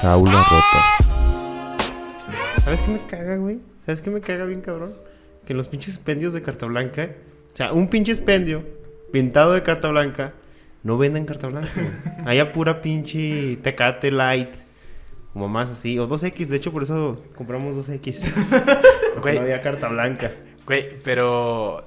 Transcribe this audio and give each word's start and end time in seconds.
Jaula 0.00 0.44
rota. 0.44 0.84
¿Sabes 2.60 2.82
qué 2.82 2.90
me 2.90 2.98
caga, 2.98 3.36
güey? 3.36 3.58
¿Sabes 3.84 4.00
qué 4.00 4.10
me 4.10 4.20
caga 4.20 4.44
bien, 4.44 4.60
cabrón? 4.60 4.94
Que 5.44 5.54
los 5.54 5.68
pinches 5.68 5.94
expendios 5.94 6.32
de 6.34 6.42
carta 6.42 6.66
blanca, 6.66 7.08
o 7.52 7.56
sea, 7.56 7.72
un 7.72 7.88
pinche 7.88 8.12
expendio 8.12 8.62
pintado 9.12 9.52
de 9.54 9.62
carta 9.62 9.88
blanca, 9.88 10.34
no 10.82 10.98
venden 10.98 11.24
carta 11.24 11.48
blanca. 11.48 11.68
Haya 12.26 12.52
pura 12.52 12.80
pinche 12.82 13.56
tecate 13.62 14.10
light. 14.10 14.50
Como 15.32 15.48
más 15.48 15.70
así. 15.70 15.98
O 15.98 16.08
2X, 16.08 16.46
de 16.46 16.56
hecho 16.56 16.72
por 16.72 16.82
eso 16.82 17.16
compramos 17.36 17.74
2X. 17.88 18.32
Porque 19.14 19.20
Güey. 19.20 19.34
no 19.36 19.40
había 19.42 19.62
carta 19.62 19.88
blanca. 19.88 20.32
Güey, 20.66 20.98
pero. 21.04 21.82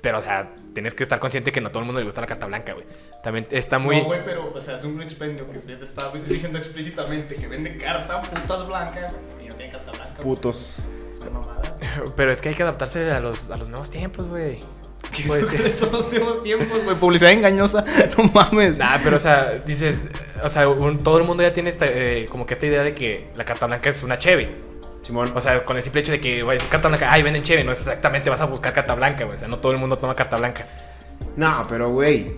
Pero, 0.00 0.18
o 0.18 0.22
sea, 0.22 0.54
tienes 0.74 0.94
que 0.94 1.02
estar 1.02 1.18
consciente 1.20 1.52
que 1.52 1.60
no 1.60 1.68
a 1.68 1.72
todo 1.72 1.80
el 1.80 1.86
mundo 1.86 2.00
le 2.00 2.04
gusta 2.06 2.20
la 2.20 2.26
carta 2.26 2.46
blanca, 2.46 2.72
güey. 2.72 2.86
También 3.22 3.46
está 3.50 3.78
muy. 3.78 3.98
No, 3.98 4.04
güey, 4.04 4.24
pero, 4.24 4.52
o 4.54 4.60
sea, 4.60 4.76
es 4.76 4.84
un 4.84 5.00
expendio 5.02 5.46
que 5.46 5.60
ya 5.66 5.78
te 5.78 5.84
está 5.84 6.10
diciendo 6.26 6.58
explícitamente 6.58 7.34
que 7.36 7.46
vende 7.46 7.76
carta 7.76 8.20
putas 8.22 8.66
blancas 8.68 9.12
y 9.42 9.48
no 9.48 9.54
tiene 9.54 9.72
carta 9.72 9.92
blanca. 9.92 10.22
Putos. 10.22 10.72
Es 11.10 11.18
una 11.20 11.30
mamada. 11.40 11.76
Pero 12.16 12.32
es 12.32 12.40
que 12.40 12.48
hay 12.48 12.54
que 12.54 12.62
adaptarse 12.62 13.10
a 13.12 13.20
los, 13.20 13.50
a 13.50 13.56
los 13.56 13.68
nuevos 13.68 13.90
tiempos, 13.90 14.26
güey. 14.28 14.60
¿Qué 15.14 15.24
Pues, 15.26 15.44
¿Cuáles 15.44 15.74
son 15.74 15.92
los 15.92 16.10
nuevos 16.10 16.42
tiempos, 16.42 16.82
güey? 16.84 16.96
Publicidad 16.96 17.32
engañosa. 17.32 17.84
No 18.18 18.24
mames. 18.32 18.78
Nah, 18.78 18.98
pero 19.04 19.16
o 19.16 19.20
sea, 19.20 19.62
dices, 19.66 20.04
o 20.42 20.48
sea, 20.48 20.68
un- 20.68 20.98
todo 20.98 21.18
el 21.18 21.24
mundo 21.24 21.42
ya 21.42 21.52
tiene 21.52 21.70
esta, 21.70 21.84
eh, 21.86 22.26
como 22.30 22.46
que 22.46 22.54
esta 22.54 22.66
idea 22.66 22.82
de 22.82 22.94
que 22.94 23.28
la 23.36 23.44
carta 23.44 23.66
blanca 23.66 23.90
es 23.90 24.02
una 24.02 24.18
cheve. 24.18 24.71
Simón. 25.02 25.32
O 25.34 25.40
sea, 25.40 25.64
con 25.64 25.76
el 25.76 25.82
simple 25.82 26.00
hecho 26.00 26.12
de 26.12 26.20
que 26.20 26.42
vaya 26.42 26.60
carta 26.70 26.88
blanca, 26.88 27.08
ay, 27.12 27.22
venden 27.22 27.42
cheve, 27.42 27.64
no 27.64 27.72
es 27.72 27.80
exactamente 27.80 28.30
vas 28.30 28.40
a 28.40 28.46
buscar 28.46 28.72
carta 28.72 28.94
blanca, 28.94 29.24
güey. 29.24 29.36
O 29.36 29.38
sea, 29.38 29.48
no 29.48 29.58
todo 29.58 29.72
el 29.72 29.78
mundo 29.78 29.96
toma 29.98 30.14
carta 30.14 30.36
blanca. 30.36 30.66
No, 31.36 31.62
pero 31.68 31.90
güey. 31.90 32.32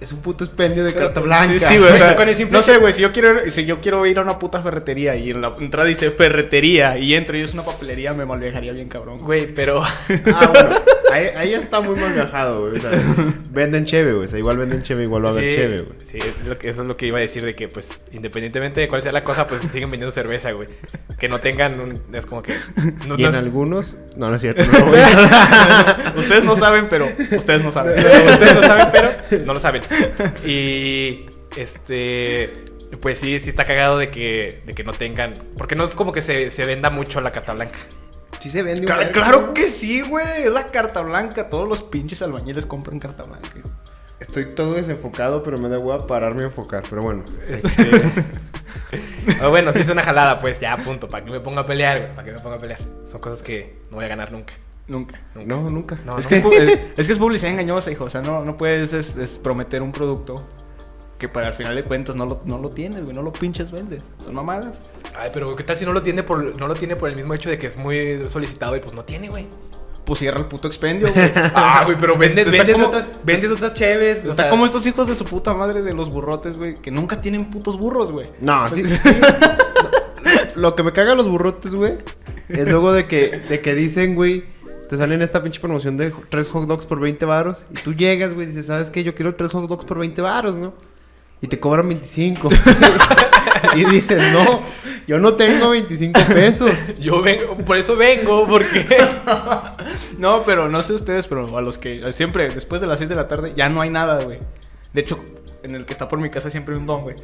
Es 0.00 0.12
un 0.12 0.20
puto 0.20 0.44
expendio 0.44 0.84
de 0.84 0.92
Pero- 0.92 1.06
carta 1.06 1.20
blanca. 1.20 1.46
Sí, 1.52 1.58
sí, 1.60 1.78
güey. 1.78 1.90
O 1.92 1.94
sea, 1.94 2.14
Con 2.16 2.28
el 2.28 2.36
simple 2.36 2.58
no 2.58 2.62
sé, 2.62 2.76
güey. 2.78 2.92
Si 2.92 3.00
yo 3.00 3.10
quiero, 3.12 3.50
si 3.50 3.64
yo 3.64 3.80
quiero 3.80 4.04
ir 4.04 4.18
a 4.18 4.22
una 4.22 4.38
puta 4.38 4.60
ferretería 4.60 5.16
y 5.16 5.30
en 5.30 5.40
la 5.40 5.54
entrada 5.58 5.88
dice 5.88 6.10
ferretería 6.10 6.98
y 6.98 7.14
entro 7.14 7.38
y 7.38 7.42
es 7.42 7.54
una 7.54 7.62
papelería, 7.62 8.12
me 8.12 8.26
malviajaría 8.26 8.72
bien 8.72 8.88
cabrón. 8.88 9.18
Güey, 9.18 9.54
pero. 9.54 9.82
Ah, 9.82 10.50
bueno. 10.52 10.76
Ahí, 11.14 11.26
ahí 11.36 11.50
ya 11.52 11.58
está 11.58 11.80
muy 11.80 11.94
mal 11.94 12.12
viajado, 12.12 12.62
güey. 12.62 12.76
O 12.76 12.80
sea, 12.80 12.90
venden 13.50 13.84
cheve, 13.84 14.12
güey. 14.12 14.24
O 14.24 14.28
sea, 14.28 14.38
igual 14.38 14.58
venden 14.58 14.82
cheve, 14.82 15.04
igual 15.04 15.24
va 15.24 15.28
a 15.28 15.32
haber 15.32 15.52
sí, 15.52 15.56
cheve, 15.58 15.82
güey. 15.82 15.98
sí, 16.04 16.18
eso 16.62 16.82
es 16.82 16.88
lo 16.88 16.96
que 16.96 17.06
iba 17.06 17.18
a 17.18 17.20
decir 17.20 17.44
de 17.44 17.54
que, 17.54 17.68
pues, 17.68 18.00
independientemente 18.12 18.80
de 18.80 18.88
cuál 18.88 19.02
sea 19.02 19.12
la 19.12 19.22
cosa, 19.22 19.46
pues 19.46 19.60
siguen 19.72 19.90
vendiendo 19.90 20.10
cerveza, 20.10 20.50
güey. 20.52 20.68
Que 21.18 21.28
no 21.28 21.40
tengan 21.40 21.78
un. 21.78 22.00
Es 22.12 22.26
como 22.26 22.42
que. 22.42 22.54
No, 23.06 23.14
Y 23.16 23.22
no 23.22 23.28
en 23.28 23.34
es- 23.34 23.34
algunos. 23.36 23.96
No, 24.16 24.28
no 24.28 24.34
es 24.36 24.42
cierto. 24.42 24.62
No, 24.64 24.86
güey. 24.86 25.02
ustedes 26.16 26.44
no 26.44 26.56
saben, 26.56 26.88
pero 26.90 27.08
ustedes 27.36 27.62
no 27.62 27.70
saben. 27.70 27.96
Ustedes 27.98 28.54
no 28.56 28.62
saben, 28.62 28.88
pero 28.90 29.10
no 29.46 29.54
lo 29.54 29.60
saben. 29.60 29.82
Y 30.44 31.26
este 31.56 32.50
pues 33.00 33.18
sí, 33.18 33.40
sí 33.40 33.50
está 33.50 33.64
cagado 33.64 33.98
de 33.98 34.08
que, 34.08 34.60
de 34.66 34.74
que 34.74 34.84
no 34.84 34.92
tengan. 34.92 35.34
Porque 35.56 35.74
no 35.74 35.84
es 35.84 35.90
como 35.90 36.12
que 36.12 36.22
se, 36.22 36.50
se 36.50 36.64
venda 36.64 36.90
mucho 36.90 37.20
la 37.20 37.30
carta 37.30 37.52
blanca. 37.54 37.78
Sí 38.44 38.50
se 38.50 38.62
vende 38.62 38.84
Claro, 38.84 39.10
claro 39.10 39.54
que 39.54 39.70
sí, 39.70 40.02
güey. 40.02 40.42
Es 40.44 40.50
la 40.52 40.66
carta 40.66 41.00
blanca. 41.00 41.48
Todos 41.48 41.66
los 41.66 41.82
pinches 41.82 42.20
albañiles 42.20 42.66
compran 42.66 42.98
carta 42.98 43.22
blanca. 43.22 43.48
Estoy 44.20 44.54
todo 44.54 44.74
desenfocado, 44.74 45.42
pero 45.42 45.56
me 45.56 45.70
da 45.70 45.78
huevo 45.78 46.06
pararme 46.06 46.42
a 46.42 46.46
enfocar. 46.48 46.82
Pero 46.90 47.00
bueno. 47.00 47.24
Este. 47.48 47.72
o 49.42 49.48
bueno, 49.48 49.72
sí 49.72 49.78
es 49.78 49.88
una 49.88 50.02
jalada, 50.02 50.40
pues 50.40 50.60
ya, 50.60 50.76
punto. 50.76 51.08
Para 51.08 51.24
que 51.24 51.30
me 51.30 51.40
ponga 51.40 51.62
a 51.62 51.66
pelear, 51.66 51.98
güey, 52.00 52.14
Para 52.14 52.24
que 52.26 52.32
me 52.32 52.38
ponga 52.38 52.56
a 52.56 52.58
pelear. 52.58 52.80
Son 53.10 53.18
cosas 53.18 53.42
que 53.42 53.78
no 53.90 53.96
voy 53.96 54.04
a 54.04 54.08
ganar 54.08 54.30
nunca. 54.30 54.52
Nunca. 54.88 55.18
nunca. 55.34 55.46
No, 55.56 55.70
nunca. 55.70 55.98
No, 56.04 56.18
es, 56.18 56.26
no. 56.26 56.28
que 56.28 56.36
es, 56.36 56.44
pu- 56.44 56.52
es- 56.52 56.80
es 56.98 57.06
que 57.06 57.12
es 57.14 57.18
publicidad 57.18 57.50
engañosa, 57.50 57.90
hijo. 57.90 58.04
O 58.04 58.10
sea, 58.10 58.20
no, 58.20 58.44
no 58.44 58.58
puedes 58.58 58.92
es- 58.92 59.16
es 59.16 59.38
prometer 59.38 59.80
un 59.80 59.92
producto 59.92 60.46
que 61.18 61.28
para 61.28 61.46
al 61.48 61.54
final 61.54 61.74
de 61.74 61.84
cuentas 61.84 62.16
no 62.16 62.26
lo, 62.26 62.40
no 62.44 62.58
lo 62.58 62.70
tienes, 62.70 63.04
güey. 63.04 63.14
No 63.16 63.22
lo 63.22 63.32
pinches 63.32 63.70
vendes. 63.70 64.02
Son 64.24 64.34
mamadas. 64.34 64.80
Ay, 65.16 65.30
pero 65.32 65.54
¿qué 65.56 65.62
tal 65.64 65.76
si 65.76 65.84
no 65.84 65.92
lo 65.92 66.02
tiene 66.02 66.22
por, 66.22 66.58
no 66.58 66.66
lo 66.66 66.74
tiene 66.74 66.96
por 66.96 67.08
el 67.08 67.16
mismo 67.16 67.34
hecho 67.34 67.48
de 67.50 67.58
que 67.58 67.66
es 67.68 67.76
muy 67.76 68.28
solicitado 68.28 68.76
y 68.76 68.80
pues 68.80 68.94
no 68.94 69.04
tiene, 69.04 69.28
güey? 69.28 69.46
Pues 70.04 70.18
cierra 70.18 70.38
el 70.38 70.46
puto 70.46 70.66
expendio, 70.68 71.10
güey. 71.12 71.32
Ah, 71.54 71.82
güey, 71.86 71.96
pero 71.98 72.18
vendes, 72.18 72.50
vendes, 72.50 72.74
como- 72.74 72.88
otras, 72.88 73.08
vendes 73.24 73.50
otras 73.50 73.72
cheves. 73.74 74.24
o 74.26 74.30
Está 74.32 74.42
sea, 74.42 74.50
como 74.50 74.66
estos 74.66 74.84
hijos 74.86 75.06
de 75.06 75.14
su 75.14 75.24
puta 75.24 75.54
madre 75.54 75.80
de 75.82 75.94
los 75.94 76.10
burrotes, 76.10 76.58
güey, 76.58 76.74
que 76.74 76.90
nunca 76.90 77.20
tienen 77.20 77.48
putos 77.50 77.78
burros, 77.78 78.10
güey. 78.12 78.26
No, 78.40 78.68
sí. 78.68 78.82
Lo 80.56 80.74
que 80.76 80.82
me 80.82 80.92
caga 80.92 81.14
los 81.14 81.28
burrotes, 81.28 81.74
güey, 81.74 81.98
es 82.48 82.68
luego 82.68 82.92
de 82.92 83.06
que, 83.06 83.38
de 83.48 83.60
que 83.60 83.74
dicen, 83.74 84.14
güey, 84.14 84.44
te 84.88 84.96
salen 84.96 85.20
esta 85.22 85.42
pinche 85.42 85.60
promoción 85.60 85.96
de 85.96 86.12
tres 86.30 86.48
hot 86.50 86.66
dogs 86.68 86.86
por 86.86 87.00
20 87.00 87.24
varos. 87.26 87.66
Y 87.70 87.74
tú 87.74 87.92
llegas, 87.94 88.34
güey, 88.34 88.46
dices, 88.46 88.66
¿sabes 88.66 88.90
qué? 88.90 89.02
Yo 89.02 89.14
quiero 89.14 89.34
tres 89.34 89.50
hot 89.52 89.68
dogs 89.68 89.84
por 89.84 89.98
20 89.98 90.22
varos, 90.22 90.54
¿no? 90.56 90.74
Y 91.40 91.46
te 91.48 91.60
cobran 91.60 91.88
25. 91.88 92.48
y 93.76 93.84
dices, 93.84 94.22
no, 94.32 94.60
yo 95.06 95.18
no 95.18 95.34
tengo 95.34 95.70
25 95.70 96.18
pesos. 96.32 96.70
Yo 96.98 97.20
vengo, 97.22 97.56
por 97.58 97.76
eso 97.76 97.96
vengo, 97.96 98.46
porque. 98.46 98.86
No, 100.18 100.42
pero 100.44 100.68
no 100.68 100.82
sé 100.82 100.92
ustedes, 100.94 101.26
pero 101.26 101.58
a 101.58 101.60
los 101.60 101.76
que 101.76 102.12
siempre 102.12 102.48
después 102.48 102.80
de 102.80 102.86
las 102.86 102.98
6 102.98 103.10
de 103.10 103.16
la 103.16 103.26
tarde 103.28 103.52
ya 103.56 103.68
no 103.68 103.80
hay 103.80 103.90
nada, 103.90 104.22
güey. 104.22 104.38
De 104.92 105.00
hecho, 105.00 105.22
en 105.64 105.74
el 105.74 105.84
que 105.84 105.92
está 105.92 106.08
por 106.08 106.18
mi 106.20 106.30
casa 106.30 106.50
siempre 106.50 106.74
hay 106.74 106.80
un 106.80 106.86
don, 106.86 107.02
güey. 107.02 107.16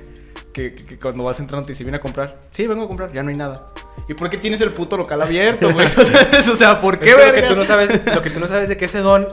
Que, 0.53 0.75
que- 0.75 0.85
que 0.85 0.99
cuando 0.99 1.23
vas 1.25 1.39
entrando 1.39 1.65
te 1.67 1.73
dice, 1.73 1.85
viene 1.85 1.99
a 1.99 2.01
comprar. 2.01 2.41
Sí, 2.51 2.67
vengo 2.67 2.85
a 2.85 2.89
comprar, 2.89 3.13
ya 3.13 3.23
no 3.23 3.31
hay 3.31 3.37
nada. 3.37 3.73
¿Y 4.09 4.15
por 4.15 4.29
qué 4.29 4.37
tienes 4.39 4.61
el 4.61 4.71
puto 4.73 4.97
local 4.97 5.23
abierto, 5.23 5.73
güey? 5.73 5.87
O 6.53 6.57
sea, 6.57 6.81
¿por 6.81 6.99
qué, 6.99 7.15
que 7.15 7.27
lo 7.27 7.33
que 7.33 7.43
tú 7.43 7.55
no 7.55 7.65
sabes, 7.65 8.05
lo 8.07 8.23
que 8.23 8.31
tú 8.31 8.41
no 8.41 8.47
sabes 8.49 8.69
de 8.69 8.77
que 8.77 8.87
ese 8.87 8.99
don 8.99 9.29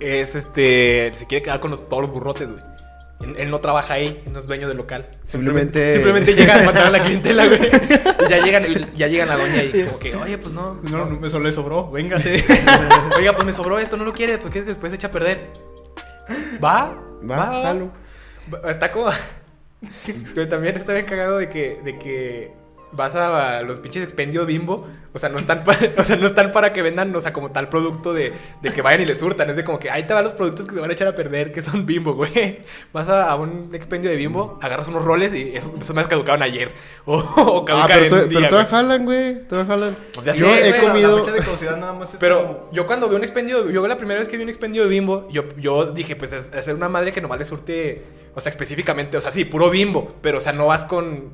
es 0.00 0.34
este. 0.34 1.12
Se 1.16 1.26
quiere 1.26 1.42
quedar 1.44 1.60
con 1.60 1.70
los- 1.70 1.88
todos 1.88 2.02
los 2.02 2.10
burrotes, 2.10 2.50
güey. 2.50 2.62
Él, 3.36 3.50
no 3.50 3.58
trabaja 3.58 3.94
ahí, 3.94 4.22
no 4.30 4.38
es 4.38 4.46
dueño 4.46 4.68
del 4.68 4.76
local. 4.76 5.08
Simplemente- 5.26 5.94
Simplemente 5.94 6.34
llega 6.34 6.60
a 6.60 6.62
matar 6.62 6.86
a 6.86 6.90
la 6.90 7.02
clientela, 7.02 7.46
güey. 7.46 7.60
Y 8.26 8.30
ya 8.30 8.38
llegan, 8.44 8.64
ya 8.94 9.06
llegan 9.08 9.28
la 9.28 9.36
doña 9.36 9.62
y 9.64 9.84
como 9.84 9.98
que, 9.98 10.14
oye, 10.14 10.38
pues 10.38 10.52
no. 10.54 10.74
No, 10.84 11.04
no, 11.06 11.18
me 11.20 11.28
solo 11.28 11.44
le 11.46 11.52
sobró, 11.52 11.90
véngase. 11.90 12.44
Oiga, 13.16 13.32
pues 13.34 13.44
me 13.44 13.52
sobró 13.52 13.78
esto, 13.78 13.96
no 13.96 14.04
lo 14.04 14.12
quiere, 14.12 14.38
porque 14.38 14.62
después 14.62 14.90
se 14.90 14.96
echa 14.96 15.08
a 15.08 15.10
perder. 15.10 15.48
¿Va? 16.62 16.94
Va, 17.28 17.62
jalo. 17.62 17.90
Va, 18.54 18.70
Está 18.70 18.90
como. 18.92 19.10
Pero 20.34 20.48
también 20.48 20.76
está 20.76 20.92
bien 20.92 21.06
cagado 21.06 21.38
de 21.38 21.48
que, 21.48 21.80
de 21.84 21.98
que 21.98 22.52
vas 22.92 23.14
a 23.14 23.62
los 23.62 23.80
pinches 23.80 24.02
expendio 24.02 24.44
bimbo. 24.46 24.86
O 25.12 25.18
sea, 25.18 25.28
no 25.30 25.38
están, 25.38 25.64
pa- 25.64 25.76
o 25.98 26.02
sea, 26.04 26.16
no 26.16 26.26
están 26.26 26.52
para 26.52 26.72
que 26.72 26.82
vendan, 26.82 27.14
o 27.14 27.20
sea, 27.20 27.32
como 27.32 27.50
tal 27.50 27.68
producto 27.68 28.12
de, 28.12 28.32
de 28.62 28.70
que 28.72 28.82
vayan 28.82 29.00
y 29.02 29.04
les 29.06 29.18
surtan. 29.18 29.48
Es 29.50 29.56
de 29.56 29.64
como 29.64 29.78
que 29.78 29.90
ahí 29.90 30.04
te 30.06 30.14
van 30.14 30.24
los 30.24 30.32
productos 30.34 30.66
que 30.66 30.74
te 30.74 30.80
van 30.80 30.90
a 30.90 30.92
echar 30.92 31.08
a 31.08 31.14
perder, 31.14 31.52
que 31.52 31.62
son 31.62 31.86
bimbo, 31.86 32.12
güey. 32.14 32.60
Vas 32.92 33.08
a, 33.08 33.30
a 33.30 33.36
un 33.36 33.74
expendio 33.74 34.10
de 34.10 34.16
bimbo, 34.16 34.58
agarras 34.62 34.86
unos 34.88 35.04
roles 35.04 35.32
y 35.34 35.52
esos, 35.56 35.74
esos 35.74 35.94
más 35.94 36.06
caducaron 36.08 36.42
ayer. 36.42 36.72
O, 37.06 37.14
o 37.16 37.64
Ah, 37.70 37.84
pero, 37.88 38.04
en 38.04 38.10
to- 38.10 38.16
un 38.16 38.20
pero 38.28 38.40
día, 38.40 38.48
todavía 38.48 38.68
güey. 38.70 38.82
jalan, 38.82 39.04
güey. 39.04 39.48
Todavía 39.48 39.74
jalan. 39.74 39.96
Ya 40.24 40.32
Yo 40.34 40.46
sé, 40.54 40.68
he 40.68 40.70
güey, 40.70 40.80
comido... 40.86 41.26
La 41.26 41.76
nada 41.76 41.92
más 41.94 42.12
es 42.14 42.20
Pero 42.20 42.42
como- 42.46 42.68
yo 42.72 42.86
cuando 42.86 43.08
vi 43.08 43.16
un 43.16 43.22
expendio, 43.22 43.70
yo 43.70 43.86
la 43.88 43.96
primera 43.96 44.20
vez 44.20 44.28
que 44.28 44.36
vi 44.36 44.42
un 44.42 44.48
expendio 44.48 44.82
de 44.82 44.88
bimbo, 44.88 45.28
yo, 45.30 45.44
yo 45.56 45.86
dije, 45.92 46.16
pues 46.16 46.32
es 46.32 46.52
hacer 46.54 46.74
una 46.74 46.88
madre 46.88 47.12
que 47.12 47.20
nomás 47.20 47.38
le 47.38 47.44
surte, 47.44 48.02
o 48.34 48.40
sea, 48.40 48.50
específicamente, 48.50 49.16
o 49.16 49.20
sea, 49.20 49.32
sí, 49.32 49.44
puro 49.44 49.70
bimbo, 49.70 50.08
pero 50.20 50.38
o 50.38 50.40
sea, 50.40 50.52
no 50.52 50.66
vas 50.66 50.84
con, 50.84 51.32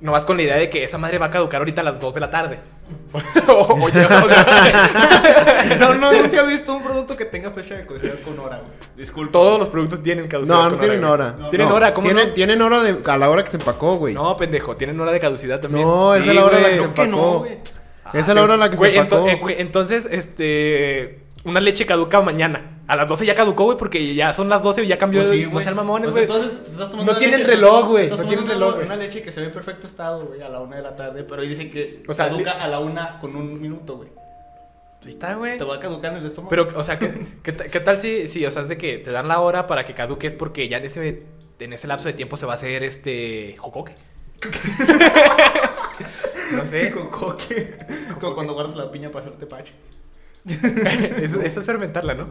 no 0.00 0.12
vas 0.12 0.24
con 0.24 0.36
la 0.36 0.42
idea 0.42 0.56
de 0.56 0.68
que 0.70 0.84
esa 0.84 0.98
madre 0.98 1.18
va 1.18 1.26
a 1.26 1.30
caducar 1.30 1.60
ahorita 1.60 1.80
a 1.80 1.84
las 1.84 1.98
2 2.00 2.14
de 2.14 2.20
la 2.20 2.30
tarde. 2.30 2.58
o, 3.48 3.52
o 3.84 3.88
ya- 3.88 4.06
o 4.24 4.28
sea, 4.28 5.76
No, 5.80 5.94
no, 5.94 6.12
nunca 6.12 6.40
he 6.42 6.46
visto 6.48 6.74
un 6.74 6.82
producto 6.82 7.16
que 7.16 7.24
tenga 7.24 7.50
fecha 7.50 7.74
de 7.74 7.86
caducidad 7.86 8.14
con 8.24 8.38
hora, 8.38 8.56
güey. 8.58 8.70
Disculpa. 8.96 9.32
todos 9.32 9.58
los 9.58 9.68
productos 9.68 10.02
tienen 10.02 10.28
caducidad. 10.28 10.56
No, 10.56 10.70
no 10.70 10.78
tienen 10.78 11.04
hora. 11.04 11.34
No, 11.38 11.48
Tienen 11.48 11.68
No, 11.68 11.74
hora, 11.74 11.92
¿cómo 11.94 12.06
tienen, 12.06 12.28
no? 12.28 12.34
Tienen 12.34 12.62
hora 12.62 12.82
de, 12.82 12.96
a 13.10 13.16
la 13.18 13.28
hora 13.30 13.42
que 13.44 13.50
se 13.50 13.56
empacó, 13.56 13.96
güey. 13.96 14.14
No, 14.14 14.36
pendejo, 14.36 14.76
tienen 14.76 14.98
hora 15.00 15.12
de 15.12 15.20
caducidad 15.20 15.60
también. 15.60 15.86
No, 15.86 16.14
Sí, 16.14 16.28
es 16.28 16.34
la 16.34 16.44
hora 16.44 16.56
a 16.58 16.60
la 16.60 16.68
que 16.68 16.74
se 16.74 16.80
creo 16.82 16.94
que 16.94 17.06
no, 17.06 17.46
empacó. 17.46 18.18
Esa 18.18 18.28
es 18.30 18.34
la 18.36 18.42
hora 18.44 18.54
a 18.54 18.56
la 18.58 18.70
que 18.70 18.76
Güey, 18.76 18.92
se 18.92 18.98
empacó. 18.98 19.24
ento- 19.26 19.30
eh, 19.32 19.36
güey, 19.40 19.56
entonces, 19.58 20.06
este. 20.10 21.20
Una 21.44 21.60
leche 21.60 21.86
caduca 21.86 22.20
mañana. 22.20 22.75
A 22.88 22.94
las 22.96 23.08
12 23.08 23.26
ya 23.26 23.34
caducó, 23.34 23.64
güey, 23.64 23.76
porque 23.76 24.14
ya 24.14 24.32
son 24.32 24.48
las 24.48 24.62
12 24.62 24.84
y 24.84 24.86
ya 24.86 24.96
cambió. 24.98 25.20
Pues 25.22 25.30
sí, 25.30 25.42
no 25.44 25.56
O 25.58 25.60
sea, 25.60 25.72
güey. 25.72 26.22
entonces 26.22 26.64
te 26.64 26.70
estás 26.70 26.90
tomando 26.90 27.12
No 27.12 27.18
tienen 27.18 27.40
leche- 27.40 27.46
reloj, 27.46 27.88
güey, 27.88 28.08
no 28.08 28.18
tienen 28.18 28.46
reloj, 28.48 28.74
güey. 28.74 28.86
Una 28.86 28.96
leche 28.96 29.22
que 29.22 29.32
se 29.32 29.40
ve 29.40 29.46
en 29.46 29.52
perfecto 29.52 29.86
estado, 29.86 30.26
güey, 30.26 30.40
a 30.42 30.48
la 30.48 30.60
una 30.60 30.76
de 30.76 30.82
la 30.82 30.94
tarde, 30.94 31.24
pero 31.24 31.42
ahí 31.42 31.48
dice 31.48 31.68
que 31.70 32.02
O 32.06 32.14
sea, 32.14 32.28
caduca 32.28 32.54
li- 32.54 32.60
a 32.62 32.68
la 32.68 32.78
una 32.78 33.18
con 33.20 33.34
un 33.34 33.60
minuto, 33.60 33.96
güey. 33.96 34.08
Ahí 35.04 35.10
está, 35.10 35.34
güey. 35.34 35.58
Te 35.58 35.64
va 35.64 35.76
a 35.76 35.80
caducar 35.80 36.12
en 36.12 36.18
el 36.18 36.26
estómago. 36.26 36.48
Pero, 36.50 36.68
o 36.74 36.82
sea, 36.84 36.98
¿qué, 36.98 37.26
qué, 37.42 37.52
qué 37.54 37.80
tal 37.80 37.98
si, 37.98 38.28
si, 38.28 38.44
o 38.46 38.50
sea, 38.50 38.62
es 38.62 38.68
de 38.68 38.78
que 38.78 38.98
te 38.98 39.10
dan 39.10 39.28
la 39.28 39.40
hora 39.40 39.66
para 39.66 39.84
que 39.84 39.92
caduques 39.94 40.34
porque 40.34 40.68
ya 40.68 40.78
en 40.78 40.84
ese, 40.84 41.24
en 41.58 41.72
ese 41.72 41.86
lapso 41.88 42.06
de 42.08 42.14
tiempo 42.14 42.36
se 42.36 42.46
va 42.46 42.52
a 42.52 42.56
hacer 42.56 42.82
este. 42.84 43.56
jocoque? 43.58 43.94
no 46.52 46.64
sé. 46.64 46.90
con 46.92 47.08
coque. 47.08 47.76
Como 48.20 48.34
cuando 48.34 48.54
guardas 48.54 48.76
la 48.76 48.90
piña 48.90 49.08
para 49.10 49.26
hacerte 49.26 49.46
pache. 49.46 49.72
eso, 51.22 51.40
eso 51.40 51.60
es 51.60 51.66
fermentarla, 51.66 52.14
¿no? 52.14 52.24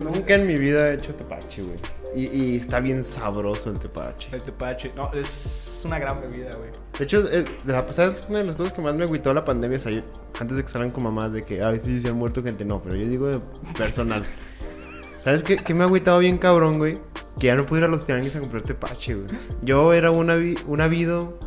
Nunca 0.00 0.34
en 0.34 0.46
mi 0.46 0.56
vida 0.56 0.90
he 0.90 0.94
hecho 0.94 1.14
tepache, 1.14 1.62
güey. 1.62 1.78
Y, 2.14 2.26
y 2.26 2.56
está 2.56 2.80
bien 2.80 3.04
sabroso 3.04 3.70
el 3.70 3.78
tepache. 3.78 4.28
El 4.32 4.42
tepache. 4.42 4.90
No, 4.96 5.12
es 5.14 5.82
una 5.84 5.98
gran 5.98 6.20
bebida, 6.20 6.50
güey. 6.56 6.70
De 6.98 7.04
hecho, 7.04 7.24
eh, 7.30 7.44
de 7.64 7.72
la 7.72 7.86
pasada 7.86 8.12
es 8.12 8.26
una 8.28 8.38
de 8.38 8.44
las 8.46 8.56
cosas 8.56 8.72
que 8.72 8.82
más 8.82 8.94
me 8.94 9.04
agüitó 9.04 9.32
la 9.32 9.44
pandemia. 9.44 9.76
O 9.78 9.80
sea, 9.80 9.92
yo- 9.92 10.02
antes 10.40 10.56
de 10.56 10.62
que 10.64 10.68
salgan 10.68 10.90
con 10.90 11.04
mamás 11.04 11.32
de 11.32 11.42
que, 11.44 11.62
ay, 11.62 11.80
sí, 11.82 12.00
se 12.00 12.08
han 12.08 12.16
muerto 12.16 12.42
gente. 12.42 12.64
No, 12.64 12.82
pero 12.82 12.96
yo 12.96 13.06
digo 13.08 13.28
de 13.28 13.38
personal. 13.78 14.24
¿Sabes 15.24 15.42
qué, 15.42 15.56
qué 15.58 15.74
me 15.74 15.82
ha 15.84 15.86
agüitado 15.86 16.18
bien 16.18 16.38
cabrón, 16.38 16.78
güey? 16.78 16.98
Que 17.38 17.46
ya 17.48 17.54
no 17.54 17.64
pude 17.66 17.80
ir 17.80 17.84
a 17.84 17.88
los 17.88 18.04
tianguis 18.06 18.34
a 18.36 18.40
comprar 18.40 18.62
tepache, 18.62 19.14
güey. 19.14 19.26
Yo 19.62 19.92
era 19.92 20.10
un, 20.10 20.28
avi- 20.28 20.58
un 20.66 20.80
habido 20.80 21.38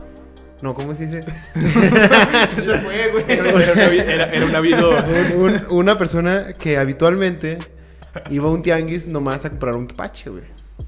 No, 0.64 0.74
¿cómo 0.74 0.96
se 0.96 1.08
dice? 1.08 1.22
Se 1.54 2.78
fue, 2.80 3.10
güey. 3.12 3.26
Era, 3.28 3.50
era- 3.94 4.26
era 4.34 4.46
un 4.46 4.56
habido. 4.56 4.92
Un- 5.36 5.42
un- 5.42 5.66
una 5.72 5.98
persona 5.98 6.54
que 6.54 6.78
habitualmente 6.78 7.60
iba 8.30 8.48
a 8.48 8.52
un 8.52 8.62
tianguis 8.62 9.08
nomás 9.08 9.44
a 9.44 9.50
comprar 9.50 9.76
un 9.76 9.88
tepache, 9.88 10.30
güey. 10.30 10.44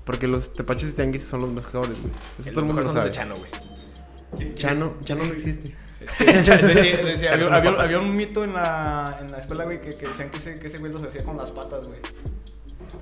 Porque 0.05 0.27
los 0.27 0.53
tepaches 0.53 0.89
de 0.89 0.93
tianguis 0.93 1.23
son 1.23 1.41
los 1.41 1.49
mejores, 1.51 1.99
güey. 2.01 2.13
Eso 2.39 2.51
todo 2.51 2.61
el 2.61 2.65
mundo 2.67 2.83
lo 2.83 2.89
sabe. 2.91 3.09
de 3.09 3.11
Chano, 3.15 3.35
güey. 3.35 4.53
Chano, 4.55 4.93
Chano 5.03 5.25
no 5.25 5.33
existe. 5.33 5.75
Decía- 6.19 7.33
había, 7.33 7.47
había- 7.53 7.71
había 7.81 7.99
un 7.99 8.15
mito 8.15 8.45
en 8.45 8.53
la, 8.53 9.17
en 9.21 9.29
la 9.31 9.39
escuela, 9.39 9.65
güey, 9.65 9.81
que, 9.81 9.89
que 9.89 10.07
decían 10.07 10.29
que 10.29 10.37
ese, 10.37 10.57
que 10.57 10.67
ese 10.67 10.77
güey 10.77 10.91
los 10.93 11.03
hacía 11.03 11.21
con 11.23 11.35
las 11.35 11.51
patas, 11.51 11.85
güey. 11.85 11.99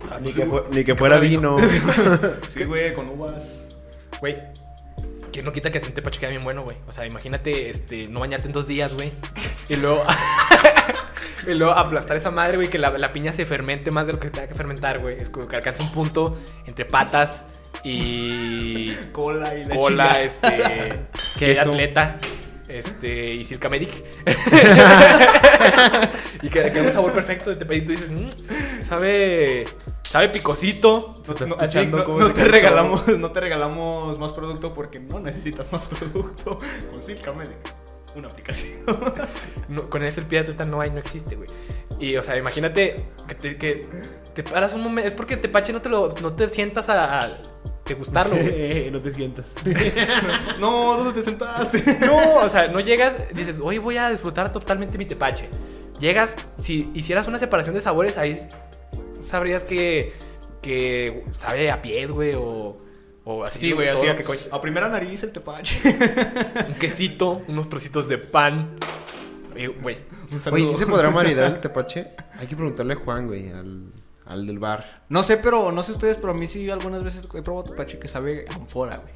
Ah, 0.09 0.17
Ni 0.19 0.31
pues, 0.31 0.35
que, 0.35 0.45
fu- 0.47 0.61
ni 0.71 0.83
que 0.83 0.95
fuera 0.95 1.19
vino. 1.19 1.57
Sí, 2.49 2.63
güey, 2.63 2.93
con 2.95 3.07
uvas. 3.09 3.67
Güey, 4.19 4.37
que 5.33 5.41
no 5.41 5.51
quita 5.51 5.71
que 5.71 5.79
así 5.79 5.87
un 5.87 5.93
tepache 5.93 6.19
queda 6.19 6.29
bien 6.29 6.43
bueno, 6.43 6.63
güey. 6.63 6.77
O 6.87 6.93
sea, 6.93 7.05
imagínate, 7.05 7.69
este, 7.69 8.07
no 8.07 8.21
bañarte 8.21 8.47
en 8.47 8.53
dos 8.53 8.67
días, 8.67 8.93
güey. 8.93 9.11
Y 9.67 9.75
luego... 9.75 10.05
y 11.47 11.53
luego 11.55 11.73
aplastar 11.73 12.15
esa 12.15 12.31
madre, 12.31 12.55
güey, 12.55 12.69
que 12.69 12.77
la, 12.77 12.91
la 12.97 13.11
piña 13.11 13.33
se 13.33 13.45
fermente 13.45 13.91
más 13.91 14.07
de 14.07 14.13
lo 14.13 14.19
que 14.19 14.29
tenga 14.29 14.47
que 14.47 14.53
fermentar, 14.53 14.99
güey. 14.99 15.17
Es 15.17 15.29
como 15.29 15.47
que 15.47 15.55
alcanza 15.55 15.83
un 15.83 15.91
punto 15.91 16.37
entre 16.65 16.85
patas 16.85 17.43
y... 17.83 18.93
Cola 19.11 19.55
y 19.55 19.65
leche. 19.65 19.79
cola, 19.79 20.21
este... 20.21 21.01
Queso. 21.37 21.71
atleta. 21.71 22.19
Este, 22.67 23.33
y 23.33 23.43
Circa 23.43 23.69
Medic. 23.69 23.91
y 26.41 26.49
que 26.49 26.71
queda 26.71 26.83
un 26.83 26.93
sabor 26.93 27.13
perfecto 27.13 27.53
de. 27.53 27.75
Y 27.75 27.81
tú 27.81 27.91
dices, 27.91 28.09
"Mm, 28.09 28.27
sabe... 28.87 29.65
Sabe 30.03 30.29
picosito. 30.29 31.15
No, 31.47 31.55
así, 31.59 31.79
te 32.35 32.45
regalamos, 32.45 33.07
no 33.07 33.31
te 33.31 33.39
regalamos 33.39 34.19
más 34.19 34.31
producto 34.31 34.73
porque 34.73 34.99
no 34.99 35.19
necesitas 35.19 35.71
más 35.71 35.87
producto 35.87 36.59
con 36.91 37.01
Silca 37.01 37.33
Medic. 37.33 37.57
Una 38.15 38.27
aplicación. 38.27 38.73
No, 39.69 39.89
con 39.89 40.03
eso 40.03 40.21
el 40.21 40.27
pie 40.27 40.39
de 40.39 40.43
atleta 40.43 40.65
no 40.65 40.81
hay, 40.81 40.91
no 40.91 40.99
existe, 40.99 41.35
güey. 41.35 41.49
Y, 41.99 42.15
o 42.15 42.21
sea, 42.21 42.37
imagínate 42.37 43.05
que 43.27 43.33
te, 43.33 43.57
que 43.57 43.87
te 44.35 44.43
paras 44.43 44.73
un 44.73 44.83
momento. 44.83 45.07
Es 45.07 45.15
porque 45.15 45.35
Tepache 45.35 45.73
no 45.73 45.81
te 45.81 45.89
lo 45.89 46.09
no 46.21 46.33
te 46.33 46.47
sientas 46.49 46.89
a, 46.89 47.17
a 47.17 47.21
degustarlo, 47.85 48.35
güey. 48.35 48.49
Eh, 48.53 48.89
no 48.93 48.99
te 48.99 49.11
sientas. 49.11 49.47
no, 50.59 50.97
¿dónde 50.97 51.13
te 51.21 51.23
sentaste? 51.23 51.83
No, 52.05 52.35
o 52.41 52.49
sea, 52.49 52.67
no 52.69 52.79
llegas, 52.79 53.13
dices, 53.33 53.57
hoy 53.61 53.77
voy 53.77 53.97
a 53.97 54.09
disfrutar 54.09 54.51
totalmente 54.51 54.97
mi 54.97 55.05
Tepache. 55.05 55.49
Llegas, 55.99 56.35
si 56.59 56.91
hicieras 56.93 57.27
una 57.27 57.39
separación 57.39 57.75
de 57.75 57.81
sabores, 57.81 58.17
ahí 58.17 58.39
sabrías 59.19 59.63
que, 59.63 60.13
que 60.61 61.23
sabe 61.37 61.71
a 61.71 61.81
pies, 61.81 62.11
güey, 62.11 62.33
o, 62.35 62.75
o 63.23 63.43
así. 63.43 63.59
Sí, 63.59 63.71
güey, 63.71 63.87
así. 63.89 64.05
lo 64.07 64.15
que 64.17 64.23
coño- 64.23 64.39
A 64.51 64.59
primera 64.59 64.89
nariz 64.89 65.23
el 65.23 65.31
tepache. 65.31 65.79
Un 66.67 66.73
quesito, 66.75 67.41
unos 67.47 67.69
trocitos 67.69 68.07
de 68.07 68.17
pan. 68.17 68.75
Eh, 69.55 69.67
Güey, 69.67 69.97
Un 70.31 70.41
saludo. 70.41 70.63
Oye, 70.63 70.71
¿sí 70.73 70.79
se 70.79 70.87
podrá 70.87 71.11
maridar 71.11 71.53
el 71.53 71.59
tepache? 71.59 72.07
Hay 72.39 72.47
que 72.47 72.55
preguntarle 72.55 72.93
a 72.93 72.97
Juan, 72.97 73.27
güey, 73.27 73.51
al, 73.51 73.83
al 74.33 74.45
del 74.45 74.59
bar. 74.59 75.03
No 75.09 75.23
sé, 75.23 75.37
pero 75.37 75.71
no 75.71 75.81
sé 75.83 75.91
ustedes, 75.93 76.17
pero 76.17 76.31
a 76.33 76.35
mí 76.35 76.47
sí 76.47 76.69
algunas 76.69 77.03
veces 77.03 77.27
he 77.33 77.41
probado 77.41 77.63
tepache 77.71 77.97
que 77.99 78.07
sabe 78.07 78.45
a 78.49 78.55
anfora, 78.55 78.97
güey. 78.97 79.13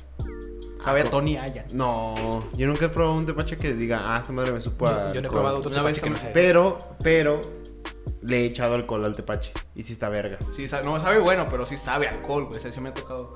Sabe 0.84 1.02
a 1.02 1.04
Ah, 1.06 1.10
Tony 1.10 1.38
Aya. 1.38 1.66
No, 1.74 2.46
yo 2.54 2.66
nunca 2.68 2.86
he 2.86 2.90
probado 2.90 3.16
un 3.18 3.26
tepache 3.26 3.58
que 3.58 3.74
diga, 3.74 4.02
ah, 4.04 4.20
esta 4.20 4.32
madre 4.32 4.52
me 4.54 4.62
supo 4.62 4.88
a. 4.88 4.92
yo, 4.92 4.98
yo 4.98 5.02
no 5.04 5.14
he 5.14 5.18
alcohol". 5.18 5.32
probado 5.32 5.58
otro 5.58 5.72
Una 5.72 5.82
vez 5.82 5.96
Tepache 6.00 6.02
que 6.04 6.10
no 6.12 6.18
sé. 6.28 6.32
Pero, 6.34 6.78
pero, 7.04 7.42
le 8.22 8.42
he 8.42 8.46
echado 8.46 8.76
alcohol 8.76 9.04
al 9.04 9.16
tepache. 9.16 9.52
Y 9.76 9.84
sí 9.84 9.94
está 9.94 10.08
verga. 10.10 10.38
Sí, 10.56 10.68
sa- 10.68 10.82
no 10.84 11.00
sabe 11.00 11.20
bueno, 11.20 11.48
pero 11.50 11.66
sí 11.66 11.76
sabe 11.78 12.08
a 12.08 12.12
alcohol, 12.12 12.46
güey. 12.46 12.58
Ese 12.58 12.72
sí 12.72 12.80
me 12.80 12.90
ha 12.90 12.94
tocado. 12.94 13.36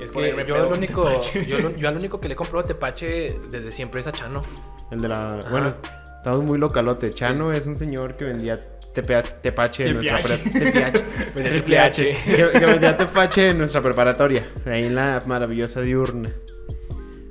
Es 0.00 0.12
que 0.12 0.44
yo 0.46 0.56
lo 0.58 0.70
único, 0.76 1.08
yo, 1.46 1.58
lo- 1.58 1.70
yo 1.76 1.88
al 1.88 1.96
único 1.96 2.20
que 2.20 2.28
le 2.28 2.34
he 2.34 2.36
comprado 2.36 2.64
tepache 2.64 3.38
desde 3.50 3.72
siempre 3.72 4.00
es 4.00 4.06
a 4.06 4.12
Chano. 4.12 4.42
El 4.90 5.00
de 5.00 5.08
la. 5.08 5.40
Bueno, 5.50 5.74
estamos 6.16 6.44
muy 6.44 6.58
localote. 6.58 7.10
Chano 7.10 7.52
es 7.52 7.66
un 7.66 7.76
señor 7.76 8.16
que 8.16 8.24
vendía 8.24 8.73
tepache 9.02 9.88
en 9.88 9.94
nuestra 9.94 10.20
Triple 11.34 11.78
H. 11.78 12.16
Que, 12.24 12.36
que 12.58 12.66
vendía 12.66 12.96
tepache 12.96 13.50
en 13.50 13.58
nuestra 13.58 13.80
preparatoria. 13.82 14.46
Ahí 14.66 14.84
en 14.86 14.94
la 14.94 15.22
maravillosa 15.26 15.80
diurna. 15.80 16.30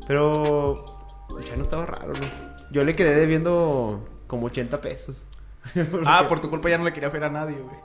Pero. 0.08 0.86
El 1.38 1.44
Chano 1.46 1.64
estaba 1.64 1.86
raro, 1.86 2.14
¿no? 2.14 2.54
Yo 2.72 2.84
le 2.84 2.96
quedé 2.96 3.16
debiendo 3.16 4.08
como 4.28 4.48
80 4.48 4.82
pesos. 4.82 5.26
Ah, 6.06 6.26
por 6.28 6.42
tu 6.42 6.50
culpa 6.50 6.70
ya 6.70 6.78
no 6.78 6.84
le 6.84 6.92
quería 6.94 7.10
fiar 7.10 7.24
a 7.26 7.30
nadie, 7.30 7.56
güey. 7.56 7.76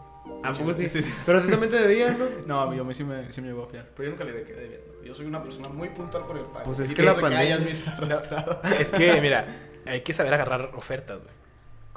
¿A 0.42 0.52
poco 0.52 0.74
sí? 0.74 0.88
Sí, 0.88 1.02
sí. 1.02 1.12
Pero 1.24 1.40
tú 1.42 1.48
también 1.48 1.70
te 1.70 1.78
debías, 1.80 2.18
¿no? 2.18 2.24
No, 2.46 2.60
a 2.60 2.70
mí, 2.70 2.78
a 2.78 2.82
mí 2.84 2.92
sí 2.94 3.04
me, 3.04 3.30
sí 3.32 3.40
me 3.40 3.48
llegó 3.48 3.64
a 3.64 3.66
fiar. 3.66 3.88
Pero 3.96 4.10
yo 4.10 4.10
nunca 4.10 4.24
le 4.24 4.42
quedé 4.42 4.60
debiendo. 4.60 5.02
Yo 5.04 5.14
soy 5.14 5.26
una 5.26 5.42
persona 5.42 5.68
muy 5.70 5.88
puntual 5.88 6.24
con 6.26 6.36
el 6.36 6.44
pago. 6.44 6.64
Pues 6.64 6.80
es 6.80 6.90
Y 6.90 6.94
que 6.94 7.02
la 7.02 7.14
pandemia- 7.16 7.58
arrastrado. 7.96 8.60
Es 8.78 8.90
que, 8.90 9.20
mira, 9.20 9.46
hay 9.86 10.02
que 10.02 10.12
saber 10.12 10.34
agarrar 10.34 10.72
ofertas, 10.74 11.18
güey. 11.22 11.37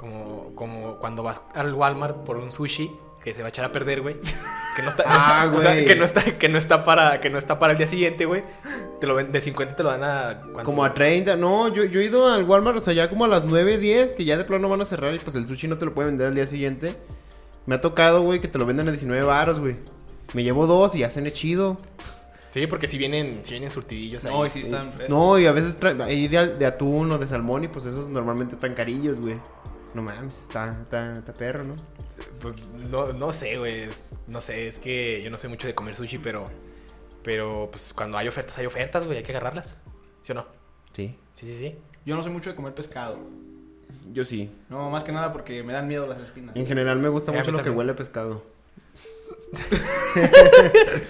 Como, 0.02 0.52
como 0.56 0.96
cuando 0.98 1.22
vas 1.22 1.40
al 1.54 1.72
Walmart 1.72 2.24
por 2.24 2.36
un 2.36 2.50
sushi 2.50 2.90
que 3.22 3.32
se 3.34 3.40
va 3.40 3.46
a 3.46 3.48
echar 3.50 3.64
a 3.64 3.70
perder, 3.70 4.00
güey. 4.02 4.16
Que 4.74 4.82
no 4.82 4.88
está, 4.88 5.04
no 5.04 5.10
Ah, 5.12 5.42
está- 5.44 5.56
o 5.56 5.60
sea, 5.60 5.84
que 5.84 5.94
no 5.94 6.04
está, 6.04 6.22
que 6.38 6.48
no 6.48 6.58
está 6.58 6.82
para, 6.82 7.20
que 7.20 7.30
no 7.30 7.38
está 7.38 7.58
para 7.60 7.72
el 7.72 7.78
día 7.78 7.86
siguiente, 7.86 8.24
güey. 8.24 8.42
Te 9.00 9.06
lo 9.06 9.14
ven, 9.14 9.30
de 9.30 9.40
50 9.40 9.76
te 9.76 9.82
lo 9.84 9.90
dan 9.90 10.02
a 10.02 10.40
¿cuánto? 10.52 10.64
Como 10.64 10.84
a 10.84 10.92
30. 10.92 11.36
No, 11.36 11.68
yo, 11.68 11.84
yo 11.84 12.00
he 12.00 12.04
ido 12.06 12.26
al 12.28 12.42
Walmart, 12.42 12.78
o 12.78 12.80
sea, 12.80 12.92
ya 12.94 13.08
como 13.08 13.24
a 13.26 13.28
las 13.28 13.44
9, 13.44 13.78
10, 13.78 14.14
que 14.14 14.24
ya 14.24 14.36
de 14.36 14.44
plano 14.44 14.68
van 14.68 14.80
a 14.80 14.84
cerrar 14.84 15.14
y 15.14 15.20
pues 15.20 15.36
el 15.36 15.46
sushi 15.46 15.68
no 15.68 15.78
te 15.78 15.84
lo 15.84 15.94
pueden 15.94 16.10
vender 16.10 16.26
al 16.28 16.34
día 16.34 16.48
siguiente. 16.48 16.96
Me 17.66 17.76
ha 17.76 17.80
tocado, 17.80 18.22
güey, 18.22 18.40
que 18.40 18.48
te 18.48 18.58
lo 18.58 18.66
venden 18.66 18.88
a 18.88 18.90
19 18.90 19.24
baros, 19.24 19.60
güey. 19.60 19.76
Me 20.34 20.42
llevo 20.42 20.66
dos 20.66 20.96
y 20.96 21.00
ya 21.00 21.10
se 21.10 21.32
chido. 21.32 21.78
Sí, 22.48 22.66
porque 22.66 22.86
si 22.88 22.98
vienen, 22.98 23.40
si 23.44 23.52
vienen 23.52 23.70
surtidillos 23.70 24.24
ahí. 24.24 24.32
No, 24.34 24.44
y 24.44 24.50
sí 24.50 24.60
están 24.62 24.92
frescos. 24.92 25.16
No, 25.16 25.38
y 25.38 25.46
a 25.46 25.52
veces 25.52 25.76
ahí 26.00 26.28
de, 26.28 26.48
de 26.56 26.66
atún 26.66 27.10
o 27.12 27.18
de 27.18 27.26
salmón 27.26 27.64
y 27.64 27.68
pues 27.68 27.86
esos 27.86 28.08
normalmente 28.08 28.56
están 28.56 28.74
carillos, 28.74 29.20
güey. 29.20 29.36
No 29.94 30.02
mames, 30.02 30.42
está, 30.42 30.78
está, 30.82 31.18
está 31.18 31.32
perro, 31.34 31.64
¿no? 31.64 31.76
Pues 32.40 32.56
no, 32.90 33.12
no 33.12 33.30
sé, 33.32 33.58
güey. 33.58 33.88
No 34.26 34.40
sé, 34.40 34.68
es 34.68 34.78
que 34.78 35.22
yo 35.22 35.30
no 35.30 35.36
soy 35.38 35.50
mucho 35.50 35.66
de 35.66 35.74
comer 35.74 35.94
sushi, 35.94 36.18
pero. 36.18 36.46
Pero 37.22 37.68
pues 37.70 37.92
cuando 37.92 38.18
hay 38.18 38.26
ofertas, 38.28 38.56
hay 38.58 38.66
ofertas, 38.66 39.04
güey. 39.04 39.18
Hay 39.18 39.22
que 39.22 39.32
agarrarlas. 39.32 39.76
¿Sí 40.22 40.32
o 40.32 40.34
no? 40.34 40.46
Sí. 40.92 41.16
Sí, 41.34 41.46
sí, 41.46 41.56
sí. 41.58 41.78
Yo 42.04 42.16
no 42.16 42.22
soy 42.22 42.32
mucho 42.32 42.50
de 42.50 42.56
comer 42.56 42.74
pescado. 42.74 43.18
Yo 44.12 44.24
sí. 44.24 44.50
No, 44.68 44.90
más 44.90 45.04
que 45.04 45.12
nada 45.12 45.32
porque 45.32 45.62
me 45.62 45.72
dan 45.72 45.86
miedo 45.88 46.06
las 46.06 46.18
espinas. 46.20 46.56
En 46.56 46.66
general 46.66 46.98
me 46.98 47.08
gusta 47.08 47.30
mucho 47.32 47.50
lo 47.52 47.62
que 47.62 47.70
huele 47.70 47.92
a 47.92 47.96
pescado. 47.96 48.44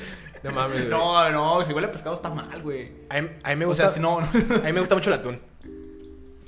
No 0.42 0.50
mames, 0.50 0.76
güey. 0.78 0.88
No, 0.88 1.30
no, 1.30 1.64
si 1.64 1.72
huele 1.72 1.86
a 1.86 1.92
pescado 1.92 2.16
está 2.16 2.28
mal, 2.28 2.60
güey. 2.62 2.90
A 3.10 3.20
mí, 3.20 3.28
a 3.44 3.50
mí 3.50 3.56
me 3.56 3.64
O 3.64 3.68
gusta. 3.68 3.84
sea, 3.84 3.94
si 3.94 4.00
no, 4.00 4.20
no. 4.20 4.26
A 4.26 4.64
mí 4.66 4.72
me 4.72 4.80
gusta 4.80 4.96
mucho 4.96 5.08
el 5.08 5.14
atún. 5.20 5.40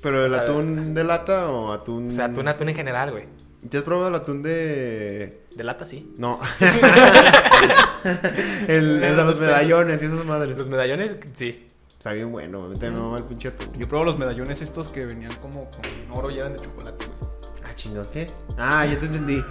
¿Pero 0.05 0.27
el 0.27 0.33
O 0.33 0.35
sea, 0.35 0.45
atún 0.45 0.93
de 0.93 1.03
lata 1.03 1.51
o 1.51 1.73
atún...? 1.73 2.09
O 2.09 2.11
sea, 2.11 2.27
atún, 2.27 2.47
atún 2.47 2.69
en 2.69 2.75
general, 2.75 3.11
güey. 3.11 3.25
¿Te 3.71 3.79
has 3.79 3.83
probado 3.85 4.09
el 4.09 4.15
atún 4.15 4.43
de...? 4.43 5.47
De 5.57 5.65
lata, 5.65 5.87
sí. 5.87 6.15
No. 6.19 6.39
el, 8.69 9.03
o 9.03 9.15
sea, 9.15 9.25
los 9.25 9.41
medallones 9.41 10.03
y 10.03 10.07
esas 10.07 10.27
madres. 10.27 10.59
Los 10.59 10.69
medallones, 10.69 11.17
sí. 11.33 11.69
Está 11.89 12.13
bien 12.13 12.31
bueno, 12.31 12.69
me 12.69 12.91
mama 12.91 13.17
el 13.17 13.25
pinche 13.25 13.49
atún. 13.49 13.73
Yo 13.79 13.89
pruebo 13.89 14.05
los 14.05 14.19
medallones 14.19 14.61
estos 14.61 14.91
que 14.91 15.07
venían 15.07 15.35
como 15.37 15.71
con 15.71 15.81
oro 16.11 16.31
y 16.31 16.37
eran 16.37 16.53
de 16.53 16.59
chocolate, 16.61 17.07
güey. 17.07 17.19
Ah, 17.65 17.75
chingo, 17.75 18.05
¿qué? 18.13 18.27
Ah, 18.59 18.85
ya 18.85 18.99
te 18.99 19.07
entendí. 19.07 19.43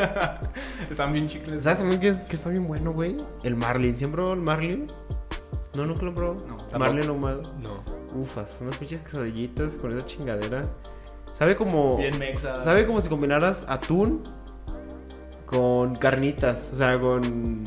Están 0.90 1.12
bien 1.12 1.28
chicles. 1.28 1.62
¿Sabes 1.62 1.80
también 1.80 2.00
que, 2.00 2.16
que 2.26 2.36
está 2.36 2.48
bien 2.48 2.66
bueno, 2.66 2.94
güey? 2.94 3.18
El 3.42 3.54
Marlin. 3.54 3.98
¿Siempre 3.98 4.22
probó 4.22 4.32
el 4.32 4.40
Marlin? 4.40 4.86
No, 5.74 5.84
nunca 5.84 6.04
lo 6.04 6.14
probó. 6.14 6.42
No, 6.48 6.78
Marlin 6.78 7.06
ahumado. 7.06 7.42
No. 7.60 8.03
Ufas, 8.14 8.56
unas 8.60 8.76
pinches 8.76 9.00
quesadillitas 9.02 9.74
con 9.76 9.96
esa 9.96 10.06
chingadera. 10.06 10.62
Sabe 11.34 11.56
como. 11.56 11.96
Bien 11.96 12.18
mexa. 12.18 12.62
Sabe 12.62 12.86
como 12.86 13.00
si 13.00 13.08
combinaras 13.08 13.66
atún 13.68 14.22
con 15.46 15.94
carnitas. 15.96 16.70
O 16.72 16.76
sea, 16.76 16.98
con. 17.00 17.64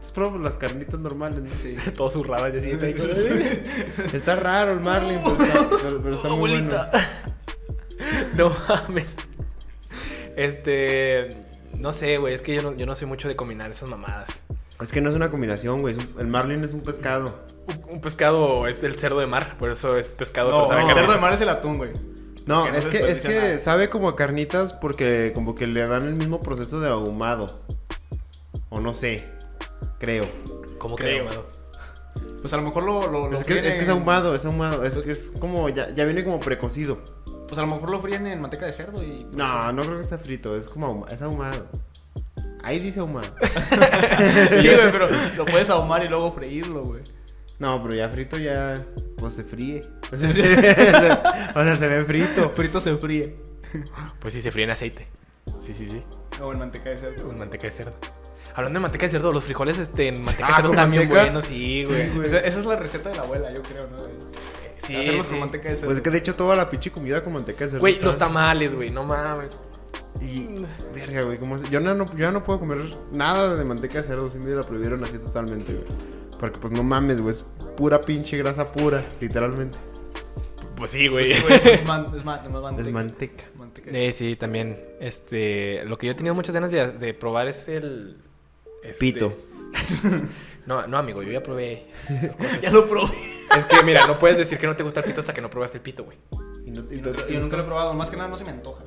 Es 0.00 0.12
probado 0.12 0.38
las 0.38 0.56
carnitas 0.56 0.98
normales, 1.00 1.40
¿no? 1.42 1.48
Sí. 1.50 1.76
Todo 1.96 2.10
zurrado 2.10 2.44
al 2.44 2.52
día 2.52 2.60
siguiente. 2.60 3.64
Está 4.12 4.36
raro 4.36 4.72
el 4.72 4.80
Marlin, 4.80 5.18
pero 5.24 5.42
está, 5.44 5.68
pero- 5.82 6.02
pero 6.02 6.14
está 6.14 6.28
muy 6.30 6.38
bueno. 6.50 6.70
No 8.36 8.52
mames. 8.68 9.16
Este. 10.36 11.28
No 11.76 11.92
sé, 11.92 12.18
güey. 12.18 12.34
Es 12.34 12.42
que 12.42 12.54
yo 12.54 12.62
no, 12.62 12.74
yo 12.74 12.86
no 12.86 12.94
soy 12.94 13.06
mucho 13.06 13.28
de 13.28 13.36
combinar 13.36 13.70
esas 13.70 13.88
mamadas. 13.88 14.28
Es 14.80 14.92
que 14.92 15.00
no 15.00 15.10
es 15.10 15.16
una 15.16 15.30
combinación, 15.30 15.80
güey. 15.80 15.96
un- 15.96 16.14
El 16.20 16.26
Marlin 16.28 16.62
es 16.64 16.72
un 16.72 16.80
pescado. 16.80 17.34
Un, 17.66 17.94
un 17.94 18.00
pescado 18.00 18.66
es 18.68 18.82
el 18.84 18.96
cerdo 18.98 19.18
de 19.20 19.26
mar, 19.26 19.56
por 19.58 19.70
eso 19.70 19.96
es 19.96 20.12
pescado. 20.12 20.50
No, 20.50 20.56
pero 20.64 20.68
sabe 20.68 20.88
el 20.88 20.94
cerdo 20.94 21.12
de 21.12 21.18
mar 21.18 21.32
es 21.32 21.40
el 21.40 21.48
atún, 21.48 21.78
güey. 21.78 21.92
No, 22.46 22.64
Que 22.64 22.72
no 22.72 22.78
es 22.78 22.86
que, 22.86 23.10
es 23.10 23.20
que 23.20 23.28
nada. 23.40 23.58
sabe 23.58 23.90
como 23.90 24.08
a 24.08 24.16
carnitas 24.16 24.72
porque 24.72 25.32
como 25.34 25.54
que 25.54 25.66
le 25.66 25.86
dan 25.86 26.06
el 26.06 26.14
mismo 26.14 26.40
proceso 26.40 26.80
de 26.80 26.88
ahumado. 26.88 27.60
O 28.70 28.80
no 28.80 28.92
sé. 28.94 29.28
Creo. 29.98 30.24
¿Cómo 30.78 30.96
Creo. 30.96 31.26
creo? 31.28 31.46
Pues 32.40 32.52
a 32.52 32.56
lo 32.56 32.62
mejor 32.62 32.84
lo, 32.84 33.06
lo, 33.10 33.28
lo 33.28 33.36
Es 33.36 33.44
que, 33.44 33.58
es 33.58 33.74
que 33.74 33.80
es 33.82 33.88
ahumado, 33.88 34.34
es 34.34 34.44
ahumado. 34.46 34.84
Es, 34.84 34.96
es 34.96 35.32
como, 35.40 35.68
ya, 35.68 35.90
ya 35.94 36.04
viene 36.04 36.24
como 36.24 36.38
precocido. 36.40 36.98
Pues 37.48 37.58
a 37.58 37.62
lo 37.62 37.66
mejor 37.66 37.90
lo 37.90 37.98
fríen 38.00 38.26
en 38.28 38.40
manteca 38.40 38.64
de 38.66 38.72
cerdo 38.72 39.02
y... 39.02 39.24
pues, 39.24 39.36
No, 39.36 39.72
no 39.72 39.82
creo 39.82 39.96
que 39.96 40.02
está 40.02 40.18
frito, 40.18 40.56
es 40.56 40.68
como 40.68 40.86
ahuma- 40.86 41.12
es 41.12 41.20
ahumado. 41.20 41.66
Ahí 42.68 42.78
dice 42.80 43.00
ahumado. 43.00 43.34
sí, 44.60 44.68
güey, 44.68 44.92
pero 44.92 45.08
lo 45.36 45.46
puedes 45.46 45.70
ahumar 45.70 46.04
y 46.04 46.08
luego 46.08 46.32
freírlo, 46.32 46.82
güey. 46.84 47.02
No, 47.58 47.82
pero 47.82 47.94
ya 47.94 48.08
frito 48.10 48.36
ya, 48.36 48.74
pues 49.16 49.34
se 49.34 49.42
fríe. 49.42 49.82
O 50.12 50.16
sea, 50.16 50.30
se, 50.32 50.42
o 50.42 51.62
sea, 51.64 51.76
se 51.76 51.88
ve 51.88 52.04
frito. 52.04 52.50
Frito 52.50 52.78
se 52.78 52.94
fríe. 52.98 53.36
Pues 54.20 54.34
sí, 54.34 54.42
se 54.42 54.50
fríe 54.50 54.64
en 54.64 54.70
aceite. 54.70 55.08
Sí, 55.64 55.74
sí, 55.76 55.88
sí. 55.90 56.02
O 56.42 56.52
en 56.52 56.58
manteca 56.58 56.90
de 56.90 56.98
cerdo. 56.98 57.24
Con 57.24 57.38
manteca 57.38 57.66
de 57.68 57.72
cerdo. 57.72 57.94
Hablando 58.54 58.78
de 58.78 58.82
manteca 58.82 59.06
de 59.06 59.12
cerdo, 59.12 59.32
los 59.32 59.44
frijoles 59.44 59.78
este, 59.78 60.08
en 60.08 60.22
manteca 60.24 60.46
de 60.46 60.52
Ah, 60.52 60.56
cerdo 60.56 60.68
¿con 60.68 60.78
están 60.78 60.90
bien 60.90 61.08
buenos, 61.08 61.44
sí, 61.46 61.84
güey. 61.84 62.10
Sí, 62.10 62.20
Esa, 62.24 62.38
esa 62.40 62.60
es 62.60 62.66
la 62.66 62.76
receta 62.76 63.08
de 63.08 63.16
la 63.16 63.22
abuela, 63.22 63.50
yo 63.54 63.62
creo, 63.62 63.86
¿no? 63.88 63.96
Es- 63.96 64.28
Hacerlos 64.84 65.26
sí. 65.26 65.30
con 65.32 65.40
manteca 65.40 65.68
de 65.68 65.74
cerdo. 65.76 65.86
Pues 65.88 65.98
es 65.98 66.04
que 66.04 66.10
de 66.10 66.18
hecho 66.18 66.34
toda 66.34 66.54
la 66.54 66.68
pinche 66.70 66.90
comida 66.90 67.22
con 67.24 67.32
manteca 67.32 67.64
de 67.64 67.70
cerdo. 67.70 67.80
Güey, 67.80 67.94
está- 67.94 68.06
los 68.06 68.18
tamales, 68.18 68.74
güey, 68.74 68.90
no 68.90 69.04
mames. 69.04 69.60
Y, 70.20 70.48
verga, 70.94 71.22
güey, 71.22 71.38
¿cómo 71.38 71.56
es? 71.56 71.70
Yo 71.70 71.80
no, 71.80 71.94
no, 71.94 72.06
yo 72.06 72.18
ya 72.18 72.30
no 72.32 72.42
puedo 72.42 72.58
comer 72.58 72.78
nada 73.12 73.54
de 73.54 73.64
manteca 73.64 73.98
de 73.98 74.04
cerdo, 74.04 74.30
sí 74.30 74.38
me 74.38 74.50
la 74.50 74.62
prohibieron 74.62 75.02
así 75.04 75.18
totalmente, 75.18 75.72
güey. 75.74 75.86
Porque 76.40 76.58
pues 76.58 76.72
no 76.72 76.82
mames, 76.82 77.20
güey, 77.20 77.34
es 77.34 77.44
pura 77.76 78.00
pinche 78.00 78.36
grasa 78.36 78.66
pura, 78.72 79.04
literalmente. 79.20 79.78
Pues 80.76 80.90
sí, 80.92 81.08
güey. 81.08 81.26
Sí, 81.26 81.40
güey, 81.42 81.54
es, 81.54 81.64
es, 81.80 81.84
man- 81.84 82.12
es, 82.14 82.24
man- 82.24 82.40
no 82.50 82.58
es 82.58 82.62
manteca. 82.62 82.88
Es 82.88 82.92
manteca. 82.94 83.44
Manteca 83.56 83.90
Eh, 83.92 84.12
sí, 84.12 84.36
también. 84.36 84.80
Este, 85.00 85.84
lo 85.84 85.98
que 85.98 86.06
yo 86.06 86.12
he 86.12 86.14
tenido 86.16 86.34
muchas 86.34 86.54
ganas 86.54 86.70
de, 86.70 86.92
de 86.92 87.14
probar 87.14 87.48
es 87.48 87.68
el... 87.68 88.18
este- 88.82 88.98
Pito. 88.98 89.36
No, 90.66 90.86
no, 90.86 90.98
amigo, 90.98 91.22
yo 91.22 91.32
ya 91.32 91.42
probé. 91.42 91.86
Ya 92.62 92.70
lo 92.70 92.86
probé. 92.86 93.14
Es 93.56 93.64
que, 93.64 93.82
mira, 93.84 94.06
no 94.06 94.18
puedes 94.18 94.36
decir 94.36 94.58
que 94.58 94.66
no 94.66 94.76
te 94.76 94.82
gusta 94.82 95.00
el 95.00 95.06
pito 95.06 95.20
hasta 95.20 95.32
que 95.32 95.40
no 95.40 95.48
pruebas 95.48 95.74
el 95.74 95.80
pito, 95.80 96.04
güey. 96.04 96.18
Y 96.66 96.70
no- 96.70 96.82
y 96.92 97.00
Yo 97.00 97.10
no- 97.12 97.26
yo 97.26 97.40
nunca 97.40 97.56
lo 97.56 97.62
he 97.62 97.66
probado, 97.66 97.94
más 97.94 98.10
que 98.10 98.16
nada 98.18 98.28
no 98.28 98.36
se 98.36 98.44
me 98.44 98.50
antoja. 98.50 98.82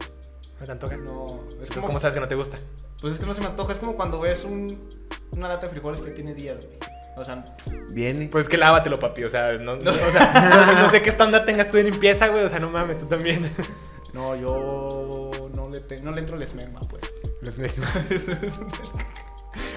¿No 0.62 0.66
te 0.68 0.72
antoja? 0.74 0.96
No, 0.98 1.26
es 1.62 1.72
como, 1.72 1.88
¿cómo 1.88 2.00
sabes 2.00 2.14
que 2.14 2.20
no 2.20 2.28
te 2.28 2.36
gusta? 2.36 2.58
Pues 3.02 3.14
es 3.16 3.20
que 3.20 3.26
no 3.26 3.34
se 3.34 3.42
me 3.42 3.48
antoja, 3.48 3.74
es 3.74 3.80
como 3.80 3.96
cuando 3.96 4.20
ves 4.20 4.44
un, 4.44 4.90
una 5.32 5.48
lata 5.50 5.64
de 5.66 5.70
frijoles 5.70 6.02
que 6.02 6.12
tiene 6.12 6.36
días, 6.36 6.64
güey. 6.64 6.78
O 7.18 7.26
sea, 7.26 7.44
Viene. 7.92 8.28
Pues 8.28 8.48
que 8.48 8.58
lávatelo, 8.58 8.98
papi. 9.00 9.24
O 9.24 9.30
sea, 9.30 9.54
no, 9.54 9.76
no- 9.76 9.90
o 9.92 10.12
sea, 10.12 10.66
no, 10.76 10.82
no 10.84 10.90
sé 10.90 11.02
qué 11.02 11.10
estándar 11.10 11.44
tengas 11.46 11.70
tú 11.70 11.78
de 11.78 11.84
limpieza, 11.84 12.28
güey. 12.28 12.44
O 12.46 12.50
sea, 12.50 12.60
no 12.60 12.70
mames, 12.70 13.00
tú 13.00 13.08
también. 13.08 13.52
no, 14.14 14.36
yo 14.36 15.32
no 15.54 15.68
le, 15.70 15.80
te- 15.82 16.02
no 16.02 16.12
le 16.12 16.20
entro 16.22 16.36
el 16.38 16.44
esmerma, 16.44 16.80
pues. 16.82 17.04
Los 17.42 17.58
mismos. 17.58 17.90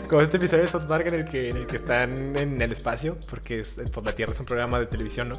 Como 0.09 0.21
este 0.21 0.37
episodio 0.37 0.63
de 0.65 0.69
South 0.69 0.85
Park 0.87 1.07
en 1.07 1.15
el 1.15 1.25
que, 1.25 1.51
en 1.51 1.57
el 1.57 1.67
que 1.67 1.77
están 1.77 2.37
en 2.37 2.61
el 2.61 2.73
espacio, 2.73 3.17
porque 3.31 3.61
es, 3.61 3.81
pues, 3.93 4.07
la 4.07 4.13
Tierra 4.13 4.33
es 4.33 4.41
un 4.41 4.47
programa 4.47 4.79
de 4.79 4.87
televisión, 4.87 5.31
¿no? 5.31 5.35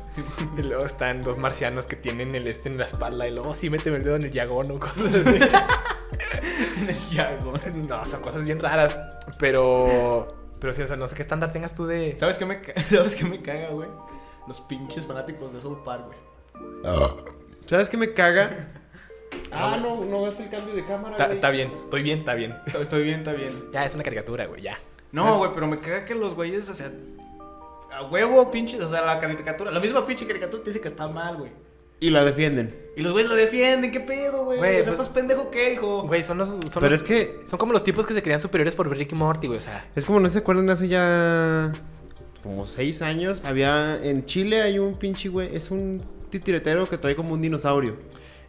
Y 0.57 0.63
luego 0.63 0.85
están 0.85 1.21
dos 1.21 1.37
marcianos 1.37 1.85
que 1.85 1.95
tienen 1.95 2.33
el 2.35 2.47
este 2.47 2.69
en 2.69 2.77
la 2.77 2.85
espalda 2.85 3.27
y 3.27 3.31
luego, 3.31 3.53
sí, 3.53 3.69
méteme 3.69 3.97
el 3.97 4.03
dedo 4.03 4.15
en 4.15 4.23
el 4.23 4.31
llagón 4.31 4.71
o 4.71 4.79
cosas 4.79 5.15
así. 5.15 5.39
En 6.79 6.89
el 6.89 7.09
yago. 7.09 7.53
No, 7.87 8.05
son 8.05 8.21
cosas 8.21 8.43
bien 8.43 8.59
raras. 8.59 8.99
Pero, 9.39 10.27
pero 10.59 10.73
sí, 10.73 10.81
o 10.81 10.87
sea, 10.87 10.95
no 10.95 11.07
sé 11.07 11.15
qué 11.15 11.21
estándar 11.23 11.51
tengas 11.51 11.73
tú 11.73 11.85
de... 11.85 12.15
¿Sabes 12.19 12.37
qué 12.37 12.45
me, 12.45 12.61
¿Sabes 12.89 13.15
qué 13.15 13.25
me 13.25 13.41
caga, 13.41 13.69
güey? 13.69 13.89
Los 14.47 14.61
pinches 14.61 15.05
fanáticos 15.05 15.53
de 15.53 15.61
South 15.61 15.83
Park, 15.83 16.05
güey. 16.07 16.17
¿Sabes 17.65 17.89
qué 17.89 17.97
me 17.97 18.13
caga? 18.13 18.69
Ah, 19.51 19.77
no, 19.81 20.03
no 20.05 20.25
hagas 20.25 20.39
el 20.39 20.49
cambio 20.49 20.73
de 20.75 20.83
cámara, 20.83 21.11
Está 21.11 21.25
güey. 21.25 21.35
está 21.37 21.49
bien, 21.49 21.71
estoy 21.85 22.03
bien, 22.03 22.19
está 22.19 22.33
bien. 22.33 22.55
Estoy- 22.65 22.81
Estoy 22.83 23.03
bien, 23.03 23.19
está 23.19 23.33
bien. 23.33 23.51
Ya, 23.73 23.85
es 23.85 23.93
una 23.95 24.03
caricatura, 24.03 24.45
güey, 24.47 24.61
ya. 24.61 24.77
No, 25.11 25.37
güey, 25.37 25.51
pero 25.53 25.67
me 25.67 25.79
caga 25.79 26.03
que 26.05 26.13
los 26.15 26.33
güeyes, 26.33 26.69
o 26.69 26.73
sea, 26.73 26.91
a 27.91 28.03
huevo, 28.03 28.51
pinches, 28.51 28.81
o 28.81 28.89
sea, 28.89 29.01
la 29.01 29.19
caricatura, 29.19 29.71
la 29.71 29.79
misma 29.79 30.05
pinche 30.05 30.27
caricatura 30.27 30.61
te 30.63 30.69
dice 30.69 30.81
que 30.81 30.87
está 30.89 31.07
mal, 31.07 31.37
güey. 31.37 31.51
Y 32.01 32.09
la 32.09 32.25
defienden. 32.25 32.75
Y 32.97 33.01
los 33.01 33.13
güeyes 33.13 33.29
la 33.31 33.37
defienden, 33.37 33.89
¿qué 33.91 34.01
pedo, 34.01 34.43
güey? 34.43 34.57
Güey, 34.57 34.81
o 34.81 34.83
sea, 34.83 34.91
pues- 34.93 34.99
¿estás 34.99 35.09
pendejo 35.09 35.49
qué, 35.49 35.73
hijo? 35.73 36.03
Güey, 36.03 36.23
son 36.23 36.37
los... 36.37 36.49
Son 36.49 36.59
Pero 36.73 36.89
los- 36.89 36.93
es 36.93 37.03
que 37.03 37.39
Son 37.45 37.57
como 37.57 37.71
los 37.71 37.83
tipos 37.85 38.05
que 38.05 38.13
se 38.13 38.21
creían 38.21 38.41
superiores 38.41 38.75
por 38.75 38.89
Rick 38.89 39.13
y 39.13 39.15
Morty, 39.15 39.47
güey, 39.47 39.59
o 39.59 39.61
sea... 39.61 39.87
Es 39.95 40.05
como 40.05 40.19
no 40.19 40.29
se 40.29 40.39
acuerdan 40.39 40.69
hace 40.69 40.89
ya 40.89 41.71
como 42.43 42.67
seis 42.67 43.01
años. 43.01 43.41
Había 43.45 43.97
en 44.03 44.25
Chile 44.25 44.61
hay 44.61 44.77
un 44.77 44.95
pinche 44.97 45.29
güey, 45.29 45.55
es 45.55 45.71
un 45.71 46.01
titiretero 46.29 46.87
que 46.89 46.97
trae 46.97 47.15
como 47.15 47.33
un 47.33 47.41
dinosaurio. 47.41 47.95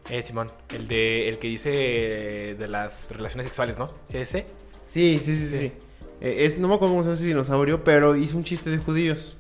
Eh, 0.08 0.22
Simón, 0.22 0.48
el 0.74 0.86
de 0.88 1.28
el 1.28 1.38
que 1.38 1.48
dice 1.48 1.70
de 1.70 2.68
las 2.68 3.10
relaciones 3.16 3.46
sexuales, 3.46 3.78
¿no? 3.78 3.88
¿Sí 4.08 4.18
es 4.18 4.28
ese? 4.28 4.46
Sí, 4.86 5.18
sí, 5.20 5.36
sí, 5.36 5.46
sí. 5.46 5.58
Sí. 5.58 5.72
Eh, 6.20 6.44
es, 6.46 6.58
no 6.58 6.68
me 6.68 6.74
acuerdo 6.74 6.92
cómo 6.94 7.02
se 7.02 7.08
llama 7.08 7.16
ese 7.16 7.26
dinosaurio, 7.26 7.82
pero 7.82 8.14
hizo 8.16 8.36
un 8.36 8.44
chiste 8.44 8.70
de 8.70 8.78
judíos. 8.78 9.36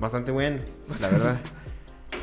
Bastante 0.00 0.32
bueno, 0.32 0.58
la 1.00 1.08
verdad. 1.10 1.40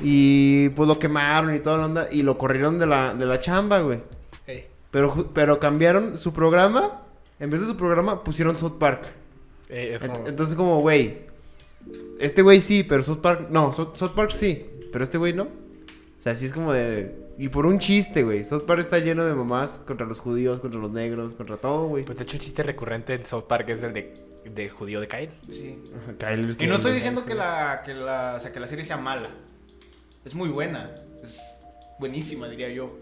Y 0.02 0.70
pues 0.70 0.88
lo 0.88 1.00
quemaron 1.00 1.56
y 1.56 1.60
toda 1.60 1.78
la 1.78 1.86
onda. 1.86 2.08
Y 2.12 2.22
lo 2.24 2.38
corrieron 2.38 2.80
de 2.80 2.86
la, 2.86 3.14
de 3.14 3.26
la 3.26 3.40
chamba, 3.40 3.80
güey. 3.80 4.00
Ey. 4.48 4.66
Pero, 4.92 5.30
pero 5.34 5.60
cambiaron 5.60 6.18
su 6.18 6.34
programa. 6.34 7.02
En 7.40 7.50
vez 7.50 7.62
de 7.62 7.68
su 7.68 7.78
programa, 7.78 8.24
pusieron 8.24 8.60
South 8.60 8.78
Park. 8.78 9.06
Eh, 9.70 9.94
es 9.96 10.02
Ent- 10.04 10.12
como... 10.14 10.28
Entonces, 10.28 10.56
como, 10.56 10.80
güey. 10.82 11.20
Este 12.20 12.42
güey 12.42 12.60
sí, 12.62 12.84
pero 12.84 13.02
South 13.04 13.20
Park. 13.22 13.48
No, 13.50 13.72
South, 13.72 13.96
South 13.96 14.12
Park 14.16 14.32
sí, 14.32 14.66
pero 14.92 15.04
este 15.04 15.18
güey 15.18 15.34
no. 15.34 15.48
O 16.22 16.24
sea, 16.24 16.36
sí 16.36 16.46
es 16.46 16.54
como 16.54 16.72
de. 16.72 17.16
Y 17.40 17.50
por 17.50 17.66
un 17.66 17.80
chiste, 17.80 18.22
güey. 18.22 18.46
South 18.46 18.66
Park 18.68 18.80
está 18.80 19.00
lleno 19.00 19.26
de 19.26 19.34
mamás 19.34 19.82
contra 19.88 20.06
los 20.06 20.20
judíos, 20.20 20.62
contra 20.62 20.80
los 20.80 20.92
negros, 20.92 21.34
contra 21.34 21.58
todo, 21.58 21.88
güey. 21.88 22.04
Pues 22.04 22.16
de 22.16 22.26
hecho 22.26 22.36
el 22.36 22.44
chiste 22.44 22.62
recurrente 22.62 23.16
en 23.16 23.26
South 23.26 23.46
Park 23.46 23.68
es 23.70 23.82
el 23.82 23.92
de, 23.92 24.14
de 24.46 24.70
judío 24.70 25.02
de 25.02 25.08
Kyle. 25.08 25.32
Sí. 25.52 25.82
Ajá, 26.04 26.14
Kyler 26.20 26.56
Y 26.60 26.68
no 26.68 26.76
estoy 26.76 26.94
diciendo 26.94 27.26
que 27.26 27.34
la, 27.34 27.82
que 27.84 27.96
la, 27.96 28.36
o 28.38 28.40
sea, 28.40 28.52
que 28.52 28.60
la 28.60 28.68
serie 28.68 28.86
sea 28.86 28.98
mala. 28.98 29.30
Es 30.24 30.36
muy 30.36 30.50
buena. 30.50 30.94
Es 31.24 31.42
buenísima, 31.98 32.48
diría 32.48 32.70
yo. 32.70 33.00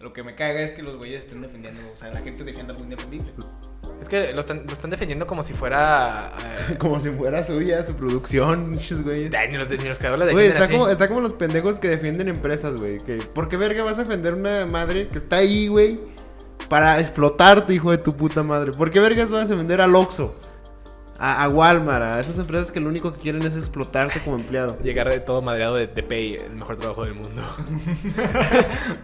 Lo 0.00 0.12
que 0.12 0.22
me 0.22 0.36
caga 0.36 0.60
es 0.60 0.70
que 0.70 0.84
los 0.84 0.94
güeyes 0.94 1.24
estén 1.24 1.42
defendiendo, 1.42 1.80
o 1.92 1.96
sea, 1.96 2.12
la 2.12 2.20
gente 2.20 2.44
defienda 2.44 2.72
algo 2.72 2.84
indefendible. 2.84 3.32
Es 4.00 4.08
que 4.08 4.32
lo 4.32 4.40
están, 4.40 4.64
lo 4.66 4.72
están 4.72 4.90
defendiendo 4.90 5.26
como 5.26 5.42
si 5.42 5.52
fuera... 5.52 6.32
eh, 6.68 6.76
Como 6.78 7.00
si 7.00 7.10
fuera 7.10 7.44
suya, 7.44 7.84
su 7.84 7.94
producción, 7.94 8.78
güey. 9.04 9.28
ni, 9.28 9.56
los, 9.58 9.70
ni 9.70 9.84
los 9.88 9.98
creadores 9.98 10.26
la 10.26 10.32
Güey, 10.32 10.46
está 10.48 10.64
así. 10.64 10.72
como, 10.72 10.88
está 10.88 11.08
como 11.08 11.20
los 11.20 11.32
pendejos 11.34 11.78
que 11.78 11.88
defienden 11.88 12.28
empresas, 12.28 12.76
güey. 12.76 12.98
Que, 12.98 13.16
¿Por 13.18 13.48
qué 13.48 13.56
verga 13.56 13.82
vas 13.84 13.98
a 13.98 14.04
defender 14.04 14.34
una 14.34 14.66
madre 14.66 15.08
que 15.08 15.18
está 15.18 15.36
ahí, 15.36 15.68
güey? 15.68 16.00
Para 16.68 17.00
explotarte, 17.00 17.74
hijo 17.74 17.90
de 17.90 17.98
tu 17.98 18.16
puta 18.16 18.42
madre. 18.42 18.72
¿Por 18.72 18.90
qué 18.90 19.00
vergas 19.00 19.28
vas 19.28 19.44
a 19.46 19.48
defender 19.48 19.80
al 19.80 19.94
Oxxo? 19.96 20.34
A, 21.22 21.42
a 21.44 21.48
Walmart, 21.50 22.02
a 22.02 22.20
esas 22.20 22.38
empresas 22.38 22.72
que 22.72 22.80
lo 22.80 22.88
único 22.88 23.12
que 23.12 23.20
quieren 23.20 23.42
es 23.42 23.54
explotarte 23.54 24.20
como 24.20 24.36
empleado. 24.36 24.78
Llegar 24.82 25.10
de 25.10 25.20
todo 25.20 25.42
madreado 25.42 25.74
de, 25.74 25.86
de 25.88 26.02
Pay, 26.02 26.36
el 26.36 26.56
mejor 26.56 26.78
trabajo 26.78 27.04
del 27.04 27.12
mundo. 27.14 27.42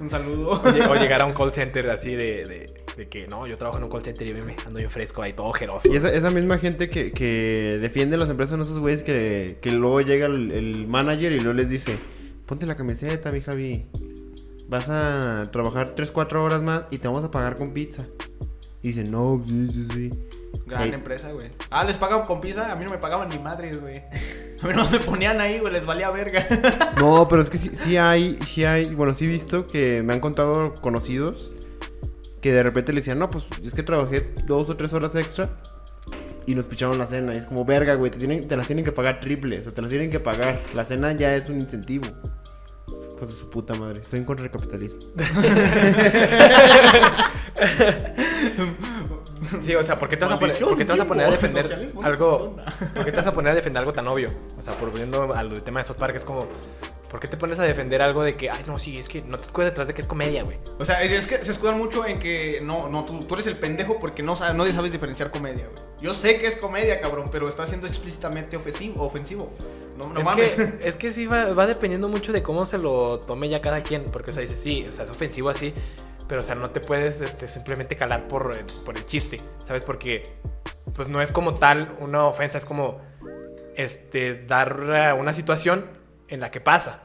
Un 0.00 0.08
saludo. 0.08 0.50
O 0.52 0.90
o 0.90 0.94
llegar 0.94 1.20
a 1.20 1.26
un 1.26 1.34
call 1.34 1.52
center 1.52 1.90
así 1.90 2.12
de, 2.14 2.46
de, 2.46 2.74
de 2.96 3.08
que 3.08 3.26
no, 3.26 3.46
yo 3.46 3.56
trabajo 3.58 3.78
en 3.78 3.84
un 3.84 3.90
call 3.90 4.02
center 4.02 4.26
y 4.26 4.32
veme, 4.32 4.56
ando 4.64 4.78
bien 4.78 4.90
fresco 4.90 5.22
ahí, 5.22 5.32
todo 5.32 5.46
ojeroso. 5.48 5.92
Y 5.92 5.96
esa, 5.96 6.12
esa 6.12 6.30
misma 6.30 6.58
gente 6.58 6.88
que, 6.88 7.12
que 7.12 7.78
defiende 7.80 8.16
las 8.16 8.30
empresas 8.30 8.52
son 8.52 8.62
esos 8.62 8.78
güeyes 8.78 9.02
que, 9.02 9.58
que 9.60 9.70
luego 9.70 10.00
llega 10.00 10.26
el, 10.26 10.50
el 10.50 10.86
manager 10.86 11.32
y 11.32 11.40
luego 11.40 11.52
les 11.52 11.68
dice, 11.68 11.98
ponte 12.46 12.66
la 12.66 12.76
camiseta, 12.76 13.30
mi 13.32 13.40
Javi. 13.40 13.86
Vas 14.68 14.88
a 14.88 15.48
trabajar 15.52 15.94
3, 15.94 16.10
4 16.10 16.42
horas 16.42 16.62
más 16.62 16.86
y 16.90 16.98
te 16.98 17.06
vamos 17.06 17.24
a 17.24 17.30
pagar 17.30 17.56
con 17.56 17.72
pizza. 17.72 18.06
Y 18.82 18.88
dicen, 18.88 19.10
no, 19.10 19.42
sí, 19.46 19.68
sí, 19.72 19.86
sí. 19.92 20.10
Gran 20.66 20.84
Ey. 20.84 20.94
empresa, 20.94 21.32
güey. 21.32 21.50
Ah, 21.70 21.84
les 21.84 21.96
pagan 21.96 22.22
con 22.22 22.40
pizza. 22.40 22.72
A 22.72 22.76
mí 22.76 22.84
no 22.84 22.90
me 22.90 22.98
pagaban 22.98 23.28
ni 23.28 23.38
madres, 23.38 23.80
güey. 23.80 23.98
A 24.62 24.66
mí 24.66 24.72
no 24.74 24.88
me 24.90 25.00
ponían 25.00 25.40
ahí, 25.40 25.58
güey. 25.58 25.72
Les 25.72 25.84
valía 25.84 26.10
verga. 26.10 26.46
No, 26.98 27.28
pero 27.28 27.42
es 27.42 27.50
que 27.50 27.58
sí, 27.58 27.70
sí 27.74 27.96
hay, 27.96 28.38
sí 28.46 28.64
hay, 28.64 28.94
bueno, 28.94 29.12
sí 29.12 29.26
he 29.26 29.28
visto 29.28 29.66
que 29.66 30.02
me 30.02 30.14
han 30.14 30.20
contado 30.20 30.72
conocidos 30.74 31.52
que 32.46 32.52
de 32.52 32.62
repente 32.62 32.92
le 32.92 33.00
decían, 33.00 33.18
no, 33.18 33.28
pues 33.28 33.48
es 33.64 33.74
que 33.74 33.82
trabajé 33.82 34.32
dos 34.46 34.70
o 34.70 34.76
tres 34.76 34.92
horas 34.92 35.16
extra 35.16 35.50
y 36.46 36.54
nos 36.54 36.64
picharon 36.64 36.96
la 36.96 37.08
cena. 37.08 37.34
Y 37.34 37.38
es 37.38 37.48
como, 37.48 37.64
verga, 37.64 37.94
güey, 37.94 38.08
te, 38.08 38.18
tienen, 38.18 38.46
te 38.46 38.56
las 38.56 38.68
tienen 38.68 38.84
que 38.84 38.92
pagar 38.92 39.18
triple, 39.18 39.58
o 39.58 39.62
sea, 39.64 39.72
te 39.72 39.82
las 39.82 39.90
tienen 39.90 40.12
que 40.12 40.20
pagar. 40.20 40.62
La 40.72 40.84
cena 40.84 41.10
ya 41.10 41.34
es 41.34 41.48
un 41.48 41.58
incentivo. 41.58 42.06
Pues 43.18 43.30
de 43.30 43.36
su 43.36 43.50
puta 43.50 43.74
madre, 43.74 44.00
estoy 44.00 44.20
en 44.20 44.24
contra 44.24 44.44
del 44.44 44.52
capitalismo. 44.52 45.00
Sí, 49.62 49.74
o 49.74 49.82
sea, 49.82 49.98
¿por 49.98 50.08
qué 50.08 50.16
te 50.16 50.24
vas 50.24 50.34
a 50.34 50.38
poner, 50.38 50.58
por 50.58 50.76
qué 50.76 50.84
te 50.84 50.92
vas 50.92 51.00
a 51.00 51.04
poner 51.04 51.26
a 51.26 51.30
defender 51.30 51.92
algo? 52.02 52.56
¿Por 52.94 53.04
qué 53.04 53.12
te 53.12 53.18
vas 53.18 53.26
a 53.26 53.32
poner 53.32 53.52
a 53.52 53.54
defender 53.54 53.80
algo 53.80 53.92
tan 53.92 54.06
obvio? 54.08 54.28
O 54.58 54.62
sea, 54.62 54.72
por 54.74 54.90
volviendo 54.90 55.32
al 55.34 55.62
tema 55.62 55.80
de 55.80 55.86
South 55.86 55.96
Park, 55.96 56.16
es 56.16 56.24
como, 56.24 56.46
¿por 57.16 57.22
qué 57.22 57.28
te 57.28 57.38
pones 57.38 57.58
a 57.58 57.62
defender 57.62 58.02
algo 58.02 58.22
de 58.22 58.34
que, 58.34 58.50
ay, 58.50 58.62
no, 58.66 58.78
sí, 58.78 58.98
es 58.98 59.08
que 59.08 59.22
no 59.22 59.38
te 59.38 59.46
escudas 59.46 59.70
detrás 59.70 59.86
de 59.88 59.94
que 59.94 60.02
es 60.02 60.06
comedia, 60.06 60.44
güey? 60.44 60.58
O 60.78 60.84
sea, 60.84 61.00
es, 61.00 61.10
es 61.12 61.24
que 61.26 61.42
se 61.42 61.50
escudan 61.50 61.78
mucho 61.78 62.04
en 62.04 62.18
que 62.18 62.60
no, 62.62 62.90
no, 62.90 63.06
tú, 63.06 63.20
tú 63.20 63.32
eres 63.36 63.46
el 63.46 63.56
pendejo 63.58 63.98
porque 63.98 64.22
no, 64.22 64.36
sabes, 64.36 64.54
no 64.54 64.66
sabes 64.66 64.92
diferenciar 64.92 65.30
comedia, 65.30 65.64
güey. 65.64 65.82
Yo 65.98 66.12
sé 66.12 66.36
que 66.36 66.46
es 66.46 66.56
comedia, 66.56 67.00
cabrón, 67.00 67.30
pero 67.32 67.48
está 67.48 67.66
siendo 67.66 67.86
explícitamente 67.86 68.58
ofensivo. 68.58 69.02
ofensivo. 69.02 69.50
No, 69.96 70.10
no 70.12 70.20
es, 70.20 70.26
mames. 70.26 70.52
que, 70.56 70.78
es 70.82 70.96
que 70.96 71.10
sí 71.10 71.24
va, 71.24 71.54
va 71.54 71.66
dependiendo 71.66 72.06
mucho 72.06 72.34
de 72.34 72.42
cómo 72.42 72.66
se 72.66 72.76
lo 72.76 73.20
tome 73.20 73.48
ya 73.48 73.62
cada 73.62 73.82
quien. 73.82 74.04
Porque, 74.04 74.32
o 74.32 74.34
sea, 74.34 74.42
dice, 74.42 74.56
sí, 74.56 74.84
o 74.86 74.92
sea, 74.92 75.04
es 75.04 75.10
ofensivo 75.10 75.48
así. 75.48 75.72
Pero, 76.28 76.42
o 76.42 76.44
sea, 76.44 76.54
no 76.54 76.68
te 76.68 76.80
puedes 76.80 77.22
este, 77.22 77.48
simplemente 77.48 77.96
calar 77.96 78.28
por, 78.28 78.54
el- 78.54 78.66
por 78.84 78.94
el 78.98 79.06
chiste, 79.06 79.40
¿sabes? 79.64 79.82
Porque, 79.84 80.22
pues 80.94 81.08
no 81.08 81.22
es 81.22 81.32
como 81.32 81.54
tal 81.54 81.96
una 81.98 82.26
ofensa, 82.26 82.58
es 82.58 82.66
como 82.66 83.00
este, 83.74 84.44
dar 84.44 85.14
una 85.18 85.32
situación 85.32 85.86
en 86.28 86.40
la 86.40 86.50
que 86.50 86.60
pasa. 86.60 87.04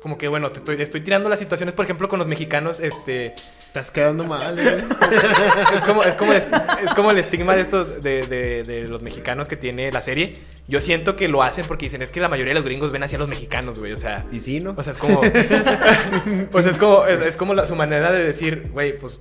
Es 0.00 0.02
como 0.02 0.16
que, 0.16 0.28
bueno, 0.28 0.50
te 0.50 0.60
estoy, 0.60 0.80
estoy 0.80 1.02
tirando 1.02 1.28
las 1.28 1.38
situaciones, 1.38 1.74
por 1.74 1.84
ejemplo, 1.84 2.08
con 2.08 2.18
los 2.18 2.26
mexicanos, 2.26 2.80
este, 2.80 3.34
Estás 3.66 3.90
quedando 3.90 4.24
mal, 4.24 4.54
güey. 4.54 4.76
Es 5.74 5.82
como, 5.82 6.02
es 6.02 6.16
como, 6.16 6.32
el, 6.32 6.38
es 6.38 6.94
como 6.96 7.10
el 7.10 7.18
estigma 7.18 7.54
de 7.54 7.60
estos, 7.60 8.02
de, 8.02 8.26
de, 8.26 8.62
de 8.62 8.88
los 8.88 9.02
mexicanos 9.02 9.46
que 9.46 9.56
tiene 9.56 9.92
la 9.92 10.00
serie. 10.00 10.38
Yo 10.68 10.80
siento 10.80 11.16
que 11.16 11.28
lo 11.28 11.42
hacen 11.42 11.66
porque 11.66 11.84
dicen, 11.84 12.00
es 12.00 12.10
que 12.10 12.18
la 12.20 12.30
mayoría 12.30 12.52
de 12.52 12.60
los 12.60 12.64
gringos 12.64 12.92
ven 12.92 13.02
así 13.02 13.16
a 13.16 13.18
los 13.18 13.28
mexicanos, 13.28 13.78
güey. 13.78 13.92
O 13.92 13.98
sea, 13.98 14.24
Y 14.32 14.40
sí, 14.40 14.58
¿no? 14.60 14.74
o 14.74 14.82
sea, 14.82 14.92
es 14.94 14.98
como. 14.98 15.20
pues 16.50 16.64
es 16.64 16.76
como, 16.78 17.04
es, 17.04 17.20
es 17.20 17.36
como 17.36 17.52
la- 17.52 17.66
su 17.66 17.76
manera 17.76 18.10
de 18.10 18.24
decir, 18.24 18.70
güey, 18.72 18.98
pues. 18.98 19.20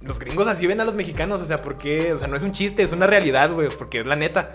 Los 0.00 0.18
gringos 0.18 0.46
así 0.46 0.66
ven 0.66 0.80
a 0.80 0.84
los 0.84 0.94
mexicanos, 0.94 1.42
o 1.42 1.46
sea, 1.46 1.58
¿por 1.58 1.76
qué? 1.76 2.12
O 2.14 2.18
sea, 2.18 2.26
no 2.26 2.36
es 2.36 2.42
un 2.42 2.52
chiste, 2.52 2.82
es 2.82 2.92
una 2.92 3.06
realidad, 3.06 3.50
güey, 3.52 3.68
porque 3.68 4.00
es 4.00 4.06
la 4.06 4.16
neta. 4.16 4.50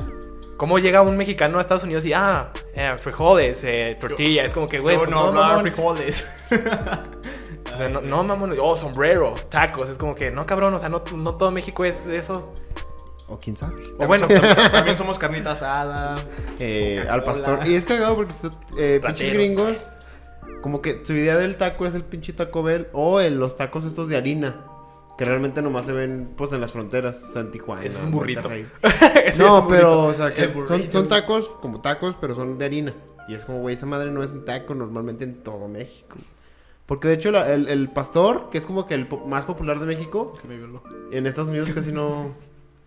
¿Cómo 0.61 0.77
llega 0.77 1.01
un 1.01 1.17
mexicano 1.17 1.57
a 1.57 1.61
Estados 1.61 1.85
Unidos 1.85 2.05
y, 2.05 2.13
ah, 2.13 2.51
eh, 2.75 2.93
frijoles, 2.99 3.63
eh, 3.63 3.97
tortilla? 3.99 4.43
Es 4.43 4.53
como 4.53 4.67
que, 4.67 4.77
güey, 4.77 4.95
no, 4.95 5.01
pues, 5.01 5.09
no, 5.11 5.25
no, 5.25 5.33
mamón. 5.33 5.61
frijoles. 5.63 6.27
O 7.73 7.77
sea, 7.77 7.89
no, 7.89 8.01
no, 8.01 8.23
mamón, 8.23 8.53
oh, 8.61 8.77
sombrero, 8.77 9.33
tacos. 9.49 9.89
Es 9.89 9.97
como 9.97 10.13
que, 10.13 10.29
no, 10.29 10.45
cabrón, 10.45 10.75
o 10.75 10.79
sea, 10.79 10.87
no, 10.87 11.01
no 11.15 11.33
todo 11.33 11.49
México 11.49 11.83
es 11.83 12.05
eso. 12.05 12.53
O 13.27 13.39
quién 13.39 13.57
sabe. 13.57 13.81
O 13.97 14.05
bueno, 14.05 14.27
también, 14.27 14.55
también 14.71 14.95
somos 14.97 15.17
carnita 15.19 15.53
asada. 15.53 16.23
Eh, 16.59 17.03
al 17.09 17.23
pastor. 17.23 17.65
Y 17.65 17.73
es 17.73 17.83
cagado 17.85 18.15
porque 18.17 18.35
eh, 18.77 19.01
pinches 19.03 19.33
gringos. 19.33 19.87
Como 20.61 20.79
que 20.83 21.03
su 21.03 21.13
idea 21.13 21.37
del 21.37 21.55
taco 21.57 21.87
es 21.87 21.95
el 21.95 22.03
pinche 22.03 22.33
Taco 22.33 22.61
Bell 22.61 22.87
o 22.93 23.19
el- 23.19 23.39
los 23.39 23.57
tacos 23.57 23.83
estos 23.85 24.09
de 24.09 24.17
harina. 24.17 24.63
Que 25.17 25.25
realmente 25.25 25.61
nomás 25.61 25.85
se 25.85 25.93
ven 25.93 26.31
pues 26.35 26.51
en 26.53 26.61
las 26.61 26.71
fronteras. 26.71 27.21
O 27.23 27.27
sea, 27.27 27.41
en 27.43 27.51
Tijuana. 27.51 27.83
Es 27.83 28.01
un 28.03 28.11
burrito. 28.11 28.49
No, 29.37 29.61
un 29.61 29.67
pero, 29.67 29.95
burrito. 29.95 30.07
o 30.07 30.13
sea, 30.13 30.33
que 30.33 30.51
son, 30.91 31.07
tacos 31.07 31.49
como 31.61 31.81
tacos, 31.81 32.15
pero 32.19 32.33
son 32.35 32.57
de 32.57 32.65
harina. 32.65 32.93
Y 33.27 33.35
es 33.35 33.45
como, 33.45 33.59
güey, 33.59 33.75
esa 33.75 33.85
madre 33.85 34.09
no 34.11 34.23
es 34.23 34.31
un 34.31 34.45
taco 34.45 34.73
normalmente 34.73 35.23
en 35.23 35.43
todo 35.43 35.67
México. 35.67 36.17
Porque 36.87 37.07
de 37.07 37.13
hecho, 37.13 37.31
la- 37.31 37.53
el, 37.53 37.67
el 37.67 37.89
pastor, 37.89 38.49
que 38.49 38.57
es 38.57 38.65
como 38.65 38.85
que 38.87 38.95
el 38.95 39.07
po- 39.07 39.25
más 39.25 39.45
popular 39.45 39.79
de 39.79 39.85
México, 39.85 40.33
Que 40.41 40.47
me 40.47 40.57
violó. 40.57 40.83
en 41.11 41.25
Estados 41.27 41.49
Unidos 41.49 41.69
casi 41.69 41.91
no, 41.91 42.33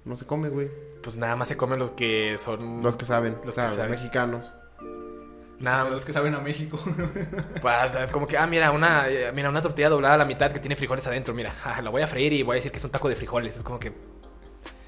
no 0.04 0.16
se 0.16 0.26
come, 0.26 0.48
güey. 0.50 0.68
Pues 1.02 1.16
nada 1.16 1.36
más 1.36 1.48
se 1.48 1.56
comen 1.56 1.78
los 1.78 1.92
que 1.92 2.36
son. 2.38 2.82
Los 2.82 2.96
que 2.96 3.04
saben, 3.04 3.34
Los 3.44 3.54
que 3.54 3.62
saben. 3.62 3.90
mexicanos. 3.90 4.50
Nada 5.61 5.84
Los 5.84 5.92
más. 5.92 6.04
que 6.04 6.12
saben 6.12 6.34
a 6.34 6.40
México. 6.40 6.78
Pues, 7.62 7.94
es 7.94 8.11
como 8.12 8.26
que, 8.26 8.37
ah, 8.37 8.46
mira, 8.46 8.70
una, 8.70 9.08
eh, 9.08 9.30
mira, 9.32 9.49
una 9.49 9.62
tortilla 9.62 9.88
doblada 9.88 10.14
a 10.14 10.18
la 10.18 10.25
mitad 10.25 10.50
que 10.52 10.61
tiene 10.61 10.76
frijoles 10.76 11.06
adentro. 11.06 11.32
Mira, 11.34 11.50
ja, 11.52 11.80
la 11.80 11.90
voy 11.90 12.02
a 12.02 12.06
freír 12.06 12.32
y 12.34 12.42
voy 12.42 12.54
a 12.54 12.56
decir 12.56 12.70
que 12.73 12.78
es 12.78 12.84
un 12.84 12.90
taco 12.90 13.08
de 13.08 13.16
frijoles. 13.16 13.56
Es 13.56 13.62
como 13.62 13.78
que. 13.78 13.92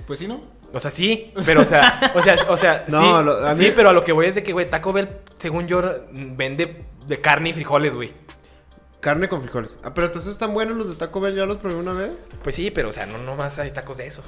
Pues 0.07 0.19
sí, 0.19 0.29
¿no? 0.29 0.41
O 0.73 0.79
sea, 0.81 0.91
sí, 0.91 1.33
pero, 1.47 1.63
o 1.63 1.65
sea, 1.65 2.13
o 2.15 2.21
sea, 2.21 2.37
o 2.49 2.57
sea, 2.57 2.85
No, 2.89 3.19
sí, 3.19 3.25
lo- 3.25 3.47
a 3.47 3.55
sí, 3.55 3.73
pero 3.75 3.89
a 3.89 3.93
lo 3.93 4.05
que 4.05 4.13
voy 4.13 4.27
es 4.27 4.35
de 4.35 4.43
que, 4.43 4.53
güey, 4.53 4.69
Taco 4.69 4.93
Bell, 4.93 5.09
según 5.39 5.67
yo, 5.67 5.81
mm, 6.13 6.37
vende 6.37 6.85
de 7.07 7.21
carne 7.21 7.51
y 7.51 7.53
frijoles, 7.55 7.95
güey. 7.95 8.13
Carne 9.01 9.29
con 9.29 9.43
frijoles. 9.43 9.79
Ah, 9.85 9.95
pero 9.95 10.07
esos 10.09 10.27
están 10.27 10.53
buenos 10.55 10.77
los 10.77 10.89
de 10.89 10.97
Taco 10.97 11.21
Bell, 11.21 11.37
¿ya 11.37 11.47
los 11.47 11.59
probé 11.59 11.77
una 11.77 11.93
vez? 11.93 12.29
Pues 12.43 12.55
sí, 12.57 12.71
pero, 12.71 12.89
o 12.89 12.93
sea, 12.93 13.07
no 13.07 13.19
nomás 13.19 13.59
hay 13.59 13.71
tacos 13.71 13.99
de 13.99 14.07
eso. 14.07 14.23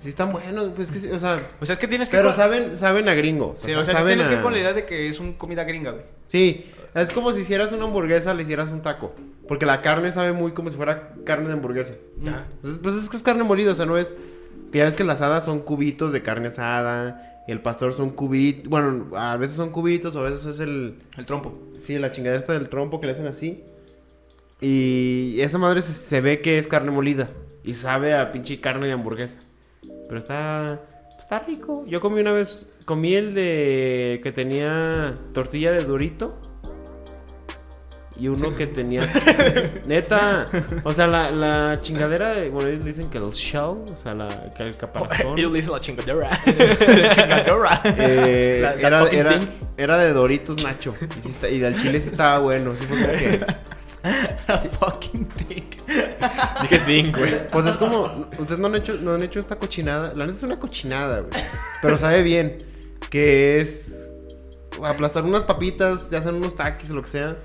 Sí 0.00 0.08
están 0.08 0.32
buenos, 0.32 0.70
pues 0.74 0.90
que 0.90 0.98
sí, 0.98 1.10
o 1.10 1.18
sea... 1.18 1.46
O 1.60 1.66
sea, 1.66 1.74
es 1.74 1.78
que 1.78 1.86
tienes 1.86 2.08
que. 2.08 2.16
Pero 2.16 2.32
saben, 2.32 2.76
saben 2.76 3.08
a 3.08 3.14
gringo. 3.14 3.54
Sí, 3.56 3.70
o 3.72 3.84
sea, 3.84 3.84
sí 3.84 3.92
saben 3.92 4.14
tienes 4.14 4.28
que 4.28 4.36
a- 4.36 4.40
con 4.40 4.52
la 4.52 4.58
idea 4.58 4.72
de 4.72 4.86
que 4.86 5.06
es 5.08 5.20
un 5.20 5.34
comida 5.34 5.64
gringa, 5.64 5.92
güey. 5.92 6.04
Sí, 6.26 6.66
es 6.94 7.12
como 7.12 7.32
si 7.32 7.42
hicieras 7.42 7.70
una 7.72 7.84
hamburguesa, 7.84 8.34
le 8.34 8.42
hicieras 8.42 8.72
un 8.72 8.82
taco. 8.82 9.14
Porque 9.46 9.66
la 9.66 9.82
carne 9.82 10.10
sabe 10.10 10.32
muy 10.32 10.52
como 10.52 10.70
si 10.70 10.76
fuera 10.76 11.14
carne 11.24 11.46
de 11.46 11.52
hamburguesa. 11.52 11.94
Ajá. 12.26 12.46
Pues, 12.60 12.78
pues 12.82 12.94
es 12.96 13.08
que 13.08 13.16
es 13.16 13.22
carne 13.22 13.44
molida, 13.44 13.72
o 13.72 13.74
sea, 13.74 13.86
no 13.86 13.96
es... 13.98 14.16
Que 14.72 14.78
ya 14.78 14.84
ves 14.84 14.96
que 14.96 15.04
las 15.04 15.22
asadas 15.22 15.44
son 15.44 15.60
cubitos 15.60 16.12
de 16.12 16.22
carne 16.22 16.48
asada, 16.48 17.42
y 17.46 17.52
el 17.52 17.60
pastor 17.62 17.94
son 17.94 18.10
cubitos... 18.10 18.68
Bueno, 18.68 19.16
a 19.16 19.36
veces 19.36 19.56
son 19.56 19.70
cubitos, 19.70 20.16
o 20.16 20.20
a 20.20 20.24
veces 20.24 20.44
es 20.46 20.60
el... 20.60 20.98
El 21.16 21.24
trompo. 21.24 21.58
Sí, 21.82 21.98
la 21.98 22.10
chingadera 22.12 22.38
esta 22.40 22.52
del 22.52 22.68
trompo 22.68 23.00
que 23.00 23.06
le 23.06 23.12
hacen 23.12 23.26
así. 23.26 23.64
Y 24.60 25.40
esa 25.40 25.58
madre 25.58 25.80
se, 25.82 25.92
se 25.92 26.20
ve 26.20 26.40
que 26.40 26.58
es 26.58 26.66
carne 26.66 26.90
molida. 26.90 27.28
Y 27.64 27.74
sabe 27.74 28.14
a 28.14 28.32
pinche 28.32 28.60
carne 28.60 28.86
de 28.86 28.92
hamburguesa. 28.92 29.40
Pero 30.06 30.18
está. 30.18 30.80
Está 31.20 31.40
rico. 31.40 31.84
Yo 31.86 32.00
comí 32.00 32.20
una 32.20 32.32
vez. 32.32 32.66
Comí 32.84 33.14
el 33.14 33.34
de. 33.34 34.20
que 34.22 34.32
tenía 34.32 35.14
tortilla 35.34 35.72
de 35.72 35.84
durito. 35.84 36.40
Y 38.18 38.26
uno 38.26 38.56
que 38.56 38.66
tenía. 38.66 39.02
Neta. 39.86 40.46
O 40.82 40.92
sea, 40.92 41.06
la, 41.06 41.30
la 41.30 41.78
chingadera. 41.80 42.34
de- 42.34 42.48
Bueno, 42.48 42.68
ellos 42.70 42.84
dicen 42.84 43.10
que 43.10 43.18
el 43.18 43.30
shell. 43.30 43.84
O 43.92 43.96
sea, 43.96 44.14
la, 44.14 44.50
que 44.56 44.64
el 44.64 44.76
caparazón. 44.76 45.38
Ellos 45.38 45.52
le 45.52 45.58
dicen 45.60 45.72
la 45.74 45.80
chingadera. 45.80 46.40
Eh, 47.96 48.58
La- 48.62 48.74
la 48.74 48.88
era, 48.88 49.00
fucking 49.04 49.48
era, 49.76 49.98
de 49.98 50.12
Doritos 50.12 50.60
Nacho. 50.64 50.94
Y, 51.24 51.28
sí 51.28 51.46
y 51.54 51.58
del 51.58 51.76
chile 51.80 52.00
sí 52.00 52.08
estaba 52.08 52.38
bueno. 52.38 52.74
Sí 52.74 52.86
fue 52.86 52.96
como 52.98 53.12
que. 53.12 53.40
fucking 54.80 55.26
thing. 55.28 55.62
Dije 56.62 56.78
ding, 56.86 57.12
güey. 57.12 57.48
Pues 57.48 57.66
es 57.66 57.76
como, 57.76 58.28
ustedes 58.38 58.58
no 58.58 58.66
han 58.68 58.74
hecho, 58.76 58.94
no 58.94 59.14
han 59.14 59.22
hecho 59.22 59.40
esta 59.40 59.56
cochinada. 59.56 60.14
La 60.14 60.26
neta 60.26 60.38
es 60.38 60.42
una 60.44 60.58
cochinada, 60.58 61.20
güey. 61.20 61.42
Pero 61.82 61.98
sabe 61.98 62.22
bien. 62.22 62.58
Que 63.10 63.60
es 63.60 64.10
aplastar 64.84 65.24
unas 65.24 65.44
papitas, 65.44 66.10
ya 66.10 66.22
sean 66.22 66.34
unos 66.36 66.54
taquis 66.54 66.90
o 66.90 66.94
lo 66.94 67.02
que 67.02 67.08
sea. 67.08 67.36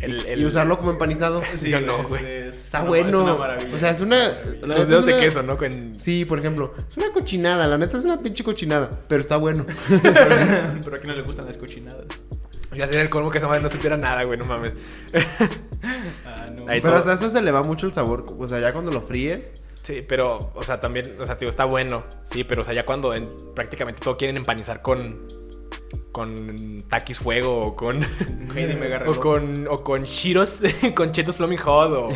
El- 0.00 0.26
y- 0.26 0.28
el- 0.32 0.40
y 0.40 0.44
usarlo 0.44 0.76
como 0.76 0.90
empanizado. 0.90 1.40
Sí, 1.56 1.70
yo 1.70 1.80
no, 1.80 2.02
güey. 2.02 2.24
es 2.24 2.64
Está 2.64 2.82
bueno. 2.82 3.08
es 3.08 3.14
una 3.14 3.34
maravilla. 3.36 3.74
o 3.74 3.78
sea, 3.78 3.90
es 3.90 4.00
una. 4.00 4.32
Los 4.62 4.88
dedos 4.88 5.06
de 5.06 5.18
queso, 5.20 5.42
¿no? 5.44 5.56
Con... 5.56 5.94
Sí, 6.00 6.24
por 6.24 6.40
ejemplo. 6.40 6.74
Es 6.90 6.96
una 6.96 7.12
cochinada. 7.12 7.66
La 7.68 7.78
neta 7.78 7.96
es 7.96 8.02
una 8.04 8.18
pinche 8.20 8.42
cochinada. 8.42 8.90
Pero 9.08 9.20
está 9.20 9.36
bueno. 9.36 9.64
Pero 10.02 10.96
aquí 10.96 11.06
no 11.06 11.14
le 11.14 11.22
gustan 11.22 11.46
las 11.46 11.56
cochinadas. 11.58 12.06
Ya 12.74 12.86
sería 12.86 13.02
el 13.02 13.10
colmo 13.10 13.30
que 13.30 13.38
esa 13.38 13.48
madre 13.48 13.62
no 13.62 13.68
supiera 13.70 13.96
nada, 13.96 14.22
güey, 14.24 14.38
no 14.38 14.44
mames. 14.44 14.74
Ah, 16.26 16.48
no. 16.54 16.66
Pero 16.66 16.80
todo- 16.82 16.94
hasta 16.94 17.12
eso 17.14 17.30
se 17.30 17.42
le 17.42 17.50
va 17.50 17.62
mucho 17.62 17.86
el 17.86 17.92
sabor. 17.92 18.26
O 18.38 18.46
sea, 18.46 18.60
ya 18.60 18.72
cuando 18.72 18.90
lo 18.90 19.00
fríes. 19.00 19.60
Sí, 19.82 20.02
pero, 20.06 20.50
o 20.54 20.62
sea, 20.64 20.80
también, 20.80 21.16
o 21.20 21.26
sea, 21.26 21.36
tío, 21.36 21.48
está 21.48 21.64
bueno. 21.66 22.04
Sí, 22.24 22.42
pero, 22.44 22.62
o 22.62 22.64
sea, 22.64 22.72
ya 22.74 22.86
cuando 22.86 23.12
en- 23.14 23.28
prácticamente 23.54 24.00
todo 24.00 24.16
quieren 24.16 24.36
empanizar 24.36 24.80
con. 24.82 25.26
Con 26.14 26.84
taquis 26.88 27.18
fuego 27.18 27.60
o 27.60 27.74
con. 27.74 28.00
Heidi 28.54 28.76
me 28.76 28.86
agarró. 28.86 29.10
o 29.10 29.18
con. 29.18 29.66
O 29.68 29.82
con 29.82 30.04
Shiros, 30.04 30.60
con 30.94 31.10
Chetos 31.10 31.34
Flaming 31.34 31.58
Hot 31.58 31.90
o. 31.90 32.08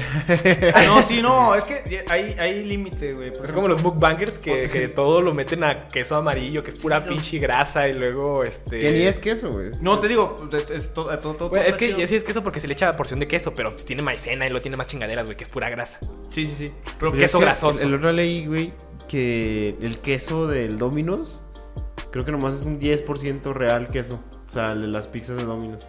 Ah, 0.73 0.85
no, 0.87 1.03
sí, 1.03 1.21
no. 1.21 1.57
Es 1.57 1.65
que 1.65 2.05
hay, 2.09 2.37
hay 2.39 2.63
límite, 2.63 3.15
güey. 3.15 3.33
Es 3.33 3.51
como 3.51 3.67
los 3.67 3.83
mukbangers 3.83 4.39
que, 4.39 4.71
que 4.71 4.87
todo 4.87 5.21
lo 5.21 5.35
meten 5.35 5.65
a 5.65 5.89
queso 5.89 6.15
amarillo, 6.15 6.63
que 6.63 6.71
es 6.71 6.77
pura 6.77 6.99
Sí, 7.01 7.05
no. 7.07 7.11
pinche 7.11 7.39
grasa 7.41 7.89
y 7.89 7.93
luego 7.93 8.45
este. 8.45 8.79
Que 8.79 8.93
ni 8.93 9.01
es 9.01 9.19
queso, 9.19 9.51
güey. 9.51 9.73
No, 9.81 9.99
te 9.99 10.07
digo, 10.07 10.49
es, 10.53 10.71
es 10.71 10.95
todo, 10.95 11.19
todo, 11.19 11.57
es 11.57 11.75
que 11.77 12.07
sí 12.07 12.15
es 12.15 12.23
queso 12.23 12.45
porque 12.45 12.61
se 12.61 12.69
le 12.69 12.75
echa 12.75 12.95
porción 12.95 13.19
de 13.19 13.27
queso, 13.27 13.53
pero 13.53 13.73
pues 13.73 13.85
tiene 13.85 14.03
maicena 14.03 14.47
y 14.47 14.51
luego 14.51 14.63
tiene 14.63 14.77
más 14.77 14.87
chingaderas, 14.87 15.25
güey, 15.25 15.37
que 15.37 15.43
es 15.43 15.51
pura 15.51 15.71
grasa. 15.71 15.99
Sí, 16.31 16.47
sí, 16.47 16.55
sí. 16.57 16.73
Pero 17.01 17.11
Pues 17.11 17.15
es 17.15 17.27
queso 17.29 17.41
que 17.41 17.45
grasoso. 17.47 17.81
El, 17.83 17.89
el 17.89 17.95
otro 17.95 18.13
leí, 18.13 18.47
güey, 18.47 18.73
que 19.09 19.75
el 19.83 19.99
queso 19.99 20.47
del 20.47 20.79
Domino's, 20.79 21.43
creo 22.11 22.25
que 22.25 22.33
nomás 22.33 22.55
es 22.55 22.64
un 22.66 22.79
10% 22.81 23.53
real 23.53 23.88
queso. 23.88 24.23
O 24.49 24.53
sea, 24.53 24.73
el 24.73 24.83
de 24.83 24.87
las 24.88 25.07
pizzas 25.09 25.37
de 25.37 25.44
Domino's. 25.44 25.88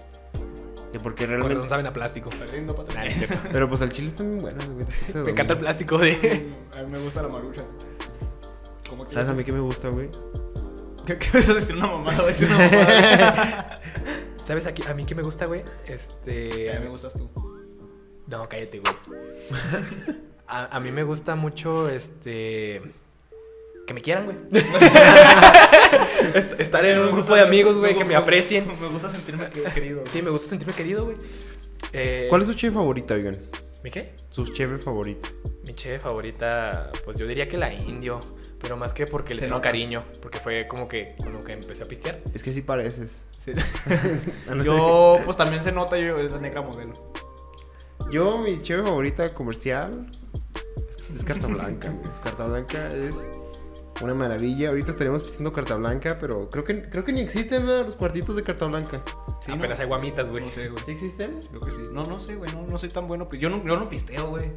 Que 0.92 1.00
porque 1.00 1.26
Con 1.26 1.36
razón 1.36 1.48
realmente. 1.50 1.70
saben 1.70 1.86
a 1.88 1.94
plástico. 1.94 2.30
No. 2.66 2.76
Pero 3.52 3.70
pues 3.70 3.82
el 3.82 3.92
chile 3.92 4.08
está 4.10 4.24
bien 4.24 4.40
bueno, 4.40 4.58
Me 5.24 5.32
encanta 5.32 5.54
el 5.54 5.60
plástico 5.60 5.98
de. 6.00 6.50
A 6.78 6.82
mí 6.82 6.92
me 6.92 6.98
gusta 7.00 7.22
la 7.22 7.28
marucha. 7.30 7.62
¿Cómo 8.90 9.06
que 9.06 9.12
¿Sabes 9.12 9.30
a 9.30 9.34
mí 9.34 9.44
qué 9.44 9.52
me 9.52 9.60
gusta, 9.60 9.90
güey? 9.90 10.10
¿Qué, 11.06 11.18
qué 11.20 11.30
vas 11.34 11.50
a 11.50 11.54
decir 11.54 11.76
una 11.76 11.88
mamada? 11.88 12.18
Voy 12.18 12.26
a 12.26 12.28
decir 12.30 12.48
una 12.48 12.58
mamada. 12.58 13.82
¿Sabes 14.44 14.66
aquí, 14.66 14.82
a 14.90 14.94
mí 14.96 15.06
qué 15.06 15.14
me 15.14 15.22
gusta, 15.22 15.46
güey? 15.46 15.62
a 15.62 15.92
Este. 15.94 16.72
mí 16.80 16.86
me 16.86 16.90
gustas 16.90 17.14
tú. 17.14 17.30
No, 18.26 18.50
cállate, 18.50 18.80
güey. 18.80 18.96
A, 20.52 20.76
a 20.76 20.80
mí 20.80 20.92
me 20.92 21.04
gusta 21.04 21.36
mucho, 21.36 21.88
este. 21.90 22.82
Que 23.90 23.94
me 23.96 24.02
quieran, 24.04 24.26
güey. 24.26 24.38
Est- 26.36 26.60
Estar 26.60 26.84
Sí, 26.84 26.90
en 26.92 27.00
un 27.00 27.12
grupo 27.12 27.34
de 27.34 27.42
amigos, 27.42 27.76
güey, 27.76 27.96
que 27.98 28.06
me 28.06 28.16
aprecien. 28.16 28.68
Me 28.80 28.88
gusta 28.88 29.10
sentirme 29.10 29.50
que- 29.50 29.64
querido. 29.64 30.04
Sí, 30.06 30.22
me 30.22 30.30
gusta 30.30 30.48
sentirme 30.48 30.76
querido, 30.76 31.06
güey. 31.06 31.18
Eh, 31.92 32.28
¿Cuál 32.30 32.42
es 32.44 32.48
su 32.48 32.54
cheve 32.54 32.76
favorita, 32.76 33.16
oigan? 33.16 33.40
¿Mi 33.84 33.90
qué? 33.90 34.14
Su 34.30 34.46
cheve 34.54 34.78
favorita. 34.78 35.28
Mi 35.66 35.74
cheve 35.74 35.98
favorita, 35.98 36.92
pues 37.04 37.18
yo 37.18 37.26
diría 37.26 37.48
que 37.50 37.58
la 37.58 37.74
indio. 37.74 38.20
Pero 38.62 38.78
más 38.78 38.94
que 38.94 39.08
porque 39.08 39.34
le 39.34 39.40
Se 39.40 39.46
tengo 39.48 39.56
nota. 39.56 39.70
cariño. 39.70 40.04
Porque 40.22 40.38
fue 40.38 40.68
como 40.68 40.88
que 40.88 41.16
con 41.18 41.34
lo 41.34 41.40
que 41.40 41.54
empecé 41.54 41.82
a 41.82 41.88
pistear. 41.88 42.20
Es 42.36 42.44
que 42.44 42.54
sí 42.54 42.62
pareces. 42.62 43.18
Sí. 43.44 43.54
Yo, 44.64 45.20
pues 45.26 45.36
también 45.36 45.64
se 45.64 45.72
nota, 45.72 45.98
yo 45.98 46.20
es 46.20 46.32
la 46.32 46.40
negra 46.40 46.62
modelo. 46.62 46.94
Yo, 48.12 48.38
mi 48.38 48.62
cheve 48.62 48.84
favorita 48.84 49.30
comercial 49.34 50.06
es, 50.92 51.10
es 51.16 51.24
carta 51.24 51.48
blanca, 51.48 51.90
güey. 51.90 52.12
Carta 52.24 52.46
blanca 52.46 52.90
es 52.94 53.16
una 54.02 54.14
maravilla. 54.14 54.70
Ahorita 54.70 54.92
estaríamos 54.92 55.24
pidiendo 55.24 55.52
carta 55.54 55.76
blanca, 55.76 56.18
pero 56.20 56.50
creo 56.50 56.64
que, 56.64 56.90
creo 56.90 57.04
que 57.06 57.12
ni 57.12 57.22
existen 57.22 57.66
¿verdad? 57.66 57.88
los 57.88 57.96
cuartitos 57.96 58.36
de 58.36 58.44
carta 58.44 58.66
blanca. 58.68 59.02
Sí, 59.42 59.52
Apenas 59.52 59.78
no, 59.78 59.84
hay 59.84 59.88
guamitas, 59.88 60.30
güey. 60.30 60.44
no 60.46 60.52
sé, 60.52 60.70
güey. 60.70 60.84
¿Sí 60.84 60.92
existen? 60.92 61.40
Creo 61.50 61.62
que 61.62 61.72
sí. 61.72 61.82
No, 61.92 62.06
no 62.06 62.20
sé, 62.20 62.36
güey. 62.36 62.52
No, 62.54 62.66
no 62.68 62.78
soy 62.78 62.90
tan 62.90 63.08
bueno. 63.08 63.30
Yo 63.32 63.50
no, 63.50 63.64
yo 63.64 63.76
no 63.78 63.90
pisteo, 63.90 64.30
güey. 64.30 64.52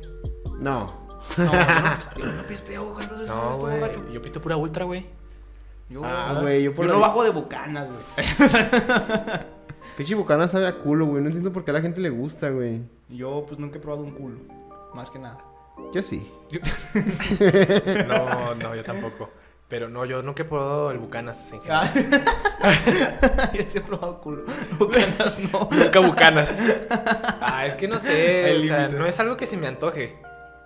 No. 0.61 0.87
No, 1.37 1.45
yo 1.45 1.53
no 1.53 1.97
pisteo. 1.99 2.33
No 2.33 2.43
pisteo. 2.47 2.95
¿Cuántas 2.95 3.21
veces 3.21 3.35
No, 3.35 3.57
güey. 3.59 3.81
gacho? 3.81 4.09
Yo 4.13 4.23
pisteo 4.23 4.43
pura 4.43 4.57
ultra, 4.57 4.85
güey. 4.85 5.07
Yo, 5.89 6.03
Ah, 6.05 6.39
güey, 6.41 6.63
yo 6.63 6.75
por 6.75 6.87
yo 6.87 6.93
no 6.93 7.01
bajo 7.01 7.23
de 7.23 7.31
bucanas, 7.31 7.89
güey. 7.89 8.27
Pinche 9.97 10.15
bucana 10.15 10.49
sabe 10.49 10.67
a 10.69 10.79
culo, 10.79 11.07
güey. 11.07 11.23
No 11.23 11.29
entiendo 11.29 11.53
por 11.53 11.65
qué 11.65 11.71
a 11.71 11.75
la 11.75 11.81
gente 11.83 12.01
le 12.01 12.09
gusta, 12.11 12.49
güey. 12.51 12.81
Yo, 13.09 13.45
pues 13.47 13.59
nunca 13.61 13.79
he 13.79 13.81
probado 13.81 14.03
un 14.05 14.13
culo. 14.13 14.39
Más 14.95 15.11
que 15.11 15.19
nada. 15.19 15.39
Yo 15.93 16.03
sí. 16.03 16.31
No, 18.07 18.55
no, 18.55 18.75
yo 18.75 18.83
tampoco. 18.83 19.31
Pero 19.69 19.89
no, 19.89 20.05
yo 20.05 20.23
nunca 20.23 20.43
he 20.43 20.47
probado 20.47 20.91
el 20.91 20.99
Bucanas 20.99 21.51
en 21.53 21.61
general. 21.63 21.91
Ah. 22.61 23.51
Yo 23.55 23.63
sí 23.67 23.79
he 23.79 23.81
probado 23.81 24.21
culo. 24.21 24.45
Bucanas 24.79 25.41
no. 25.51 25.67
Nunca 25.71 25.99
Bucanas. 26.01 26.59
Ah, 27.41 27.65
es 27.67 27.75
que 27.77 27.89
no 27.89 27.99
sé, 27.99 28.45
Hay 28.45 28.59
o 28.59 28.63
sea, 28.63 28.77
límites. 28.81 29.01
no 29.01 29.07
es 29.07 29.19
algo 29.19 29.39
que 29.39 29.47
se 29.47 29.57
me 29.57 29.67
antoje 29.67 30.19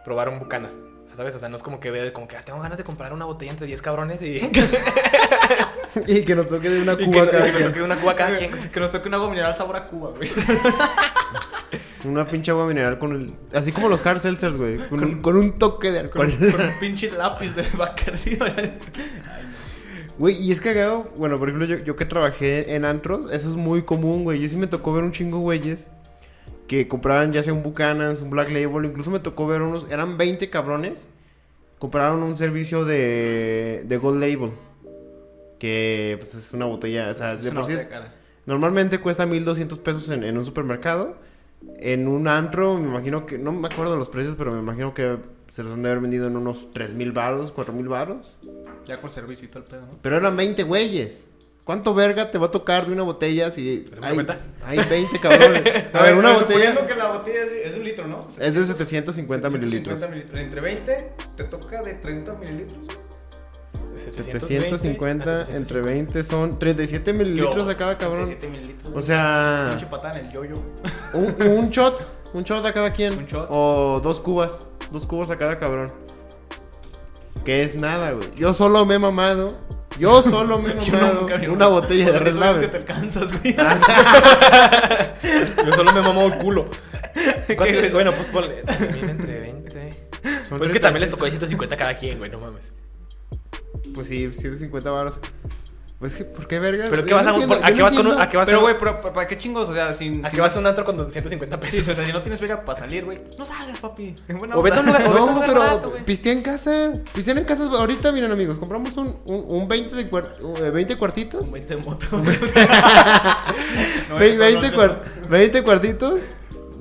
probar 0.04 0.28
un 0.28 0.40
Bucanas. 0.40 0.82
O 1.04 1.06
sea, 1.06 1.16
¿sabes? 1.18 1.36
O 1.36 1.38
sea, 1.38 1.48
no 1.48 1.54
es 1.54 1.62
como 1.62 1.78
que 1.78 1.92
vea 1.92 2.12
como 2.12 2.26
que 2.26 2.36
ah, 2.36 2.42
tengo 2.44 2.58
ganas 2.60 2.78
de 2.78 2.82
comprar 2.84 3.12
una 3.12 3.26
botella 3.26 3.52
entre 3.52 3.68
10 3.68 3.80
cabrones 3.80 4.20
y, 4.22 4.38
y 4.38 4.50
Y 6.18 6.24
que 6.24 6.34
nos 6.34 6.48
toque 6.48 6.68
de 6.68 6.82
una 6.82 6.96
que, 6.96 7.04
cuba 7.06 7.24
no- 7.26 7.30
cada 7.30 7.48
y 7.48 7.52
me 7.52 7.56
quien. 7.58 7.68
toque 7.68 7.82
una 7.82 7.96
cuba 7.96 8.16
cada 8.16 8.36
quien. 8.36 8.70
Que 8.70 8.80
nos 8.80 8.90
toque 8.90 9.06
un 9.06 9.14
agua 9.14 9.28
mineral 9.30 9.54
sabor 9.54 9.76
a 9.76 9.86
Cuba, 9.86 10.10
güey. 10.16 10.28
Una 12.06 12.26
pinche 12.26 12.50
agua 12.50 12.66
mineral 12.66 12.98
con 12.98 13.12
el... 13.12 13.32
Así 13.52 13.72
como 13.72 13.88
los 13.88 14.04
hard 14.06 14.18
seltzers, 14.20 14.56
güey. 14.56 14.76
Con, 14.88 15.02
un- 15.04 15.22
con 15.22 15.36
un 15.36 15.58
toque 15.58 15.90
de 15.92 15.98
alcohol. 16.00 16.30
con 16.38 16.60
un 16.60 16.78
pinche 16.80 17.10
lápiz 17.10 17.54
de 17.54 17.64
Bacardi. 17.76 18.36
güey. 18.36 18.52
Güey, 20.18 20.36
y 20.42 20.52
es 20.52 20.60
cagado. 20.60 21.10
Bueno, 21.16 21.38
por 21.38 21.48
ejemplo, 21.48 21.66
yo, 21.66 21.82
yo 21.84 21.96
que 21.96 22.04
trabajé 22.06 22.74
en 22.74 22.84
antros, 22.84 23.30
eso 23.32 23.50
es 23.50 23.56
muy 23.56 23.82
común, 23.82 24.24
güey. 24.24 24.40
Yo 24.40 24.48
sí 24.48 24.56
me 24.56 24.66
tocó 24.66 24.92
ver 24.92 25.04
un 25.04 25.12
chingo 25.12 25.38
güeyes 25.40 25.88
que 26.68 26.88
compraban 26.88 27.32
ya 27.32 27.42
sea 27.42 27.52
un 27.52 27.62
Buchanan's, 27.62 28.22
un 28.22 28.30
Black 28.30 28.48
Label. 28.50 28.84
Incluso 28.86 29.10
me 29.10 29.18
tocó 29.20 29.46
ver 29.46 29.62
unos, 29.62 29.90
eran 29.90 30.16
20 30.16 30.48
cabrones. 30.50 31.08
Compraron 31.78 32.22
un 32.22 32.34
servicio 32.36 32.84
de, 32.86 33.82
de 33.86 33.96
Gold 33.98 34.20
Label. 34.20 34.52
Que 35.58 36.16
pues 36.18 36.34
es 36.34 36.52
una 36.52 36.66
botella, 36.66 37.08
o 37.10 37.14
sea, 37.14 37.32
Es 37.34 37.44
de 37.44 37.50
una 37.50 37.60
por 37.60 37.66
sí 37.66 37.72
es- 37.72 37.84
botella 37.84 38.00
cara. 38.00 38.14
Normalmente 38.46 38.98
cuesta 39.00 39.26
1200 39.26 39.78
pesos 39.80 40.08
en, 40.10 40.22
en 40.22 40.38
un 40.38 40.46
supermercado. 40.46 41.16
En 41.79 42.09
un 42.09 42.29
antro, 42.29 42.79
me 42.79 42.88
imagino 42.88 43.26
que, 43.26 43.38
no 43.38 43.52
me 43.52 43.68
acuerdo 43.68 43.96
los 43.96 44.09
precios, 44.09 44.35
pero 44.37 44.52
me 44.52 44.61
imagino 44.61 44.94
que 44.94 45.18
se 45.50 45.62
los 45.62 45.72
han 45.72 45.83
de 45.83 45.90
haber 45.90 46.02
vendido 46.02 46.26
en 46.26 46.37
unos 46.37 46.70
3000 46.70 47.12
baros, 47.12 47.52
4000 47.52 47.88
baros. 47.88 48.38
Ya 48.87 49.00
con 49.00 49.11
servicio 49.11 49.46
y 49.46 49.48
todo 49.48 49.61
el 49.61 49.68
pedo, 49.68 49.83
¿no? 49.83 49.98
Pero 50.02 50.16
eran 50.16 50.37
20 50.37 50.62
güeyes. 50.62 51.26
¿Cuánto 51.64 51.94
verga 51.94 52.31
te 52.31 52.38
va 52.38 52.46
a 52.46 52.50
tocar 52.52 52.87
de 52.87 52.92
una 52.92 53.02
botella 53.02 53.50
si 53.50 53.88
¿Se 53.92 54.00
me 54.00 54.07
hay, 54.07 54.26
hay 54.64 54.88
20 54.88 55.18
cabrones? 55.18 55.62
A 55.92 56.02
ver, 56.02 56.14
una 56.14 56.35
botella 56.35 56.38
Suponiendo 56.38 56.87
que 56.87 56.94
la 56.94 57.09
botella 57.09 57.42
es, 57.42 57.72
es 57.72 57.76
un 57.76 57.83
litro, 57.83 58.07
¿no? 58.07 58.20
es 58.38 58.55
de 58.55 58.62
750 58.62 59.50
mililitros. 59.50 59.98
750 59.98 60.09
mililitros. 60.09 60.38
Entre 60.38 60.61
20 60.61 61.12
te 61.37 61.44
toca 61.44 61.83
de 61.83 61.94
30 61.94 62.35
mililitros. 62.35 62.87
Güey. 64.10 64.24
750 64.24 65.56
entre 65.56 65.80
20 65.80 66.22
son 66.22 66.58
37 66.58 67.12
mililitros 67.12 67.68
a 67.68 67.76
cada 67.76 67.98
cabrón. 67.98 68.26
37 68.26 68.48
mililitros. 68.56 68.94
O 68.94 69.00
sea, 69.00 69.76
el 70.20 70.30
yoyo. 70.32 70.54
un, 71.14 71.42
un 71.42 71.70
shot, 71.70 72.06
un 72.34 72.44
shot 72.44 72.64
a 72.64 72.72
cada 72.72 72.90
quien. 72.92 73.18
Un 73.18 73.26
shot. 73.26 73.46
O 73.50 74.00
dos 74.02 74.20
cubas, 74.20 74.68
dos 74.90 75.06
cubas 75.06 75.30
a 75.30 75.36
cada 75.36 75.58
cabrón. 75.58 75.92
Que 77.44 77.62
es 77.62 77.76
nada, 77.76 78.12
güey. 78.12 78.28
Yo 78.36 78.52
solo 78.54 78.84
me 78.84 78.96
he 78.96 78.98
mamado. 78.98 79.52
Yo 79.98 80.22
solo 80.22 80.58
me 80.58 80.72
he 80.72 80.74
mamado 80.92 81.26
una 81.50 81.68
botella 81.68 82.12
de 82.12 82.18
Red 82.18 82.34
dices 82.34 82.34
que 82.34 82.40
Label. 82.54 82.70
te 82.70 82.76
alcanzas, 82.76 83.40
güey. 83.40 83.56
Yo 85.66 85.72
solo 85.74 85.92
me 85.92 86.02
mamó 86.02 86.26
el 86.26 86.34
culo. 86.38 86.66
Bueno, 87.92 88.12
pues 88.12 88.26
ponle 88.26 88.62
también 88.62 89.08
entre 89.08 89.40
20. 89.40 90.08
Son 90.48 90.58
Pues 90.58 90.68
es 90.68 90.72
que 90.74 90.80
también 90.80 91.00
les 91.00 91.08
30. 91.08 91.10
tocó 91.10 91.24
de 91.24 91.30
150 91.30 91.76
cada 91.76 91.96
quien, 91.96 92.18
güey, 92.18 92.30
no 92.30 92.38
mames. 92.38 92.72
Pues 93.96 94.06
sí, 94.09 94.30
150 94.32 94.90
baros. 94.90 95.18
Pues 95.98 96.14
que, 96.14 96.24
¿por 96.26 96.46
qué 96.46 96.59
verga? 96.59 96.85
Pero 96.90 97.00
es 97.00 97.06
que 97.06 97.14
vas 97.14 97.26
a 97.26 97.32
un- 97.32 97.40
entiendo- 97.40 97.64
¿a 97.66 97.70
yo 97.70 97.76
qué 97.76 97.82
vas 97.82 97.94
con 97.94 98.06
un- 98.06 98.20
a 98.20 98.28
qué 98.28 98.37
vas 98.37 98.44
Pero, 98.44 98.61
güey, 98.61 98.76
pero, 98.78 99.00
¿para 99.00 99.26
qué 99.26 99.38
chingos? 99.38 99.66
O 99.70 99.72
sea, 99.72 99.94
sin. 99.94 100.22
¿A 100.26 100.28
sin- 100.28 100.37
qué 100.37 100.42
vas 100.42 100.54
a 100.54 100.59
un 100.59 100.66
antro 100.66 100.85
con 100.85 101.11
150 101.11 101.56
Sí, 101.56 101.62
pesos? 101.78 101.88
o 101.88 101.94
sea, 101.94 102.04
si 102.04 102.12
no 102.12 102.20
tienes 102.20 102.38
feria 102.38 102.62
para 102.66 102.78
salir, 102.78 103.06
güey, 103.06 103.18
no 103.38 103.46
salgas, 103.46 103.80
papi. 103.80 104.14
En 104.28 104.38
buena 104.38 104.56
O 104.59 104.61
vete 104.62 104.76
a 104.76 104.80
un 104.80 104.87
lugar- 104.87 105.09
un 105.09 105.14
No, 105.14 105.26
lugar 105.32 105.48
pero 105.48 105.61
barato, 105.61 105.94
pistea 106.04 106.35
en 106.35 106.42
casa. 106.42 106.92
Pistea 107.14 107.32
en 107.38 107.44
casa. 107.46 107.64
Ahorita, 107.64 108.12
miren, 108.12 108.30
amigos, 108.30 108.59
compramos 108.59 108.94
un, 108.98 109.16
un, 109.24 109.44
un 109.48 109.68
20, 109.68 109.94
de 109.96 110.11
cuar- 110.11 110.35
eh, 110.62 110.68
20 110.70 110.96
cuartitos. 110.98 111.44
Un 111.46 111.52
20 111.52 111.76
de 111.76 111.82
moto. 111.82 112.06
No, 114.11 114.16
Ve- 114.18 114.28
ese 114.28 114.37
20, 114.38 114.70
no, 114.70 114.74
cuar- 114.76 115.02
20 115.30 115.62
cuartitos. 115.62 116.20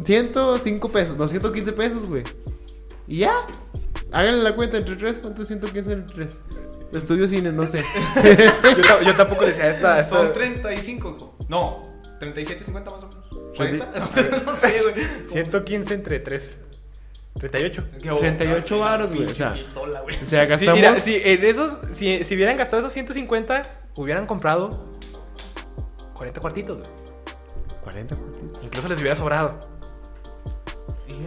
105 0.03 0.91
pesos. 0.91 1.17
215 1.17 1.71
pesos, 1.71 2.03
güey. 2.05 2.23
Y 3.07 3.19
ya. 3.19 3.31
Háganle 4.11 4.43
la 4.43 4.55
cuenta 4.55 4.77
entre 4.77 4.95
3. 4.95 5.19
¿Cuánto 5.19 5.41
es 5.41 5.47
115 5.49 5.91
entre 5.91 6.15
3? 6.15 6.41
Estudio 6.93 7.27
cine, 7.27 7.51
no 7.51 7.65
sé. 7.67 7.83
Yo, 8.87 9.01
yo 9.01 9.15
tampoco 9.15 9.45
decía 9.45 9.69
esta. 9.69 9.99
esta 9.99 10.15
Son 10.17 10.31
35, 10.31 11.15
hijo. 11.17 11.37
No, 11.49 11.81
37, 12.19 12.63
50 12.63 12.91
más 12.91 13.03
o 13.03 13.07
menos. 13.09 13.29
¿40? 13.57 14.43
no 14.45 14.55
sé, 14.55 14.81
güey. 14.81 15.05
115 15.31 15.93
entre 15.93 16.19
3. 16.19 16.59
38. 17.37 17.83
Qué 18.01 18.09
bobo. 18.11 18.19
38 18.21 18.57
Ah, 18.57 18.63
sí, 18.67 18.75
varos, 18.79 19.13
güey, 19.13 19.25
o 19.29 19.35
sea. 19.35 19.53
pistola, 19.53 20.01
güey. 20.01 20.15
O 20.21 20.25
sea, 20.25 20.43
Sí, 20.43 20.47
gastamos. 20.49 20.75
mira, 20.75 20.99
si, 21.01 21.15
en 21.21 21.43
esos, 21.43 21.77
si, 21.93 22.23
si 22.23 22.35
hubieran 22.35 22.55
gastado 22.55 22.79
esos 22.79 22.93
150, 22.93 23.61
hubieran 23.97 24.25
comprado 24.25 24.69
40 26.13 26.39
cuartitos, 26.39 26.77
güey. 26.77 26.89
40 27.83 28.15
cuartitos. 28.15 28.63
Incluso 28.63 28.87
les 28.87 28.99
hubiera 28.99 29.15
sobrado. 29.17 29.59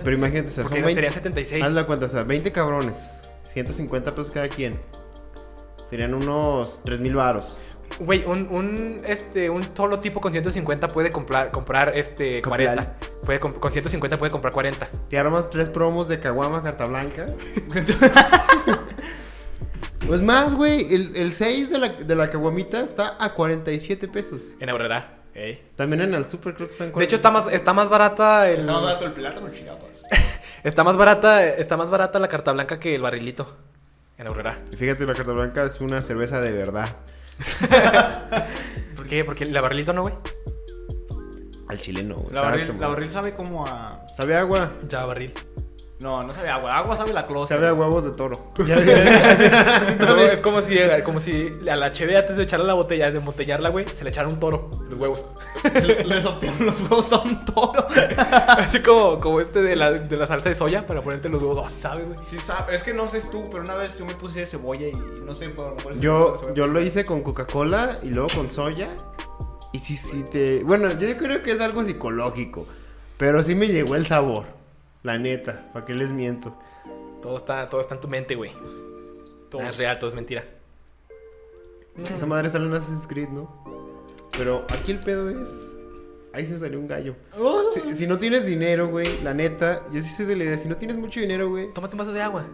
Pero 0.05 0.16
imagínate, 0.16 0.48
o 0.48 0.53
sea, 0.53 0.64
Porque 0.64 0.79
son 0.81 0.85
20. 0.87 0.94
serían 0.94 1.14
76. 1.14 1.64
Haz 1.64 1.72
la 1.72 1.87
cuenta, 1.87 2.07
o 2.07 2.09
sea, 2.09 2.22
20 2.22 2.53
cabrones. 2.53 2.98
150 3.44 4.11
pesos 4.11 4.31
cada 4.31 4.48
quien. 4.48 4.79
Serían 5.90 6.14
unos 6.14 6.83
3000 6.85 7.14
varos. 7.16 7.59
Güey, 8.01 8.22
un, 8.27 8.48
un, 8.51 9.01
este, 9.07 9.48
un 9.48 9.64
solo 9.74 9.98
tipo 10.01 10.20
con 10.20 10.31
150 10.31 10.88
puede 10.88 11.11
comprar, 11.11 11.51
comprar 11.51 11.96
este, 11.96 12.42
Copial. 12.42 12.74
40. 12.77 12.96
Puede, 13.24 13.40
comp- 13.40 13.59
con 13.59 13.72
150 13.72 14.18
puede 14.18 14.31
comprar 14.31 14.53
40. 14.53 14.87
Te 15.09 15.18
armas 15.18 15.48
tres 15.48 15.70
promos 15.70 16.07
de 16.07 16.20
Caguama 16.20 16.62
Carta 16.62 16.85
Blanca. 16.85 17.24
pues 20.07 20.22
más, 20.22 20.55
güey. 20.55 20.94
El, 20.94 21.16
el 21.16 21.33
6 21.33 21.70
de 21.70 21.79
la, 21.79 21.88
de 21.88 22.14
la 22.14 22.31
Caguamita 22.31 22.81
está 22.81 23.16
a 23.18 23.35
47 23.35 24.09
pesos. 24.09 24.40
En 24.61 24.70
Aurrera. 24.70 25.17
Ey. 25.38 25.70
También 25.77 26.03
en 26.03 26.14
el 26.14 26.29
Super 26.29 26.55
creo 26.55 26.66
que 26.66 26.72
están 26.72 26.92
De 26.92 27.05
hecho, 27.05 27.14
está 27.14 27.31
más, 27.31 27.46
está 27.46 27.72
más 27.72 27.88
barata 27.88 28.51
el. 28.51 28.61
Está 28.61 28.72
más 28.72 28.83
barato 28.83 29.05
el 29.07 29.12
plátano 29.12 29.46
en 29.46 29.53
Chiapas. 29.55 30.05
Está 30.64 30.83
más 30.83 30.96
barata, 30.96 31.46
está 31.46 31.77
más 31.77 31.88
barata 31.88 32.18
la 32.18 32.27
carta 32.27 32.51
blanca 32.51 32.81
que 32.81 32.92
el 32.96 33.01
barrilito. 33.01 33.57
En 34.16 34.27
Aurrera. 34.27 34.59
Y 34.72 34.77
Fíjate, 34.77 35.07
la 35.07 35.14
Carta 35.14 35.31
Blanca 35.31 35.62
es 35.64 35.81
una 35.81 36.03
cerveza 36.03 36.40
de 36.40 36.51
verdad. 36.51 36.88
¿Por 38.96 39.07
qué? 39.07 39.24
Porque 39.24 39.44
el 39.44 39.53
barrilito 39.53 39.92
no, 39.92 40.03
güey. 40.03 40.14
Al 41.68 41.79
chileno, 41.79 42.16
güey. 42.16 42.35
La 42.35 42.42
barril, 42.42 42.74
la 42.81 43.11
sabe 43.11 43.35
como 43.35 43.64
a. 43.64 44.05
Sabe 44.16 44.35
a 44.35 44.40
agua. 44.40 44.72
Ya, 44.88 45.05
barril. 45.05 45.33
No, 46.00 46.22
no 46.22 46.32
sabe 46.32 46.48
agua. 46.48 46.76
Agua 46.76 46.96
sabe 46.96 47.12
la 47.12 47.26
closet. 47.26 47.56
Sabe 47.56 47.68
a 47.68 47.74
huevos 47.74 48.04
de 48.04 48.12
toro. 48.12 48.38
Es 50.28 50.40
como, 50.40 50.62
si, 50.62 50.78
como 51.04 51.20
si 51.20 51.52
a 51.68 51.74
la 51.74 51.92
cheve 51.92 52.16
antes 52.16 52.37
de 52.37 52.44
echarle 52.44 52.66
la 52.66 52.74
botella, 52.74 53.11
de 53.11 53.18
embotellarla, 53.18 53.70
güey, 53.70 53.87
se 53.88 54.04
le 54.04 54.11
echara 54.11 54.28
un 54.28 54.38
toro, 54.38 54.70
los 54.88 54.98
huevos. 54.98 55.26
Le, 55.74 56.04
le 56.04 56.22
soplaron 56.22 56.66
los 56.66 56.80
huevos 56.82 57.12
a 57.12 57.18
un 57.22 57.44
toro. 57.44 57.87
Así 58.48 58.80
como, 58.80 59.18
como 59.18 59.40
este 59.40 59.61
de 59.62 59.74
la, 59.74 59.92
de 59.92 60.16
la 60.16 60.26
salsa 60.26 60.50
de 60.50 60.54
soya 60.54 60.87
para 60.87 61.02
ponerte 61.02 61.28
los 61.28 61.42
huevos. 61.42 61.58
Oh, 61.58 61.68
sabe, 61.68 62.02
güey. 62.02 62.18
Sí, 62.26 62.38
sabe. 62.44 62.74
Es 62.74 62.82
que 62.82 62.94
no 62.94 63.08
sé 63.08 63.20
tú, 63.22 63.48
pero 63.50 63.64
una 63.64 63.74
vez 63.74 63.98
yo 63.98 64.04
me 64.04 64.14
puse 64.14 64.40
de 64.40 64.46
cebolla 64.46 64.87
y 64.87 64.92
no 65.24 65.34
sé, 65.34 65.48
por, 65.48 65.76
por 65.76 65.92
eso 65.92 66.00
Yo, 66.00 66.54
yo 66.54 66.66
lo 66.66 66.80
hice 66.80 67.04
con 67.04 67.22
Coca-Cola 67.22 67.98
y 68.02 68.11
luego 68.11 68.28
con 68.34 68.52
soya. 68.52 68.88
Y 69.72 69.80
sí, 69.80 69.96
sí 69.96 70.22
te... 70.22 70.62
Bueno, 70.62 70.96
yo 70.98 71.16
creo 71.16 71.42
que 71.42 71.50
es 71.50 71.61
algo 71.61 71.84
psicológico. 71.84 72.66
Pero 73.16 73.42
sí 73.42 73.54
me 73.56 73.66
llegó 73.66 73.96
el 73.96 74.06
sabor. 74.06 74.58
La 75.09 75.16
neta, 75.16 75.71
¿para 75.73 75.87
qué 75.87 75.94
les 75.94 76.11
miento? 76.11 76.55
Todo 77.23 77.38
está, 77.38 77.66
todo 77.71 77.81
está 77.81 77.94
en 77.94 78.01
tu 78.03 78.09
mente, 78.09 78.35
güey. 78.35 78.53
Todo. 79.49 79.62
Nada 79.62 79.71
es 79.71 79.79
real, 79.79 79.99
todo 79.99 80.11
es 80.11 80.14
mentira. 80.14 80.44
Esa 81.97 82.27
madre 82.27 82.51
sale 82.51 82.66
en 82.66 82.75
Assassin's 82.75 83.07
Creed, 83.07 83.31
¿no? 83.31 83.49
Pero 84.37 84.66
aquí 84.68 84.92
el 84.92 85.01
pedo 85.01 85.31
es... 85.31 85.67
Ahí 86.38 86.46
se 86.46 86.53
me 86.53 86.59
salió 86.61 86.79
un 86.79 86.87
gallo. 86.87 87.16
Oh, 87.37 87.62
Si, 87.74 87.94
si 87.94 88.07
no 88.07 88.16
tienes 88.18 88.46
dinero, 88.46 88.87
güey, 88.88 89.20
la 89.24 89.35
neta, 89.35 89.83
yo 89.92 90.01
sí 90.01 90.09
soy 90.09 90.24
de 90.27 90.37
la 90.37 90.44
idea, 90.44 90.57
si 90.59 90.68
no 90.68 90.77
tienes 90.77 90.96
mucho 90.96 91.18
dinero, 91.18 91.48
güey, 91.48 91.66
Tómate 91.74 91.96
un 91.96 91.98
vaso 91.98 92.12
de 92.12 92.22
agua. 92.22 92.44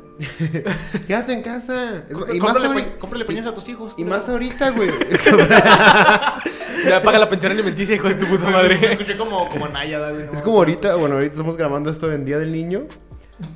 quédate 1.07 1.35
en 1.35 1.42
casa. 1.42 2.05
Es- 2.09 2.14
Cómprale, 2.16 2.81
y 2.81 2.99
cómprale, 2.99 3.25
pañales 3.27 3.47
a 3.51 3.55
tus 3.55 3.68
hijos. 3.68 3.94
y 3.99 4.05
más 4.05 4.27
ahorita, 4.29 4.70
güey. 4.70 4.88
Ya 6.87 7.01
paga 7.03 7.18
la 7.18 7.29
pensión 7.31 7.53
alimenticia, 7.53 7.94
hijo 7.94 8.09
de 8.09 8.14
tu 8.16 8.27
puta 8.27 8.47
Me 8.47 8.53
madre. 8.53 8.92
escuché 8.92 9.16
como, 9.16 9.49
como 9.49 9.68
Nayada, 9.68 10.11
güey. 10.11 10.27
no 10.27 10.33
Es 10.33 10.42
como 10.42 10.59
ahorita, 10.59 10.97
bueno, 10.97 11.14
ahorita 11.16 11.33
estamos 11.35 11.57
grabando 11.57 11.90
esto 11.90 12.12
en 12.12 12.25
Día 12.25 12.38
del 12.38 12.53
Niño. 12.53 12.83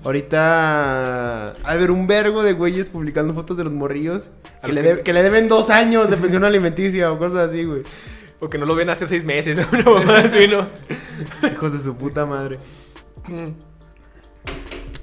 Ahorita 0.04 1.54
de 1.56 1.68
haber 1.68 1.90
un 1.90 2.06
vergo 2.06 2.42
de 2.42 2.52
güeyes 2.52 2.90
publicando 2.90 3.34
fotos 3.34 3.56
de 3.56 3.64
los 3.64 3.72
morrillos 3.72 4.30
A 4.58 4.62
que 4.62 4.68
los 4.68 4.76
le, 4.76 4.82
que- 4.82 4.94
de- 4.96 5.02
que 5.02 5.12
le 5.12 5.22
deben 5.22 5.46
dos 5.48 5.70
años 5.70 6.10
de 6.10 6.16
pensión 6.16 6.44
alimenticia 6.44 7.12
o 7.12 7.18
cosas 7.18 7.50
así, 7.50 7.64
güey. 7.64 7.82
O 8.40 8.48
que 8.48 8.58
no 8.58 8.66
lo 8.66 8.74
ven 8.74 8.88
hace 8.90 9.06
seis 9.08 9.24
meses. 9.24 9.58
Una 9.72 9.82
mamada 9.84 10.18
así, 10.20 10.46
¿no? 10.48 10.66
Hijos 11.52 11.72
de 11.72 11.78
su 11.80 11.96
puta 11.96 12.24
madre. 12.26 12.58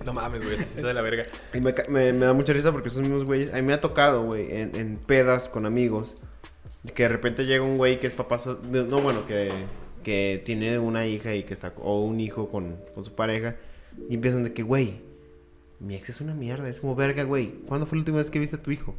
No 0.05 0.13
mames, 0.13 0.43
güey. 0.43 0.55
Está 0.55 0.87
de 0.87 0.93
la 0.93 1.01
verga. 1.01 1.23
Y 1.53 1.59
me, 1.61 1.73
me- 1.89 2.13
me 2.13 2.25
da 2.25 2.33
mucha 2.33 2.53
risa 2.53 2.71
porque 2.71 2.89
esos 2.89 3.01
mismos 3.01 3.25
güeyes. 3.25 3.51
A 3.53 3.57
mí 3.57 3.63
me 3.63 3.73
ha 3.73 3.81
tocado, 3.81 4.23
güey, 4.23 4.55
en, 4.55 4.75
en 4.75 4.97
pedas 4.97 5.49
con 5.49 5.65
amigos. 5.65 6.15
Que 6.93 7.03
de 7.03 7.09
repente 7.09 7.45
llega 7.45 7.63
un 7.63 7.77
güey 7.77 7.99
que 7.99 8.07
es 8.07 8.13
papá. 8.13 8.39
no, 8.71 9.01
bueno, 9.01 9.25
que, 9.25 9.51
que 10.03 10.41
tiene 10.45 10.77
una 10.79 11.07
hija 11.07 11.33
y 11.33 11.43
que 11.43 11.53
está. 11.53 11.73
O 11.81 12.01
un 12.03 12.19
hijo 12.19 12.49
con, 12.49 12.77
con 12.93 13.03
su 13.03 13.13
pareja. 13.15 13.55
Y 14.09 14.15
empiezan 14.15 14.43
de 14.43 14.53
que, 14.53 14.61
güey. 14.63 15.01
Mi 15.79 15.95
ex 15.95 16.09
es 16.09 16.21
una 16.21 16.33
mierda. 16.33 16.67
Es 16.69 16.79
como, 16.79 16.95
verga, 16.95 17.23
güey. 17.23 17.51
¿Cuándo 17.67 17.85
fue 17.85 17.97
la 17.97 18.01
última 18.01 18.17
vez 18.17 18.29
que 18.29 18.39
viste 18.39 18.55
a 18.55 18.61
tu 18.61 18.71
hijo? 18.71 18.95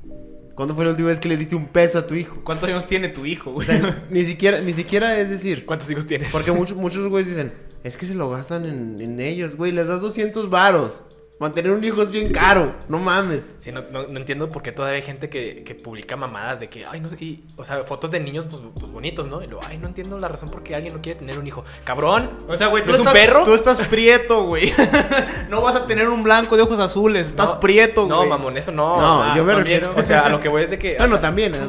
¿Cuándo 0.54 0.74
fue 0.74 0.84
la 0.84 0.90
última 0.90 1.08
vez 1.08 1.20
que 1.20 1.28
le 1.28 1.36
diste 1.36 1.56
un 1.56 1.66
peso 1.68 1.98
a 1.98 2.06
tu 2.06 2.14
hijo? 2.14 2.40
¿Cuántos 2.44 2.68
años 2.68 2.86
tiene 2.86 3.08
tu 3.08 3.24
hijo, 3.26 3.50
O 3.50 3.54
güey? 3.54 3.66
sea, 3.66 4.06
ni 4.10 4.24
siquiera, 4.24 4.60
ni 4.60 4.72
siquiera 4.72 5.18
es 5.18 5.28
decir. 5.30 5.66
¿Cuántos 5.66 5.90
hijos 5.90 6.06
tienes? 6.06 6.28
Porque 6.30 6.52
muchos, 6.52 6.76
muchos 6.76 7.06
güeyes 7.08 7.28
dicen, 7.30 7.52
es 7.82 7.96
que 7.96 8.06
se 8.06 8.14
lo 8.14 8.28
gastan 8.30 8.64
en, 8.66 9.00
en 9.00 9.20
ellos, 9.20 9.56
güey. 9.56 9.72
Les 9.72 9.88
das 9.88 10.00
200 10.00 10.48
varos. 10.50 11.02
Mantener 11.38 11.70
un 11.72 11.84
hijo 11.84 12.00
es 12.00 12.10
bien 12.10 12.32
caro. 12.32 12.74
No 12.88 12.98
mames. 12.98 13.42
Sí, 13.60 13.70
no, 13.70 13.82
no- 13.90 14.06
no 14.06 14.18
entiendo 14.18 14.48
por 14.48 14.62
qué 14.62 14.72
todavía 14.72 14.96
hay 14.96 15.02
gente 15.02 15.28
que, 15.28 15.62
que 15.64 15.74
publica 15.74 16.16
mamadas 16.16 16.60
de 16.60 16.68
que, 16.68 16.86
ay, 16.86 16.98
no 17.00 17.08
sé, 17.08 17.16
y, 17.20 17.44
o 17.58 17.64
sea, 17.64 17.84
fotos 17.84 18.10
de 18.10 18.20
niños 18.20 18.46
pues, 18.48 18.62
pues, 18.80 18.90
bonitos, 18.90 19.26
¿no? 19.26 19.42
Y 19.42 19.46
luego, 19.46 19.62
ay, 19.68 19.76
no 19.76 19.86
entiendo 19.86 20.18
la 20.18 20.28
razón 20.28 20.48
por 20.50 20.62
qué 20.62 20.74
alguien 20.74 20.94
no 20.94 21.02
quiere 21.02 21.18
tener 21.18 21.38
un 21.38 21.46
hijo. 21.46 21.62
Cabrón. 21.84 22.30
O 22.48 22.56
sea, 22.56 22.68
güey, 22.68 22.84
tú 22.86 22.92
¿Es 22.94 23.00
un 23.00 23.06
estás, 23.06 23.20
perro? 23.20 23.44
tú 23.44 23.54
estás 23.54 23.80
prieto, 23.86 24.44
güey. 24.44 24.72
no 25.50 25.60
vas 25.60 25.76
a 25.76 25.86
tener 25.86 26.08
un 26.08 26.22
blanco 26.22 26.56
de 26.56 26.62
ojos 26.62 26.78
azules. 26.78 27.26
Estás 27.26 27.50
No, 27.50 27.60
prieto, 27.60 28.06
No, 28.08 28.16
güey. 28.18 28.28
mamón, 28.30 28.56
eso 28.56 28.72
no. 28.72 28.98
No, 28.98 29.22
Ah, 29.22 29.34
yo 29.36 29.44
me 29.44 29.52
también, 29.52 29.80
refiero- 29.82 30.00
O 30.00 30.02
sea, 30.04 30.20
a 30.20 30.30
lo 30.30 30.40
que 30.40 30.48
voy 30.48 30.62
es 30.62 30.70
de 30.70 30.78
que. 30.78 30.94
o 30.94 30.98
Bueno, 30.98 31.12
sea, 31.16 31.20
también. 31.20 31.54
¿eh? 31.54 31.60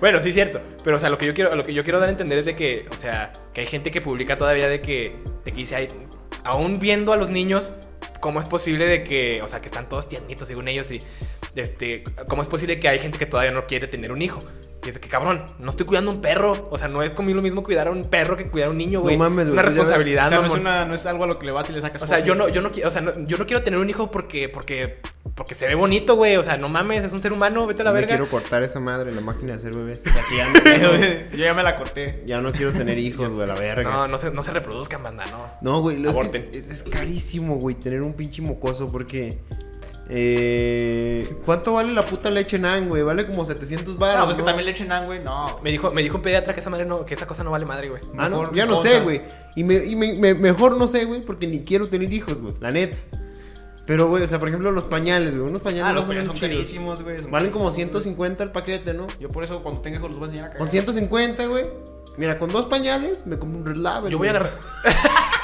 Bueno, 0.00 0.20
sí 0.20 0.28
es 0.30 0.34
cierto, 0.34 0.60
pero 0.82 0.96
o 0.96 0.98
sea, 0.98 1.08
lo 1.08 1.16
que 1.16 1.24
yo 1.24 1.32
quiero, 1.32 1.54
lo 1.54 1.62
que 1.62 1.72
yo 1.72 1.82
quiero 1.82 1.98
dar 1.98 2.08
a 2.08 2.12
entender 2.12 2.36
es 2.38 2.44
de 2.44 2.54
que, 2.54 2.84
o 2.92 2.96
sea, 2.96 3.32
que 3.54 3.62
hay 3.62 3.66
gente 3.66 3.90
que 3.90 4.02
publica 4.02 4.36
todavía 4.36 4.68
de 4.68 4.82
que, 4.82 5.16
de 5.46 5.50
que 5.50 5.56
dice, 5.56 5.76
ay, 5.76 5.88
aún 6.44 6.78
viendo 6.78 7.12
a 7.12 7.16
los 7.16 7.30
niños, 7.30 7.72
¿cómo 8.20 8.40
es 8.40 8.46
posible 8.46 8.86
de 8.86 9.04
que, 9.04 9.42
o 9.42 9.48
sea, 9.48 9.60
que 9.60 9.66
están 9.66 9.88
todos 9.88 10.08
tiernitos 10.08 10.48
según 10.48 10.68
ellos 10.68 10.90
y, 10.90 11.00
este, 11.54 12.04
cómo 12.28 12.42
es 12.42 12.48
posible 12.48 12.80
que 12.80 12.88
hay 12.88 12.98
gente 12.98 13.18
que 13.18 13.26
todavía 13.26 13.52
no 13.52 13.66
quiere 13.66 13.86
tener 13.88 14.12
un 14.12 14.22
hijo? 14.22 14.40
Y 14.84 14.88
es 14.90 14.94
de 14.96 15.00
que, 15.00 15.08
cabrón, 15.08 15.46
no 15.58 15.70
estoy 15.70 15.86
cuidando 15.86 16.10
a 16.10 16.14
un 16.14 16.20
perro, 16.20 16.68
o 16.70 16.76
sea, 16.76 16.88
no 16.88 17.02
es 17.02 17.12
conmigo 17.12 17.36
lo 17.36 17.42
mismo 17.42 17.62
cuidar 17.64 17.88
a 17.88 17.90
un 17.90 18.04
perro 18.04 18.36
que 18.36 18.48
cuidar 18.48 18.68
a 18.68 18.70
un 18.70 18.76
niño, 18.78 19.00
güey. 19.00 19.16
mames, 19.16 19.46
es 19.46 19.52
una 19.52 19.62
pues 19.62 19.74
responsabilidad, 19.74 20.26
O 20.26 20.28
sea, 20.28 20.38
no 20.40 20.46
es, 20.46 20.52
una, 20.52 20.84
no 20.84 20.94
es 20.94 21.06
algo 21.06 21.24
a 21.24 21.26
lo 21.26 21.38
que 21.38 21.46
le 21.46 21.52
vas 21.52 21.70
y 21.70 21.72
le 21.72 21.80
sacas 21.80 22.02
O 22.02 22.06
sea, 22.06 22.18
yo 22.20 22.34
no, 22.34 22.48
yo 22.48 22.60
no, 22.60 22.70
o 22.84 22.90
sea, 22.90 23.00
no- 23.00 23.26
yo 23.26 23.38
no 23.38 23.46
quiero 23.46 23.62
tener 23.62 23.80
un 23.80 23.88
hijo 23.88 24.10
porque, 24.10 24.50
porque, 24.50 25.00
porque 25.34 25.54
se 25.54 25.66
ve 25.66 25.74
bonito, 25.74 26.14
güey. 26.16 26.36
O 26.36 26.42
sea, 26.42 26.56
no 26.56 26.68
mames, 26.68 27.04
es 27.04 27.12
un 27.12 27.20
ser 27.20 27.32
humano, 27.32 27.66
vete 27.66 27.82
a 27.82 27.86
la 27.86 27.90
me 27.92 28.00
verga. 28.00 28.16
quiero 28.16 28.30
cortar 28.30 28.62
esa 28.62 28.80
madre, 28.80 29.10
la 29.12 29.20
máquina 29.20 29.52
de 29.52 29.58
hacer 29.58 29.74
bebés. 29.74 30.00
O 30.06 30.10
sea, 30.10 30.22
que 30.28 30.36
ya, 30.36 30.46
no, 30.48 30.54
ya 30.64 30.78
no- 30.78 31.30
yo 31.36 31.44
ya 31.44 31.54
me 31.54 31.62
la 31.62 31.76
corté. 31.76 32.22
ya 32.26 32.40
no 32.40 32.52
quiero 32.52 32.72
tener 32.72 32.98
hijos, 32.98 33.30
güey, 33.32 33.46
la 33.46 33.54
verga. 33.54 33.90
No, 33.90 34.08
no 34.08 34.18
se, 34.18 34.30
no 34.30 34.42
se 34.42 34.52
reproduzcan, 34.52 35.02
banda, 35.02 35.24
no. 35.26 35.46
No, 35.60 35.80
güey, 35.80 35.98
lo 35.98 36.10
es, 36.10 36.28
que 36.30 36.50
es, 36.52 36.70
es 36.70 36.82
carísimo, 36.84 37.56
güey, 37.56 37.74
tener 37.74 38.02
un 38.02 38.12
pinche 38.14 38.42
mocoso 38.42 38.86
porque... 38.90 39.38
Eh, 40.10 41.26
¿Cuánto 41.46 41.72
vale 41.72 41.92
la 41.92 42.04
puta 42.04 42.30
leche 42.30 42.58
nan, 42.58 42.88
güey? 42.88 43.02
Vale 43.02 43.26
como 43.26 43.44
700 43.44 43.96
baros. 43.98 44.18
No, 44.18 44.24
pues 44.26 44.36
que 44.36 44.42
también 44.42 44.66
le 44.66 44.72
echen 44.72 44.92
an, 44.92 45.06
güey. 45.06 45.20
No. 45.20 45.58
Me 45.62 45.70
dijo, 45.70 45.90
me 45.90 46.02
dijo 46.02 46.18
un 46.18 46.22
pediatra 46.22 46.52
que 46.52 46.60
esa 46.60 46.68
madre 46.70 46.84
no, 46.84 47.06
que 47.06 47.14
esa 47.14 47.26
cosa 47.26 47.42
no 47.42 47.50
vale 47.50 47.64
madre, 47.64 47.88
güey. 47.88 48.02
Ah, 48.18 48.28
no, 48.28 48.40
mejor 48.40 48.54
ya 48.54 48.66
no 48.66 48.76
cosa. 48.76 48.88
sé, 48.90 49.00
güey. 49.00 49.22
Y, 49.56 49.64
me, 49.64 49.76
y 49.84 49.96
me- 49.96 50.14
me- 50.14 50.34
mejor 50.34 50.76
no 50.76 50.86
sé, 50.86 51.06
güey, 51.06 51.22
porque 51.22 51.46
ni 51.46 51.60
quiero 51.60 51.88
tener 51.88 52.12
hijos, 52.12 52.42
güey, 52.42 52.54
la 52.60 52.70
neta. 52.70 52.98
Pero, 53.86 54.08
güey, 54.08 54.22
o 54.22 54.26
sea, 54.26 54.38
por 54.38 54.48
ejemplo, 54.48 54.70
los 54.70 54.84
pañales, 54.84 55.36
güey. 55.36 55.48
Unos 55.48 55.60
pañales 55.60 55.90
Ah, 55.90 55.92
los 55.92 56.04
pañales 56.04 56.26
son 56.26 56.36
chidos. 56.36 56.50
carísimos, 56.52 57.02
güey. 57.02 57.16
Valen 57.28 57.50
como 57.50 57.66
carísimos, 57.66 57.72
güey. 57.72 57.74
150 57.74 58.44
el 58.44 58.50
paquete, 58.50 58.94
¿no? 58.94 59.06
Yo 59.20 59.28
por 59.28 59.44
eso 59.44 59.62
cuando 59.62 59.80
tenga 59.82 59.98
hijos 59.98 60.10
los 60.10 60.18
voy 60.18 60.26
a 60.26 60.30
enseñar 60.30 60.46
a 60.46 60.50
cagar. 60.52 60.58
Con 60.58 60.68
150, 60.70 61.46
güey. 61.46 61.66
Mira, 62.16 62.38
con 62.38 62.50
dos 62.50 62.66
pañales 62.66 63.26
me 63.26 63.38
compro 63.38 63.58
un 63.58 63.66
Red 63.66 63.76
Label. 63.76 64.10
Yo 64.10 64.18
voy 64.18 64.28
a 64.28 64.30
agarrar. 64.30 64.52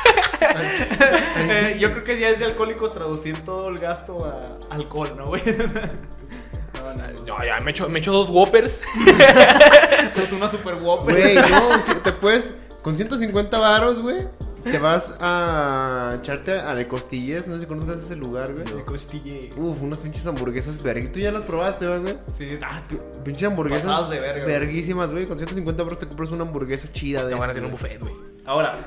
Eh, 1.36 1.76
yo 1.78 1.92
creo 1.92 2.02
que 2.04 2.18
ya 2.18 2.28
es 2.28 2.38
de 2.38 2.46
alcohólicos 2.46 2.92
traducir 2.92 3.36
todo 3.44 3.68
el 3.68 3.78
gasto 3.78 4.24
a 4.24 4.74
alcohol, 4.74 5.10
¿no, 5.16 5.26
güey? 5.26 5.42
no, 5.46 6.94
no, 6.94 7.24
No, 7.26 7.44
ya 7.44 7.60
me 7.60 7.70
echo, 7.70 7.88
me 7.88 7.98
echo 7.98 8.12
dos 8.12 8.28
Whoppers. 8.30 8.80
Es 10.16 10.32
una 10.32 10.48
super 10.48 10.76
guapa. 10.76 11.04
Güey, 11.04 11.34
no, 11.34 11.80
si 11.80 11.94
te 11.96 12.12
puedes. 12.12 12.54
Con 12.82 12.96
150 12.96 13.58
varos, 13.58 14.00
güey. 14.02 14.26
Te 14.62 14.78
vas 14.78 15.16
a 15.20 16.16
echarte 16.18 16.52
a 16.52 16.74
de 16.74 16.86
costillas. 16.86 17.46
No 17.48 17.54
sé 17.54 17.60
si 17.62 17.66
conozcas 17.66 18.00
ese 18.00 18.16
lugar, 18.16 18.52
güey. 18.52 18.64
De 18.64 18.84
costille. 18.84 19.50
Uf, 19.56 19.80
unas 19.82 19.98
pinches 20.00 20.26
hamburguesas 20.26 20.82
verga. 20.82 21.10
Tú 21.10 21.18
ya 21.20 21.32
las 21.32 21.44
probaste, 21.44 21.86
güey. 21.86 22.18
Sí, 22.36 22.58
ah, 22.62 22.80
Pinches 23.24 23.48
hamburguesas. 23.48 23.86
Pasadas 23.86 24.10
de 24.10 24.18
verga, 24.20 24.44
güey. 24.44 24.58
Verguísimas, 24.58 25.12
güey. 25.12 25.26
Con 25.26 25.38
150 25.38 25.82
varos 25.82 25.98
te 25.98 26.06
compras 26.06 26.30
una 26.30 26.42
hamburguesa 26.42 26.92
chida 26.92 27.24
de 27.24 27.30
Te 27.32 27.34
van 27.38 27.48
a 27.48 27.52
hacer 27.52 27.64
un 27.64 27.70
buffet, 27.70 28.00
güey. 28.00 28.12
Ahora, 28.44 28.78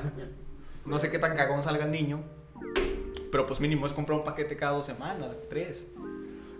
no 0.86 0.99
sé 0.99 1.09
qué 1.09 1.19
tan 1.19 1.36
cagón 1.36 1.63
salga 1.63 1.86
el 1.86 1.91
niño. 1.91 2.21
Pero 3.31 3.47
pues 3.47 3.59
mínimo 3.59 3.88
es 3.88 3.93
comprar 3.93 4.19
un 4.19 4.23
paquete 4.23 4.55
cada 4.57 4.73
dos 4.73 4.86
semanas, 4.86 5.31
tres. 5.49 5.86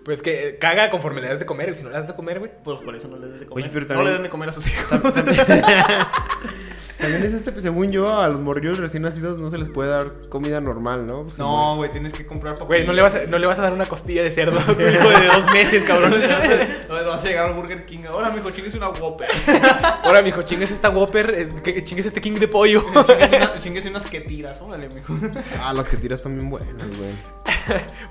Pues 0.04 0.20
que 0.22 0.48
eh, 0.48 0.58
caga 0.58 0.90
conforme 0.90 1.20
le 1.22 1.28
das 1.28 1.38
de 1.40 1.46
comer. 1.46 1.70
y 1.70 1.74
Si 1.74 1.82
no 1.82 1.88
le 1.88 1.96
das 1.96 2.08
de 2.08 2.14
comer, 2.14 2.38
güey. 2.40 2.50
Pues 2.62 2.80
por 2.80 2.94
eso 2.94 3.08
no 3.08 3.16
les 3.16 3.30
des 3.30 3.40
de 3.40 3.46
comer. 3.46 3.64
Oye, 3.64 3.72
pero 3.72 3.82
No 3.86 3.88
también- 3.88 4.06
le 4.06 4.12
den 4.12 4.22
de 4.24 4.28
comer 4.28 4.48
a 4.48 4.52
sus 4.52 4.68
hijos. 4.70 5.00
También 5.14 5.36
es 7.04 7.34
este, 7.34 7.60
según 7.60 7.90
yo, 7.92 8.20
a 8.20 8.28
los 8.28 8.40
morrillos 8.40 8.78
recién 8.78 9.02
nacidos 9.02 9.40
no 9.40 9.50
se 9.50 9.58
les 9.58 9.68
puede 9.68 9.90
dar 9.90 10.06
comida 10.28 10.60
normal, 10.60 11.06
¿no? 11.06 11.22
Pues, 11.24 11.38
No, 11.38 11.76
güey, 11.76 11.90
tienes 11.90 12.12
que 12.12 12.26
comprar 12.26 12.56
Güey, 12.58 12.86
no 12.86 12.92
le, 12.92 13.02
vas 13.02 13.14
a, 13.14 13.24
no 13.26 13.38
le 13.38 13.46
vas 13.46 13.58
a 13.58 13.62
dar 13.62 13.72
una 13.72 13.86
costilla 13.86 14.22
de 14.22 14.30
cerdo 14.30 14.58
a 14.58 14.62
tu 14.64 14.72
hijo 14.72 15.08
de 15.10 15.26
dos 15.26 15.52
meses, 15.52 15.84
cabrón. 15.84 16.14
No, 16.88 17.00
le 17.00 17.06
vas 17.08 17.24
a 17.24 17.26
llegar 17.26 17.46
al 17.46 17.54
Burger 17.54 17.86
King. 17.86 18.00
Ahora, 18.08 18.30
mijo, 18.30 18.50
chingues 18.50 18.74
una 18.74 18.88
Whopper. 18.90 19.28
Ahora, 20.04 20.22
mijo, 20.22 20.42
chingues 20.42 20.70
esta 20.70 20.90
Whopper, 20.90 21.48
eh, 21.64 21.82
chingues 21.84 22.06
este 22.06 22.20
King 22.20 22.34
de 22.34 22.48
pollo. 22.48 22.84
chingues, 23.06 23.30
una- 23.32 23.56
chingues 23.56 23.86
unas 23.86 24.06
que 24.06 24.20
tiras. 24.20 24.60
Órale, 24.60 24.88
mijo. 24.88 25.16
Ah, 25.62 25.72
las 25.72 25.88
que 25.88 25.96
tiras 25.96 26.22
también 26.22 26.48
buenas, 26.50 26.74
güey. 26.96 27.10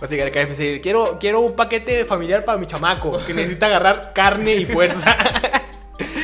Vas 0.02 0.04
a 0.04 0.08
llegar 0.08 0.28
a 0.28 0.32
KFC 0.32 0.82
quiero, 0.82 1.18
quiero 1.20 1.42
un 1.42 1.56
paquete 1.56 2.06
familiar 2.06 2.44
para 2.44 2.58
mi 2.58 2.66
chamaco, 2.68 3.24
que 3.26 3.34
necesita 3.34 3.68
agarrar 3.68 4.12
carne 4.14 4.56
y 4.56 4.66
fuerza. 4.66 5.16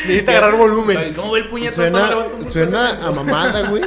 Necesita 0.09 0.31
agarrar 0.31 0.55
volumen. 0.57 1.13
¿Cómo 1.13 1.31
ve 1.33 1.39
el 1.41 1.47
puñetazo? 1.47 1.81
Suena, 1.81 2.27
suena 2.49 3.07
a 3.07 3.11
mamada, 3.11 3.69
güey. 3.69 3.83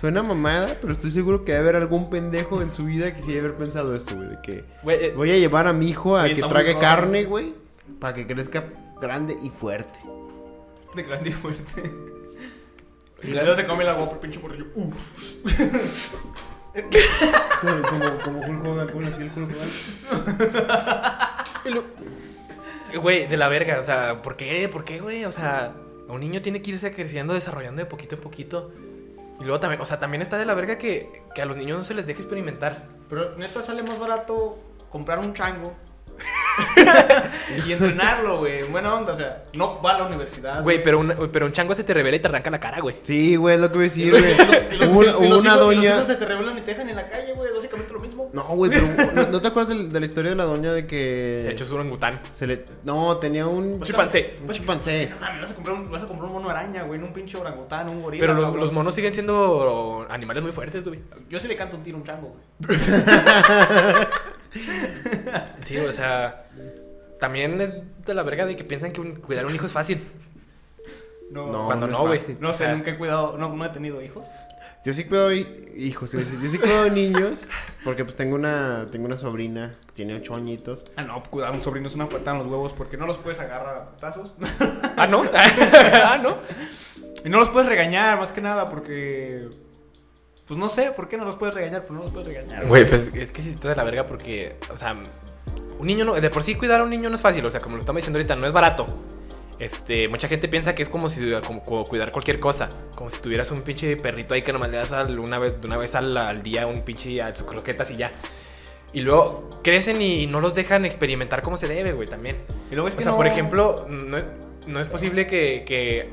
Suena 0.00 0.20
a 0.20 0.22
mamada, 0.22 0.76
pero 0.80 0.92
estoy 0.92 1.10
seguro 1.10 1.44
que 1.44 1.52
debe 1.52 1.64
haber 1.70 1.76
algún 1.82 2.10
pendejo 2.10 2.60
en 2.62 2.72
su 2.74 2.84
vida 2.84 3.14
que 3.14 3.22
sí 3.22 3.32
debe 3.32 3.46
haber 3.48 3.58
pensado 3.58 3.94
esto, 3.94 4.14
güey. 4.16 4.28
De 4.28 4.38
que 4.42 4.64
Güey, 4.82 5.04
eh, 5.04 5.12
voy 5.16 5.30
a 5.30 5.36
llevar 5.36 5.66
a 5.66 5.72
mi 5.72 5.88
hijo 5.88 6.16
a 6.16 6.28
que 6.28 6.34
trague 6.42 6.78
carne, 6.78 7.24
güey. 7.24 7.54
Para 7.98 8.14
que 8.14 8.26
crezca 8.26 8.64
grande 9.00 9.36
y 9.42 9.50
fuerte. 9.50 9.98
De 10.94 11.02
grande 11.02 11.30
y 11.30 11.32
fuerte. 11.32 11.82
Sí, 13.20 13.30
y 13.30 13.34
la- 13.34 13.54
se 13.56 13.66
come 13.66 13.84
la 13.84 13.94
Whopper, 13.94 14.18
pinche 14.20 14.38
morrillo. 14.40 14.66
Uf. 14.74 15.34
Como, 17.60 18.18
como 18.24 18.38
Hulk 18.40 18.64
Hogan, 18.66 18.88
como 18.88 19.06
así 19.06 19.22
el 19.22 19.30
Hulk 19.34 19.50
Hogan. 19.54 19.68
Güey, 23.00 23.26
de 23.26 23.36
la 23.36 23.48
verga, 23.48 23.78
o 23.80 23.82
sea, 23.84 24.22
¿por 24.22 24.36
qué? 24.36 24.68
¿Por 24.68 24.84
qué, 24.84 25.00
güey? 25.00 25.24
O 25.24 25.32
sea, 25.32 25.72
un 26.08 26.20
niño 26.20 26.42
tiene 26.42 26.62
que 26.62 26.70
irse 26.72 26.92
creciendo, 26.94 27.34
desarrollando 27.34 27.80
de 27.82 27.86
poquito 27.86 28.14
en 28.16 28.20
poquito. 28.20 28.72
Y 29.40 29.44
luego 29.44 29.58
también, 29.60 29.80
o 29.80 29.86
sea, 29.86 29.98
también 29.98 30.22
está 30.22 30.38
de 30.38 30.44
la 30.44 30.54
verga 30.54 30.78
que, 30.78 31.22
que 31.34 31.42
a 31.42 31.44
los 31.46 31.56
niños 31.56 31.78
no 31.78 31.84
se 31.84 31.94
les 31.94 32.06
deje 32.06 32.20
experimentar. 32.20 32.84
Pero 33.08 33.36
neta 33.36 33.62
sale 33.62 33.82
más 33.82 33.98
barato 33.98 34.58
comprar 34.90 35.18
un 35.18 35.34
chango. 35.34 35.74
y 37.66 37.72
entrenarlo, 37.72 38.38
güey. 38.38 38.60
en 38.60 38.70
Buena 38.72 38.94
onda, 38.94 39.12
o 39.12 39.16
sea, 39.16 39.44
no 39.54 39.82
va 39.82 39.96
a 39.96 39.98
la 39.98 40.06
universidad. 40.06 40.62
Güey, 40.62 40.82
pero 40.82 41.00
un, 41.00 41.12
pero 41.32 41.46
un 41.46 41.52
chango 41.52 41.74
se 41.74 41.82
te 41.84 41.92
revela 41.94 42.16
y 42.16 42.20
te 42.20 42.28
arranca 42.28 42.50
la 42.50 42.60
cara, 42.60 42.80
güey. 42.80 42.96
Sí, 43.02 43.34
güey, 43.36 43.56
es 43.56 43.60
lo 43.60 43.68
que 43.70 43.74
voy 43.78 43.86
a 43.86 43.88
decir, 43.88 44.10
güey. 44.10 44.36
los- 44.78 44.88
una- 44.88 45.12
los 45.28 45.44
hijos- 45.44 45.58
doña. 45.60 45.94
hijos 45.96 46.06
se 46.06 46.14
te 46.16 46.24
revelan 46.24 46.56
y 46.58 46.60
te 46.60 46.70
dejan 46.72 46.88
en 46.88 46.96
la 46.96 47.06
calle, 47.08 47.32
güey. 47.32 47.52
No, 48.34 48.42
güey, 48.56 48.68
pero 48.70 48.86
¿no, 49.14 49.26
no 49.30 49.40
te 49.40 49.46
acuerdas 49.48 49.68
del- 49.68 49.92
de, 49.92 50.00
la 50.00 50.06
historia 50.06 50.30
de 50.32 50.36
la 50.36 50.42
doña 50.44 50.72
de 50.72 50.86
que. 50.88 51.38
Se 51.40 51.48
ha 51.48 51.50
hecho 51.52 51.64
su 51.66 51.74
orangután. 51.76 52.20
se 52.32 52.48
le... 52.48 52.64
No, 52.82 53.16
tenía 53.18 53.46
un. 53.46 53.74
Un 53.74 53.82
chimpancé. 53.82 54.34
Un 54.42 54.48
chimpancé. 54.50 55.08
No 55.08 55.20
mames, 55.20 55.42
vas 55.42 55.52
a 55.52 55.54
comprar 55.54 55.76
un, 55.76 55.90
vas 55.90 56.02
a 56.02 56.06
comprar 56.08 56.26
un 56.26 56.32
mono 56.34 56.50
araña, 56.50 56.82
güey, 56.82 56.98
no 56.98 57.06
un 57.06 57.12
pinche 57.12 57.36
orangután, 57.38 57.88
un 57.88 58.02
gorila. 58.02 58.20
Pero 58.26 58.34
los, 58.56 58.72
monos 58.72 58.92
siguen 58.94 59.14
siendo 59.14 60.04
animales 60.10 60.42
muy 60.42 60.50
fuertes, 60.52 60.82
güey. 60.84 60.98
Yo 61.30 61.38
sí 61.38 61.46
le 61.46 61.54
canto 61.54 61.76
un 61.76 61.84
tiro 61.84 61.96
a 61.96 62.00
un 62.00 62.06
chango, 62.06 62.36
güey. 62.66 62.78
Sí, 65.64 65.76
o 65.78 65.92
sea, 65.92 66.46
también 67.18 67.60
es 67.60 67.74
de 68.04 68.14
la 68.14 68.22
verga 68.22 68.46
de 68.46 68.56
que 68.56 68.64
piensan 68.64 68.92
que 68.92 69.00
un- 69.00 69.16
cuidar 69.16 69.46
un 69.46 69.54
hijo 69.54 69.66
es 69.66 69.72
fácil. 69.72 70.04
No, 71.30 71.50
No, 71.50 71.66
cuando 71.66 71.86
no, 71.88 72.00
güey. 72.06 72.18
fácil. 72.18 72.36
No 72.40 72.52
sé, 72.52 72.68
nunca 72.68 72.90
he 72.92 72.98
cuidado, 72.98 73.36
no, 73.38 73.48
no 73.48 73.64
he 73.64 73.68
tenido 73.70 74.00
hijos. 74.02 74.26
Yo 74.84 74.92
sí 74.92 75.04
cuido 75.04 75.32
hi- 75.32 75.72
hijos, 75.76 76.12
iba 76.12 76.22
a 76.22 76.26
decir, 76.26 76.40
yo 76.40 76.48
sí 76.48 76.58
cuido 76.58 76.90
niños, 76.90 77.46
porque 77.84 78.04
pues 78.04 78.16
tengo 78.16 78.34
una, 78.34 78.86
tengo 78.92 79.06
una 79.06 79.16
sobrina, 79.16 79.72
que 79.86 79.92
tiene 79.94 80.14
ocho 80.14 80.34
añitos. 80.34 80.84
Ah, 80.96 81.02
no, 81.02 81.22
cuidar 81.22 81.52
a 81.52 81.56
un 81.56 81.62
sobrino 81.62 81.88
es 81.88 81.94
una 81.94 82.08
patada 82.08 82.36
en 82.36 82.42
los 82.42 82.52
huevos 82.52 82.72
porque 82.74 82.96
no 82.98 83.06
los 83.06 83.16
puedes 83.18 83.40
agarrar 83.40 83.76
a 83.76 83.90
putazos. 83.90 84.34
Ah, 84.96 85.06
¿no? 85.08 85.22
ah, 85.34 86.18
¿no? 86.22 86.36
y 87.24 87.28
no 87.28 87.38
los 87.40 87.48
puedes 87.48 87.68
regañar, 87.68 88.16
más 88.18 88.30
que 88.30 88.40
nada, 88.40 88.70
porque. 88.70 89.48
Pues 90.46 90.60
no 90.60 90.68
sé 90.68 90.92
por 90.92 91.08
qué 91.08 91.16
no 91.16 91.24
los 91.24 91.36
puedes 91.36 91.54
regañar, 91.54 91.82
pero 91.82 91.94
no 91.94 92.02
los 92.02 92.12
puedes 92.12 92.28
regañar. 92.28 92.66
Güey, 92.66 92.86
pues 92.86 93.10
es 93.14 93.32
que 93.32 93.40
sí 93.42 93.50
está 93.50 93.70
de 93.70 93.76
la 93.76 93.82
verga 93.82 94.04
porque, 94.06 94.56
o 94.72 94.76
sea, 94.76 94.94
un 95.78 95.86
niño 95.86 96.04
no, 96.04 96.14
de 96.14 96.30
por 96.30 96.42
sí 96.42 96.54
cuidar 96.54 96.82
a 96.82 96.84
un 96.84 96.90
niño 96.90 97.08
no 97.08 97.14
es 97.16 97.22
fácil, 97.22 97.44
o 97.46 97.50
sea, 97.50 97.60
como 97.60 97.76
lo 97.76 97.80
estamos 97.80 98.00
diciendo 98.00 98.18
ahorita, 98.18 98.36
no 98.36 98.46
es 98.46 98.52
barato. 98.52 98.84
Este, 99.58 100.08
mucha 100.08 100.26
gente 100.28 100.48
piensa 100.48 100.74
que 100.74 100.82
es 100.82 100.88
como 100.88 101.08
si 101.08 101.32
como, 101.46 101.62
como 101.62 101.84
cuidar 101.84 102.10
cualquier 102.10 102.40
cosa, 102.40 102.68
como 102.96 103.10
si 103.10 103.18
tuvieras 103.20 103.50
un 103.52 103.62
pinche 103.62 103.96
perrito 103.96 104.34
ahí 104.34 104.42
que 104.42 104.52
nomás 104.52 104.70
le 104.70 104.78
das 104.78 104.90
al- 104.92 105.18
una 105.18 105.38
vez, 105.38 105.54
una 105.64 105.76
vez 105.76 105.94
al, 105.94 106.16
al 106.16 106.42
día 106.42 106.66
un 106.66 106.82
pinche 106.82 107.22
a 107.22 107.32
sus 107.34 107.46
croquetas 107.46 107.90
y 107.90 107.96
ya. 107.96 108.10
Y 108.92 109.00
luego 109.00 109.48
crecen 109.62 110.00
y 110.02 110.26
no 110.26 110.40
los 110.40 110.54
dejan 110.54 110.84
experimentar 110.84 111.42
como 111.42 111.56
se 111.56 111.66
debe, 111.68 111.92
güey, 111.92 112.08
también. 112.08 112.36
Y 112.70 112.74
luego 112.74 112.88
es 112.88 112.94
O 112.94 112.98
que 112.98 113.04
sea, 113.04 113.12
no- 113.12 113.16
por 113.16 113.26
ejemplo, 113.26 113.86
no 113.88 114.16
es, 114.16 114.26
no 114.66 114.80
es 114.80 114.88
posible 114.88 115.26
que, 115.26 115.64
que 115.66 116.10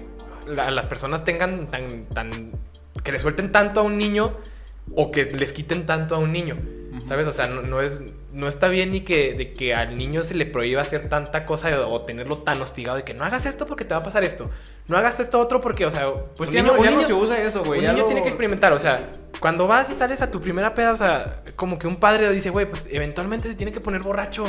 la- 0.48 0.70
las 0.72 0.86
personas 0.88 1.24
tengan 1.24 1.68
tan, 1.68 2.06
tan. 2.06 2.52
que 3.04 3.12
le 3.12 3.20
suelten 3.20 3.52
tanto 3.52 3.80
a 3.80 3.84
un 3.84 3.98
niño 3.98 4.38
o 4.96 5.12
que 5.12 5.26
les 5.26 5.52
quiten 5.54 5.86
tanto 5.86 6.16
a 6.16 6.20
un 6.20 6.32
niño. 6.32 6.58
¿Sabes? 7.08 7.26
O 7.28 7.34
sea, 7.34 7.48
no, 7.48 7.62
no 7.62 7.82
es, 7.82 8.04
no 8.34 8.48
está 8.48 8.68
bien 8.68 8.92
ni 8.92 9.02
que, 9.02 9.34
de 9.34 9.54
que 9.54 9.74
al 9.76 9.98
niño 9.98 10.24
se 10.24 10.34
le 10.36 10.46
prohíba 10.46 10.82
hacer 10.82 11.10
tanta 11.10 11.46
cosa 11.46 11.88
o, 11.88 12.02
tenerlo 12.02 12.40
tan 12.40 12.62
hostigado 12.62 12.98
de 12.98 13.04
que 13.04 13.14
no 13.14 13.24
hagas 13.26 13.46
esto 13.46 13.66
porque 13.66 13.86
te 13.86 13.94
va 13.94 14.00
a 14.00 14.04
pasar 14.04 14.24
esto. 14.24 14.50
No 14.88 14.98
hagas 14.98 15.20
esto 15.20 15.40
otro 15.40 15.60
porque, 15.62 15.86
o 15.86 15.92
sea, 15.92 16.08
Pues 16.38 16.50
un 16.50 16.56
ya, 16.56 16.62
niño- 16.64 16.78
no, 16.78 16.84
ya 16.84 16.92
no 16.92 17.02
se 17.04 17.14
usa 17.14 17.42
eso, 17.42 17.64
güey. 17.64 17.80
un 17.82 17.86
niño 17.88 18.00
lo- 18.00 18.06
tiene 18.06 18.22
que 18.24 18.30
experimentar, 18.30 18.72
o 18.74 18.80
sea, 18.80 19.10
cuando 19.40 19.68
vas 19.68 19.90
y 19.90 19.96
sales 19.96 20.22
a 20.22 20.32
tu 20.32 20.40
primera 20.40 20.74
peda, 20.74 20.94
o 20.94 20.98
sea, 20.98 21.42
como 21.56 21.78
que 21.78 21.88
un 21.88 21.98
padre 21.98 22.32
dice, 22.32 22.50
güey, 22.50 22.66
pues 22.68 22.88
eventualmente 22.92 23.48
se 23.50 23.56
tiene 23.56 23.72
que 23.72 23.80
poner 23.82 24.02
borracho. 24.02 24.46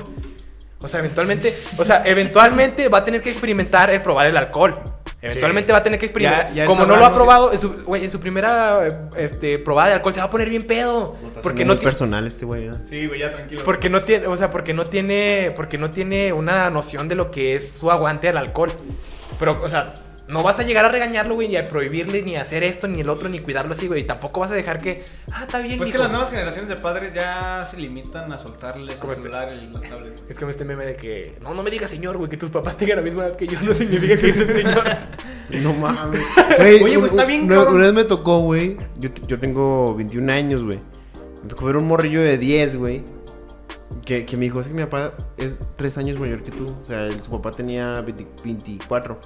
O 0.80 0.88
sea, 0.88 0.98
eventualmente, 1.00 1.54
o 1.78 1.84
sea, 1.84 2.02
eventualmente 2.04 2.88
va 2.88 2.98
a 2.98 3.04
tener 3.04 3.22
que 3.22 3.30
experimentar 3.30 3.90
el 3.90 4.02
probar 4.02 4.26
el 4.26 4.36
alcohol. 4.36 4.80
Eventualmente 5.22 5.72
va 5.72 5.78
a 5.78 5.82
tener 5.84 6.00
que 6.00 6.06
experimentar. 6.06 6.48
Ya- 6.48 6.54
ya 6.54 6.62
él 6.64 6.66
como 6.68 6.84
no 6.84 6.96
lo 6.96 7.04
ha 7.06 7.12
probado, 7.14 7.52
en 7.52 7.60
su, 7.60 7.84
güey, 7.84 8.04
en 8.04 8.10
su 8.10 8.18
primera 8.18 9.08
este, 9.16 9.58
probada 9.60 9.88
de 9.88 9.94
alcohol 9.94 10.12
se 10.12 10.18
va 10.20 10.26
a 10.26 10.30
poner 10.30 10.50
bien 10.50 10.64
pedo. 10.66 11.16
Porque 11.42 11.64
no, 11.64 11.74
muy 11.74 11.82
personal 11.82 12.26
este 12.26 12.44
güey. 12.44 12.66
¿eh? 12.66 12.72
Sí, 12.88 13.06
güey, 13.06 13.20
ya 13.20 13.30
tranquilo. 13.30 13.62
porque 13.64 13.88
no 13.88 14.02
tiene, 14.02 14.26
o 14.26 14.36
sea, 14.36 14.50
porque 14.50 14.74
no 14.74 14.84
tiene, 14.84 15.52
porque 15.54 15.78
no 15.78 15.90
tiene 15.90 16.32
una 16.32 16.68
noción 16.70 17.08
de 17.08 17.14
lo 17.14 17.30
que 17.30 17.54
es 17.54 17.72
su 17.72 17.90
aguante 17.90 18.28
al 18.28 18.36
alcohol. 18.36 18.72
Pero, 19.38 19.62
o 19.62 19.68
sea, 19.68 19.94
no 20.32 20.42
vas 20.42 20.58
a 20.58 20.62
llegar 20.62 20.84
a 20.84 20.88
regañarlo, 20.88 21.34
güey, 21.34 21.48
ni 21.48 21.56
a 21.56 21.64
prohibirle, 21.66 22.22
ni 22.22 22.36
a 22.36 22.42
hacer 22.42 22.64
esto, 22.64 22.88
ni 22.88 23.00
el 23.00 23.08
otro, 23.08 23.28
ni 23.28 23.38
cuidarlo 23.38 23.74
así, 23.74 23.86
güey. 23.86 24.00
Y 24.00 24.04
tampoco 24.04 24.40
vas 24.40 24.50
a 24.50 24.54
dejar 24.54 24.80
que, 24.80 25.04
ah, 25.32 25.42
está 25.46 25.58
bien, 25.60 25.78
Pues 25.78 25.92
que 25.92 25.98
las 25.98 26.10
nuevas 26.10 26.30
generaciones 26.30 26.68
de 26.68 26.76
padres 26.76 27.12
ya 27.14 27.64
se 27.70 27.76
limitan 27.76 28.32
a 28.32 28.38
soltarles 28.38 29.00
el 29.00 29.08
este. 29.10 29.22
celular 29.22 29.52
y 29.52 29.66
la 29.72 29.80
tablet. 29.80 30.12
güey. 30.18 30.30
Es 30.30 30.38
como 30.38 30.50
este 30.50 30.64
meme 30.64 30.84
de 30.86 30.96
que, 30.96 31.36
no, 31.42 31.54
no 31.54 31.62
me 31.62 31.70
digas 31.70 31.90
señor, 31.90 32.16
güey, 32.16 32.28
que 32.30 32.36
tus 32.36 32.50
papás 32.50 32.76
tengan 32.76 32.96
la 32.96 33.02
misma 33.02 33.26
edad 33.26 33.36
que 33.36 33.46
yo, 33.46 33.60
no 33.62 33.74
significa 33.74 34.16
que 34.16 34.28
eres 34.28 34.40
el 34.40 34.52
señor. 34.54 34.84
No 35.62 35.72
mames. 35.74 36.20
Güey, 36.58 36.82
Oye, 36.82 36.96
un- 36.96 37.00
pues, 37.02 37.12
está 37.12 37.24
bien, 37.24 37.44
una, 37.44 37.62
una 37.68 37.84
vez 37.84 37.92
me 37.92 38.04
tocó, 38.04 38.40
güey. 38.40 38.76
Yo, 38.98 39.10
yo 39.26 39.38
tengo 39.38 39.94
21 39.94 40.32
años, 40.32 40.64
güey. 40.64 40.78
Me 41.42 41.48
tocó 41.48 41.66
ver 41.66 41.76
un 41.76 41.86
morrillo 41.86 42.20
de 42.22 42.38
10, 42.38 42.76
güey. 42.76 43.04
Que, 44.04 44.24
que 44.24 44.36
me 44.36 44.44
dijo, 44.46 44.60
es 44.60 44.68
que 44.68 44.74
mi 44.74 44.82
papá 44.82 45.12
es 45.36 45.60
3 45.76 45.98
años 45.98 46.18
mayor 46.18 46.42
que 46.42 46.50
tú. 46.50 46.66
O 46.82 46.84
sea, 46.84 47.04
él- 47.06 47.22
su 47.22 47.30
papá 47.30 47.50
tenía 47.52 48.00
20 48.00 48.26
24. 48.44 49.20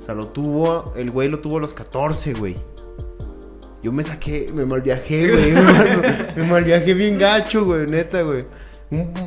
O 0.00 0.02
sea, 0.04 0.14
lo 0.14 0.28
tuvo, 0.28 0.92
el 0.96 1.10
güey 1.10 1.28
lo 1.28 1.40
tuvo 1.40 1.58
a 1.58 1.60
los 1.60 1.74
14, 1.74 2.34
güey. 2.34 2.56
Yo 3.82 3.92
me 3.92 4.02
saqué, 4.02 4.50
me 4.52 4.64
malviajé, 4.64 5.30
güey. 5.30 5.52
me, 6.36 6.42
mal, 6.44 6.64
me 6.64 6.94
bien 6.94 7.18
gacho, 7.18 7.64
güey, 7.64 7.86
neta, 7.86 8.22
güey. 8.22 8.44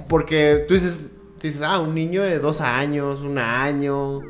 Porque 0.07 0.65
tú 0.67 0.73
dices, 0.73 0.97
dices, 1.41 1.61
ah, 1.61 1.79
un 1.79 1.93
niño 1.93 2.23
de 2.23 2.39
2 2.39 2.61
años, 2.61 3.21
un 3.21 3.37
año, 3.37 4.21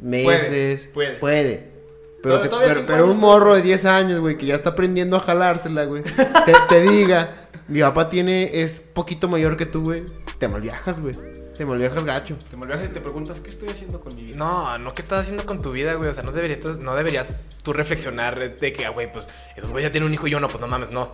meses. 0.00 0.88
puede. 0.92 1.14
Puede. 1.16 1.76
Pero, 2.22 2.42
que- 2.42 3.02
un 3.02 3.18
morro 3.20 3.54
de 3.54 3.62
10 3.62 3.84
años, 3.84 4.20
güey, 4.20 4.36
que 4.36 4.46
ya 4.46 4.54
está 4.54 4.70
aprendiendo 4.70 5.16
a 5.16 5.20
jalársela, 5.20 5.84
güey. 5.84 6.02
Te, 6.46 6.52
te 6.68 6.80
diga, 6.80 7.48
mi 7.68 7.80
papá 7.80 8.08
tiene, 8.08 8.62
es 8.62 8.80
poquito 8.80 9.28
mayor 9.28 9.56
que 9.56 9.66
tú, 9.66 9.82
güey. 9.82 10.04
Te 10.38 10.48
malviajas, 10.48 11.00
güey. 11.00 11.14
Te 11.56 11.64
malviajas 11.64 12.04
gacho. 12.04 12.36
Te 12.50 12.56
malviajas 12.56 12.88
y 12.88 12.92
te 12.92 13.00
preguntas, 13.00 13.40
¿qué 13.40 13.50
estoy 13.50 13.68
haciendo 13.70 14.00
con 14.00 14.14
mi 14.14 14.22
vida? 14.22 14.36
No, 14.36 14.76
no, 14.78 14.94
¿qué 14.94 15.02
estás 15.02 15.20
haciendo 15.22 15.46
con 15.46 15.62
tu 15.62 15.72
vida, 15.72 15.94
güey? 15.94 16.10
O 16.10 16.14
sea, 16.14 16.22
no 16.22 16.32
deberías, 16.32 16.78
no 16.78 16.94
deberías 16.94 17.34
tú 17.62 17.72
reflexionar 17.72 18.38
de, 18.58 18.72
que, 18.72 18.84
ah, 18.86 18.90
güey, 18.90 19.10
pues, 19.12 19.26
esos 19.56 19.70
güey 19.72 19.82
ya 19.84 19.90
tienen 19.90 20.08
un 20.08 20.14
hijo 20.14 20.26
y 20.26 20.30
yo 20.30 20.40
no, 20.40 20.48
pues 20.48 20.60
no 20.60 20.68
mames, 20.68 20.90
no. 20.90 21.10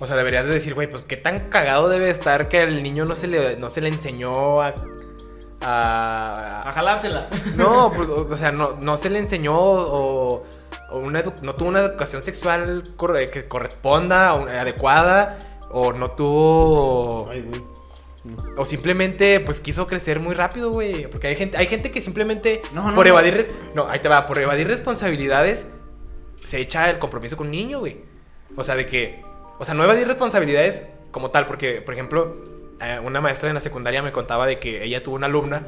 O 0.00 0.06
sea, 0.06 0.14
deberías 0.16 0.44
de 0.46 0.52
decir, 0.52 0.74
güey, 0.74 0.88
pues, 0.90 1.02
qué 1.04 1.16
tan 1.16 1.48
cagado 1.48 1.88
debe 1.88 2.10
estar 2.10 2.48
que 2.48 2.60
al 2.60 2.82
niño 2.82 3.04
no 3.04 3.14
se 3.16 3.26
le, 3.28 3.56
no 3.56 3.70
se 3.70 3.80
le 3.80 3.88
enseñó 3.88 4.60
a... 4.62 4.74
a- 5.60 6.60
A 6.68 6.72
jalársela. 6.72 7.28
No, 7.56 7.90
pues, 7.94 8.08
o, 8.08 8.36
sea, 8.36 8.52
no, 8.52 8.76
no 8.80 8.96
se 8.96 9.10
le 9.10 9.18
enseñó 9.18 9.56
o, 9.58 10.46
o 10.90 10.98
una 10.98 11.22
edu- 11.24 11.40
no 11.42 11.54
tuvo 11.54 11.68
una 11.68 11.80
educación 11.80 12.22
sexual 12.22 12.84
corre- 12.96 13.30
que 13.30 13.48
corresponda, 13.48 14.34
o 14.34 14.46
adecuada, 14.48 15.38
o 15.70 15.92
no 15.92 16.10
tuvo... 16.12 17.28
Ay, 17.30 17.42
güey. 17.42 17.77
O 18.56 18.64
simplemente, 18.64 19.40
pues 19.40 19.60
quiso 19.60 19.86
crecer 19.86 20.20
muy 20.20 20.34
rápido, 20.34 20.70
güey. 20.70 21.06
Porque 21.08 21.28
hay 21.28 21.36
gente, 21.36 21.56
hay 21.56 21.66
gente 21.66 21.90
que 21.90 22.00
simplemente, 22.00 22.62
No, 22.72 22.88
no, 22.90 22.94
por 22.94 23.06
evadir. 23.06 23.34
res- 23.34 23.50
No, 23.74 23.88
ahí 23.88 24.00
te 24.00 24.08
va, 24.08 24.26
por 24.26 24.38
evadir 24.38 24.66
responsabilidades, 24.68 25.66
se 26.44 26.58
echa 26.60 26.88
el 26.90 26.98
compromiso 26.98 27.36
con 27.36 27.46
un 27.46 27.52
niño, 27.52 27.80
güey. 27.80 27.98
O 28.56 28.64
sea, 28.64 28.74
de 28.74 28.86
que. 28.86 29.22
O 29.58 29.64
sea, 29.64 29.74
no 29.74 29.84
evadir 29.84 30.06
responsabilidades 30.06 30.88
como 31.10 31.30
tal, 31.30 31.46
porque, 31.46 31.80
por 31.82 31.94
ejemplo, 31.94 32.36
eh, 32.80 33.00
una 33.02 33.20
maestra 33.20 33.48
en 33.48 33.54
la 33.54 33.60
secundaria 33.60 34.02
me 34.02 34.12
contaba 34.12 34.46
de 34.46 34.58
que 34.58 34.84
ella 34.84 35.02
tuvo 35.02 35.16
una 35.16 35.26
alumna, 35.26 35.66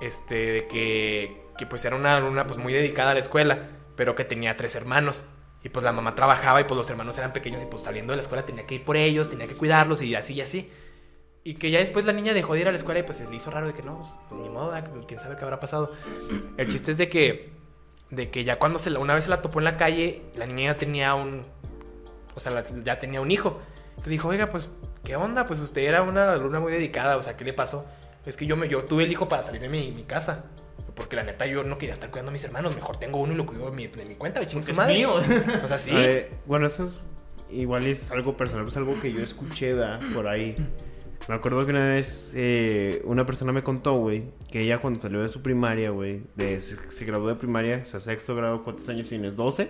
este, 0.00 0.34
de 0.52 0.66
que, 0.68 1.42
que 1.56 1.66
pues 1.66 1.84
era 1.84 1.96
una 1.96 2.16
alumna 2.16 2.44
pues 2.44 2.58
muy 2.58 2.72
dedicada 2.72 3.10
a 3.10 3.14
la 3.14 3.20
escuela, 3.20 3.58
pero 3.96 4.14
que 4.14 4.24
tenía 4.24 4.56
tres 4.56 4.74
hermanos. 4.76 5.24
Y 5.64 5.70
pues 5.70 5.84
la 5.84 5.92
mamá 5.92 6.14
trabajaba 6.14 6.60
y 6.60 6.64
pues 6.64 6.76
los 6.78 6.88
hermanos 6.88 7.18
eran 7.18 7.32
pequeños 7.32 7.60
y 7.62 7.66
pues 7.66 7.82
saliendo 7.82 8.12
de 8.12 8.18
la 8.18 8.22
escuela 8.22 8.46
tenía 8.46 8.64
que 8.66 8.76
ir 8.76 8.84
por 8.84 8.96
ellos, 8.96 9.28
tenía 9.28 9.46
que 9.48 9.54
cuidarlos 9.54 10.00
y 10.02 10.14
así 10.14 10.34
y 10.34 10.40
así. 10.40 10.70
Y 11.48 11.54
que 11.54 11.70
ya 11.70 11.78
después 11.78 12.04
la 12.04 12.12
niña 12.12 12.34
dejó 12.34 12.52
de 12.54 12.60
ir 12.60 12.68
a 12.68 12.72
la 12.72 12.76
escuela 12.76 13.00
y 13.00 13.04
pues 13.04 13.16
se 13.18 13.26
le 13.30 13.36
hizo 13.36 13.50
raro 13.50 13.66
de 13.66 13.72
que 13.72 13.82
no, 13.82 13.98
pues, 14.00 14.10
pues, 14.28 14.40
ni 14.42 14.48
modo. 14.50 14.74
Que, 14.74 14.82
pues, 14.90 15.06
quién 15.06 15.18
sabe 15.20 15.36
qué 15.36 15.44
habrá 15.44 15.58
pasado. 15.60 15.92
El 16.58 16.68
chiste 16.68 16.92
es 16.92 16.98
de 16.98 17.08
que, 17.08 17.52
de 18.10 18.30
que 18.30 18.44
ya 18.44 18.58
cuando 18.58 18.78
se 18.78 18.90
la, 18.90 18.98
una 18.98 19.14
vez 19.14 19.24
se 19.24 19.30
la 19.30 19.40
topó 19.40 19.60
en 19.60 19.64
la 19.64 19.76
calle, 19.78 20.22
la 20.36 20.44
niña 20.46 20.72
ya 20.72 20.78
tenía 20.78 21.14
un, 21.14 21.42
o 22.34 22.40
sea, 22.40 22.52
la- 22.52 22.64
ya 22.84 23.00
tenía 23.00 23.20
un 23.22 23.30
hijo. 23.30 23.60
Le 24.04 24.10
dijo, 24.10 24.28
oiga, 24.28 24.48
pues, 24.48 24.68
¿qué 25.04 25.16
onda? 25.16 25.46
Pues 25.46 25.58
usted 25.60 25.82
era 25.82 26.02
una 26.02 26.32
alumna 26.32 26.60
muy 26.60 26.70
dedicada, 26.70 27.16
o 27.16 27.22
sea, 27.22 27.36
¿qué 27.36 27.44
le 27.46 27.54
pasó? 27.54 27.86
Es 28.26 28.36
que 28.36 28.44
yo, 28.44 28.56
me, 28.58 28.68
yo 28.68 28.84
tuve 28.84 29.04
el 29.04 29.10
hijo 29.10 29.26
para 29.28 29.42
salir 29.42 29.62
de 29.62 29.70
mi, 29.70 29.90
mi 29.92 30.02
casa. 30.04 30.44
Porque 30.94 31.16
la 31.16 31.22
neta 31.22 31.46
yo 31.46 31.62
no 31.64 31.78
quería 31.78 31.94
estar 31.94 32.10
cuidando 32.10 32.28
a 32.30 32.32
mis 32.34 32.44
hermanos. 32.44 32.74
Mejor 32.74 32.98
tengo 32.98 33.18
uno 33.20 33.32
y 33.32 33.36
lo 33.36 33.46
cuido 33.46 33.70
de 33.70 33.76
mi, 33.76 33.86
de 33.86 34.04
mi 34.04 34.16
cuenta, 34.16 34.40
de 34.40 34.50
su 34.50 34.58
es 34.58 34.76
madre. 34.76 34.94
mío. 34.94 35.14
O 35.14 35.68
sea, 35.68 35.78
sí. 35.78 35.92
Eh, 35.94 36.28
bueno, 36.44 36.66
eso 36.66 36.84
es 36.84 36.90
igual 37.50 37.86
es 37.86 38.10
algo 38.10 38.36
personal, 38.36 38.66
es 38.68 38.76
algo 38.76 39.00
que 39.00 39.10
yo 39.12 39.22
escuché, 39.22 39.72
¿verdad? 39.72 40.00
Por 40.12 40.26
ahí. 40.28 40.54
Me 41.28 41.34
acuerdo 41.34 41.64
que 41.66 41.72
una 41.72 41.84
vez 41.86 42.32
eh, 42.34 43.02
una 43.04 43.26
persona 43.26 43.52
me 43.52 43.62
contó, 43.62 43.94
güey, 43.98 44.24
que 44.50 44.62
ella 44.62 44.78
cuando 44.78 45.00
salió 45.00 45.20
de 45.20 45.28
su 45.28 45.42
primaria, 45.42 45.90
güey, 45.90 46.22
de, 46.36 46.58
se, 46.60 46.76
se 46.90 47.04
graduó 47.04 47.28
de 47.28 47.34
primaria, 47.34 47.82
o 47.82 47.86
sea, 47.86 48.00
sexto 48.00 48.34
grado, 48.34 48.64
¿cuántos 48.64 48.88
años 48.88 49.08
tienes? 49.08 49.36
¿12? 49.36 49.68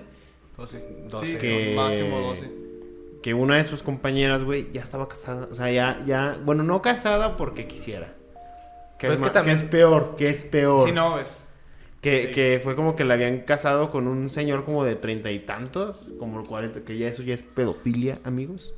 12. 0.56 0.84
12. 1.10 1.26
Sí, 1.26 1.36
Que- 1.38 1.72
máximo 1.74 2.20
12. 2.20 2.50
Que 3.22 3.34
una 3.34 3.56
de 3.56 3.64
sus 3.64 3.82
compañeras, 3.82 4.44
güey, 4.44 4.70
ya 4.72 4.80
estaba 4.82 5.08
casada. 5.08 5.48
O 5.50 5.54
sea, 5.56 5.70
ya, 5.72 6.00
ya, 6.06 6.38
bueno, 6.44 6.62
no 6.62 6.80
casada 6.80 7.36
porque 7.36 7.66
quisiera. 7.66 8.14
Que, 8.98 9.08
Pues 9.08 9.14
es, 9.14 9.20
es 9.20 9.26
que 9.26 9.32
también- 9.34 9.56
que 9.58 9.64
es 9.64 9.68
peor, 9.68 10.14
que 10.16 10.30
es 10.30 10.44
peor. 10.44 10.86
Sí, 10.86 10.92
no, 10.94 11.18
es. 11.18 11.40
Que, 12.00 12.22
Sí. 12.22 12.28
que 12.28 12.60
fue 12.62 12.76
como 12.76 12.94
que 12.94 13.04
la 13.04 13.14
habían 13.14 13.40
casado 13.40 13.88
con 13.88 14.06
un 14.06 14.30
señor 14.30 14.64
como 14.64 14.84
de 14.84 14.94
treinta 14.94 15.32
y 15.32 15.40
tantos, 15.40 16.12
como 16.20 16.38
el 16.40 16.46
40, 16.46 16.82
que 16.82 16.96
ya 16.96 17.08
eso 17.08 17.24
ya 17.24 17.34
es 17.34 17.42
pedofilia, 17.42 18.18
amigos. 18.22 18.72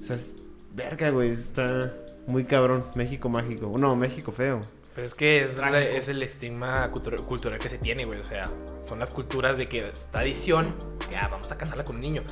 O 0.00 0.02
sea, 0.02 0.16
es 0.16 0.32
verga, 0.72 1.10
güey, 1.10 1.30
está 1.30 1.92
muy 2.26 2.44
cabrón. 2.44 2.86
México 2.94 3.28
mágico. 3.28 3.72
No, 3.78 3.96
México 3.96 4.32
feo. 4.32 4.60
Pero 4.94 5.06
es 5.06 5.14
que 5.14 5.44
es, 5.44 5.56
la- 5.56 5.80
es 5.82 6.08
el 6.08 6.22
estigma 6.22 6.88
cultura- 6.90 7.16
cultural 7.18 7.58
que 7.58 7.68
se 7.68 7.78
tiene, 7.78 8.04
güey. 8.04 8.18
O 8.20 8.24
sea, 8.24 8.48
son 8.80 8.98
las 8.98 9.10
culturas 9.10 9.56
de 9.56 9.68
que 9.68 9.88
esta 9.88 10.20
adición, 10.20 10.74
ya 11.10 11.28
vamos 11.28 11.50
a 11.52 11.58
casarla 11.58 11.84
con 11.84 11.96
un 11.96 12.02
niño. 12.02 12.22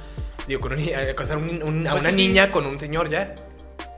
Digo, 0.47 0.61
con 0.61 0.73
un, 0.73 0.81
a 0.95 1.15
casar 1.15 1.37
un- 1.37 1.63
un- 1.63 1.87
a 1.87 1.93
Pues 1.93 2.03
una 2.03 2.11
sí. 2.13 2.17
niña 2.29 2.51
con 2.51 2.67
un 2.67 2.79
señor 2.81 3.09
ya. 3.11 3.35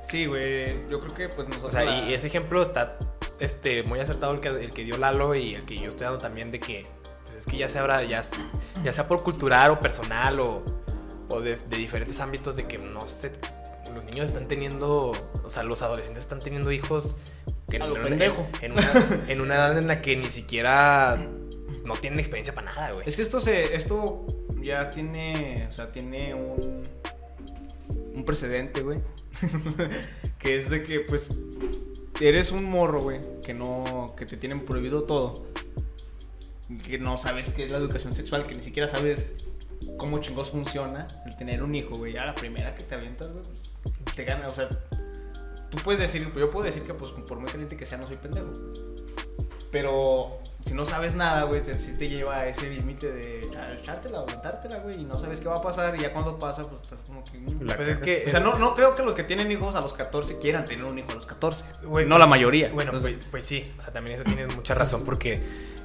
Sí, 0.09 0.27
güey. 0.27 0.87
Yo 0.89 1.01
creo 1.01 1.15
que, 1.15 1.29
pues 1.29 1.47
O 1.47 1.51
nosotros. 1.51 1.73
sea, 1.73 1.85
la- 1.85 2.09
y 2.09 2.15
ese 2.15 2.27
ejemplo 2.27 2.61
está 2.63 2.99
este, 3.39 3.83
muy 3.85 3.99
acertado 4.01 4.35
el 4.35 4.41
que, 4.41 4.49
el 4.49 4.71
que 4.73 4.85
dio 4.85 4.99
Lalo 4.99 5.35
y 5.35 5.55
el 5.55 5.63
que 5.65 5.79
yo 5.79 5.89
estoy 5.91 6.05
dando 6.05 6.19
también 6.19 6.51
de 6.51 6.61
que 6.61 6.85
pues 7.25 7.37
es 7.37 7.47
que 7.47 7.57
ya 7.57 7.69
sea, 7.71 7.81
ahora, 7.81 8.03
ya, 8.05 8.21
ya 8.85 8.93
sea 8.93 9.09
por 9.09 9.23
cultural 9.23 9.71
o 9.71 9.81
personal 9.81 10.41
o, 10.41 10.63
o 11.31 11.41
de, 11.41 11.57
de 11.57 11.77
diferentes 11.79 12.21
ámbitos 12.21 12.57
de 12.57 12.65
que 12.67 12.77
no 12.77 13.09
sé, 13.09 13.33
los 13.95 14.05
niños 14.05 14.27
están 14.27 14.49
teniendo, 14.49 15.13
o 15.43 15.51
sea, 15.51 15.63
los 15.63 15.83
adolescentes 15.83 16.25
están 16.25 16.41
teniendo 16.41 16.73
hijos 16.73 17.17
que 17.69 17.77
A 17.77 17.87
lo 17.87 17.97
en, 17.97 18.03
pendejo. 18.03 18.47
en 18.61 18.73
una, 18.73 19.25
en 19.29 19.41
una 19.41 19.55
edad 19.55 19.79
en 19.79 19.87
la 19.87 20.03
que 20.03 20.17
ni 20.17 20.31
siquiera 20.31 21.19
no 21.85 21.95
tienen 21.95 22.19
experiencia 22.19 22.55
para 22.55 22.73
nada, 22.73 22.93
güey. 22.93 23.09
Es 23.09 23.17
que 23.17 23.23
esto 23.23 23.41
se. 23.41 23.75
Esto 23.75 24.27
ya 24.63 24.91
tiene. 24.91 25.67
O 25.69 25.73
sea, 25.73 25.93
tiene 25.93 26.35
un. 26.35 26.83
Un 28.15 28.25
precedente, 28.25 28.83
güey. 28.83 28.99
que 30.39 30.57
es 30.57 30.71
de 30.71 30.83
que, 30.83 31.01
pues. 31.01 31.29
Eres 32.21 32.53
un 32.53 32.65
morro, 32.65 33.01
güey. 33.01 33.21
Que 33.43 33.55
no. 33.55 34.15
Que 34.17 34.27
te 34.27 34.37
tienen 34.37 34.65
prohibido 34.65 35.05
todo. 35.05 35.47
Que 36.87 36.99
no 36.99 37.17
sabes 37.17 37.51
qué 37.51 37.65
es 37.65 37.73
la 37.73 37.79
educación 37.79 38.13
sexual. 38.13 38.47
Que 38.47 38.55
ni 38.55 38.63
siquiera 38.63 38.89
sabes 38.89 39.31
cómo 39.97 40.19
chingos 40.19 40.51
funciona 40.51 41.07
el 41.27 41.37
tener 41.37 41.63
un 41.63 41.75
hijo, 41.75 41.97
güey. 41.97 42.15
Ya 42.15 42.25
la 42.25 42.35
primera 42.35 42.75
que 42.75 42.83
te 42.83 42.95
avientas, 42.95 43.33
güey. 43.33 43.45
pues, 44.05 44.17
te 44.17 44.25
gana. 44.25 44.49
O 44.49 44.51
sea. 44.51 44.69
Tú 45.71 45.79
puedes 45.85 46.01
decir. 46.01 46.33
Yo 46.35 46.51
puedo 46.51 46.65
decir 46.65 46.83
que, 46.83 46.95
pues, 46.95 47.11
por 47.11 47.39
muy 47.39 47.51
caliente 47.51 47.77
que 47.77 47.87
sea, 47.87 47.99
no 47.99 48.07
soy 48.07 48.17
pendejo. 48.17 48.51
Pero 49.71 50.41
si 50.67 50.75
no 50.75 50.85
sabes 50.85 51.15
nada, 51.15 51.45
güey, 51.45 51.63
te, 51.63 51.77
sí 51.77 51.95
te 51.97 52.09
lleva 52.09 52.39
a 52.39 52.47
ese 52.49 52.69
límite 52.69 53.13
de 53.13 53.43
echártela, 53.81 54.19
aventártela, 54.19 54.79
güey, 54.79 55.01
y 55.01 55.05
no 55.05 55.17
sabes 55.17 55.39
qué 55.39 55.49
va 55.49 55.57
a 55.57 55.63
pasar. 55.63 55.95
Y 55.97 56.01
ya 56.01 56.13
cuando 56.13 56.39
pasa, 56.39 56.65
pues 56.69 56.83
estás 56.83 57.03
como 57.03 57.23
que. 57.25 57.39
mm. 57.39 57.63
La 57.63 57.77
Pues 57.77 57.89
es 57.89 57.99
que, 57.99 58.25
O 58.27 58.31
sea, 58.31 58.41
no, 58.41 58.59
no 58.59 58.75
creo 58.75 58.95
que 58.97 59.03
los 59.05 59.15
que 59.15 59.23
tienen 59.23 59.51
hijos 59.53 59.77
a 59.77 59.81
los 59.81 59.95
14 59.95 60.39
quieran 60.39 60.65
tener 60.65 60.85
un 60.85 60.99
hijo 60.99 61.13
a 61.13 61.15
los 61.15 61.27
14. 61.27 61.65
Güey, 61.85 62.05
no 62.05 62.19
la 62.19 62.27
mayoría. 62.27 62.73
Bueno, 62.73 62.93
Entonces, 62.93 63.19
pues, 63.19 63.29
pues 63.31 63.47
sí, 63.47 63.73
o 63.79 63.83
sea, 63.83 63.93
también 63.93 64.17
eso 64.17 64.25
tienes 64.25 64.55
mucha 64.55 64.75
razón 64.75 65.05
porque, 65.05 65.41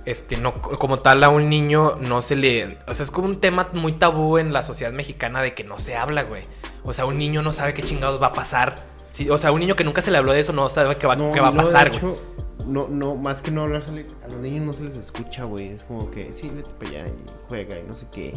este, 0.05 0.37
no, 0.37 0.53
como 0.53 0.99
tal 0.99 1.23
a 1.23 1.29
un 1.29 1.49
niño 1.49 1.97
no 1.99 2.21
se 2.21 2.35
le, 2.35 2.77
o 2.87 2.93
sea, 2.93 3.03
es 3.03 3.11
como 3.11 3.27
un 3.27 3.39
tema 3.39 3.69
muy 3.73 3.93
tabú 3.93 4.37
en 4.37 4.53
la 4.53 4.63
sociedad 4.63 4.93
mexicana 4.93 5.41
de 5.41 5.53
que 5.53 5.63
no 5.63 5.79
se 5.79 5.95
habla, 5.95 6.23
güey. 6.23 6.43
O 6.83 6.93
sea, 6.93 7.05
un 7.05 7.17
niño 7.17 7.41
no 7.41 7.53
sabe 7.53 7.73
qué 7.73 7.81
chingados 7.83 8.21
va 8.21 8.27
a 8.27 8.33
pasar 8.33 8.75
sí, 9.15 9.29
o 9.29 9.37
sea, 9.37 9.51
un 9.53 9.61
niño 9.61 9.75
que 9.77 9.85
nunca 9.85 10.01
se 10.01 10.11
le 10.11 10.17
habló 10.17 10.33
de 10.33 10.41
eso 10.41 10.51
no 10.51 10.67
sabe 10.69 10.97
qué 10.97 11.07
va, 11.07 11.15
No, 11.15 11.31
qué 11.31 11.39
va 11.39 11.47
a 11.47 11.51
de 11.51 11.57
pasar, 11.57 11.89
güey. 11.89 11.97
hecho, 11.97 12.17
No, 12.67 12.89
no, 12.89 13.15
más 13.15 13.41
que 13.41 13.49
no 13.49 13.61
hablarse 13.61 14.05
a 14.23 14.27
los 14.27 14.37
niños 14.39 14.65
no 14.65 14.73
se 14.73 14.83
les 14.83 14.97
escucha, 14.97 15.45
güey. 15.45 15.69
Es 15.69 15.85
como 15.85 16.11
que, 16.11 16.33
sí, 16.33 16.51
vete 16.53 16.69
para 16.71 16.89
allá 16.89 17.07
y 17.07 17.31
juega 17.47 17.79
y 17.79 17.83
no 17.83 17.93
sé 17.93 18.07
qué. 18.11 18.33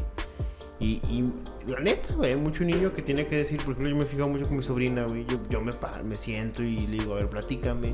Y, 0.79 1.01
y 1.11 1.33
la 1.67 1.81
neta, 1.81 2.15
güey, 2.15 2.37
mucho 2.37 2.63
niño 2.63 2.93
que 2.95 3.03
tiene 3.03 3.27
que 3.27 3.37
decir, 3.37 3.57
por 3.59 3.73
ejemplo, 3.73 3.91
yo 3.91 3.97
me 3.97 4.05
he 4.05 4.07
fijado 4.07 4.29
mucho 4.29 4.45
con 4.47 4.57
mi 4.57 4.63
sobrina, 4.63 5.03
güey. 5.03 5.27
Yo, 5.27 5.39
yo 5.51 5.61
me 5.61 5.73
paro, 5.73 6.05
me 6.05 6.17
siento 6.17 6.63
y 6.63 6.87
le 6.87 6.99
digo, 6.99 7.15
a 7.15 7.17
ver, 7.17 7.29
platícame. 7.29 7.93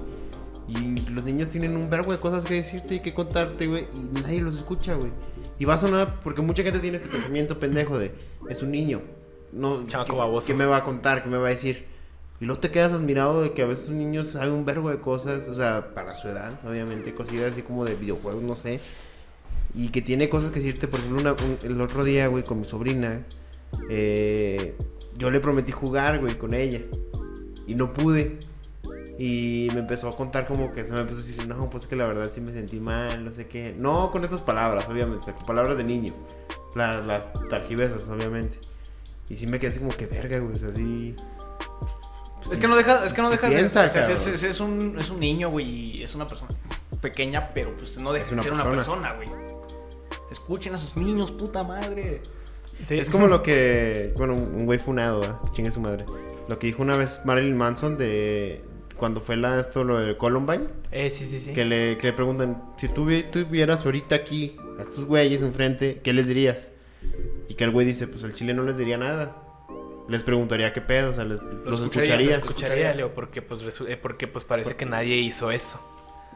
Y 0.67 0.97
los 1.11 1.25
niños 1.25 1.51
tienen 1.51 1.77
un 1.77 1.91
verbo 1.91 2.13
de 2.13 2.19
cosas 2.19 2.45
que 2.45 2.55
decirte 2.55 2.95
y 2.97 3.01
que 3.01 3.13
contarte, 3.13 3.67
güey, 3.67 3.87
y 3.95 3.99
nadie 4.21 4.41
los 4.41 4.57
escucha, 4.57 4.95
güey. 4.95 5.11
Y 5.59 5.65
va 5.67 5.75
a 5.75 5.79
sonar, 5.79 6.21
porque 6.23 6.41
mucha 6.43 6.63
gente 6.63 6.79
tiene 6.81 6.97
este 6.97 7.09
pensamiento 7.09 7.59
pendejo 7.61 7.99
de, 7.99 8.13
es 8.49 8.63
un 8.63 8.71
niño. 8.71 9.03
No, 9.53 9.87
Chamaco 9.87 10.13
¿qué, 10.13 10.19
baboso. 10.19 10.47
¿qué 10.47 10.55
me 10.55 10.65
va 10.67 10.79
a 10.79 10.85
contar? 10.85 11.23
¿Qué 11.23 11.29
me 11.29 11.37
va 11.37 11.47
a 11.49 11.51
decir? 11.51 11.85
Y 12.41 12.47
luego 12.47 12.61
te 12.61 12.71
quedas 12.71 12.93
admirado 12.93 13.43
de 13.43 13.53
que 13.53 13.63
a 13.63 13.67
veces 13.67 13.89
un 13.89 13.99
niño 13.99 14.25
sabe 14.25 14.51
un 14.51 14.65
verbo 14.65 14.91
de 14.91 14.99
cosas, 14.99 15.47
o 15.49 15.55
sea, 15.55 15.95
para 15.95 16.17
su 16.17 16.29
edad, 16.29 16.53
obviamente, 16.67 17.15
cosillas 17.15 17.53
así 17.53 17.63
como 17.63 17.85
de 17.85 17.95
videojuegos, 17.95 18.43
no 18.43 18.57
sé. 18.57 18.81
Y 19.77 19.89
que 19.91 20.03
tiene 20.03 20.29
cosas 20.29 20.51
que 20.51 20.57
decirte, 20.61 20.89
por 20.89 20.99
ejemplo, 21.01 21.21
una- 21.21 21.33
un- 21.33 21.59
el 21.63 21.81
otro 21.81 22.05
día, 22.05 22.27
güey, 22.29 22.43
con 22.43 22.59
mi 22.61 22.65
sobrina, 22.65 23.23
eh, 23.91 24.75
yo 25.17 25.31
le 25.31 25.41
prometí 25.41 25.73
jugar, 25.73 26.21
güey, 26.21 26.37
con 26.37 26.55
ella. 26.55 26.81
Y 27.67 27.75
no 27.75 27.93
pude. 27.93 28.39
Y 29.19 29.69
me 29.73 29.81
empezó 29.81 30.09
a 30.09 30.17
contar 30.17 30.47
como 30.47 30.73
que 30.73 30.85
se 30.85 30.93
me 30.93 31.01
empezó 31.01 31.21
a 31.21 31.23
decir, 31.23 31.47
no, 31.47 31.71
pues 31.71 31.85
es 31.85 31.89
que 31.89 31.95
la 31.97 32.07
verdad 32.09 32.31
sí 32.35 32.41
me 32.41 32.53
sentí 32.53 32.81
mal, 32.81 33.25
no 33.25 33.31
sé 33.31 33.47
qué. 33.47 33.75
No 33.79 34.11
con 34.11 34.25
estas 34.25 34.41
palabras, 34.43 34.89
obviamente, 34.89 35.33
con 35.33 35.45
palabras 35.45 35.77
de 35.79 35.85
niño. 35.85 36.13
La- 36.75 37.01
las 37.01 37.31
tarjibesas, 37.49 38.09
obviamente. 38.09 38.59
Y 39.29 39.37
sí 39.37 39.47
me 39.47 39.59
quedé 39.61 39.71
así 39.71 39.79
como 39.79 39.97
que 39.97 40.07
verga, 40.07 40.39
güey, 40.41 40.55
o 40.55 40.57
sea, 40.57 40.69
así... 40.71 41.15
Es 42.53 42.59
que 42.59 42.69
no 42.69 42.77
dejas, 42.77 43.07
es 43.07 43.13
que 43.15 43.23
no 43.23 43.31
dejas 43.31 43.49
piensa, 43.51 43.83
de. 43.83 43.87
O 43.87 43.91
sea, 43.91 44.01
es, 44.11 44.27
es- 44.27 44.43
es 44.43 44.61
un, 44.61 44.97
es 44.99 45.09
un 45.11 45.19
niño, 45.21 45.49
güey, 45.49 45.67
y 45.99 46.03
es 46.03 46.15
una 46.15 46.27
persona 46.27 46.51
pequeña, 47.01 47.53
pero 47.55 47.75
pues 47.77 47.97
no 47.99 48.13
deja 48.13 48.27
de 48.27 48.33
una 48.35 48.43
ser 48.43 48.53
una 48.53 48.65
persona. 48.69 49.17
persona, 49.17 49.35
güey. 49.39 49.55
Escuchen 50.31 50.75
a 50.75 50.79
sus 50.79 50.97
niños, 50.97 51.33
puta 51.33 51.63
madre. 51.63 52.21
Sí. 52.83 52.99
Es 52.99 53.09
como 53.09 53.29
lo 53.29 53.43
que, 53.43 54.13
bueno, 54.17 54.35
un 54.35 54.67
güey 54.67 54.79
funado, 54.79 55.23
¿eh? 55.23 55.31
chingue 55.53 55.71
su 55.71 55.81
madre. 55.81 56.05
Lo 56.49 56.59
que 56.59 56.67
dijo 56.67 56.83
una 56.83 56.97
vez 56.97 57.21
Marilyn 57.25 57.57
Manson 57.57 57.97
de 57.97 58.63
cuando 58.97 59.21
fue 59.21 59.37
la, 59.37 59.59
esto 59.61 59.85
lo 59.85 59.99
de 59.99 60.17
Columbine, 60.17 60.65
Eh, 60.93 61.11
sí, 61.11 61.27
sí, 61.27 61.41
sí. 61.41 61.53
que 61.53 61.65
le, 61.65 61.97
que 61.99 62.09
le 62.09 62.13
preguntan, 62.13 62.63
si 62.77 62.89
tú 62.89 63.05
vi- 63.07 63.25
tuvieras 63.25 63.85
ahorita 63.85 64.15
aquí 64.15 64.57
a 64.79 64.83
estos 64.83 65.05
güeyes 65.05 65.43
enfrente, 65.43 66.01
¿qué 66.03 66.13
les 66.13 66.27
dirías? 66.27 66.71
Y 67.49 67.55
que 67.55 67.65
el 67.65 67.71
güey 67.71 67.87
dice, 67.87 68.07
pues 68.07 68.23
el 68.25 68.35
chile 68.35 68.55
no 68.55 68.63
les 68.63 68.79
diría 68.79 68.97
nada. 68.97 69.37
Les 70.09 70.23
preguntaría 70.23 70.73
qué 70.73 70.81
pedo, 70.81 71.11
o 71.11 71.15
sea, 71.15 71.25
les- 71.25 71.41
los, 71.41 71.81
escucharía, 71.81 71.81
escucharía. 71.81 72.31
los 72.35 72.45
Escucharía, 72.45 72.95
Leo, 72.95 73.15
porque 73.15 73.43
pues, 73.43 73.63
eh, 73.89 73.97
porque 74.01 74.27
pues 74.29 74.45
parece 74.45 74.77
que 74.77 74.85
nadie 74.87 75.17
hizo 75.17 75.51
eso. 75.51 75.81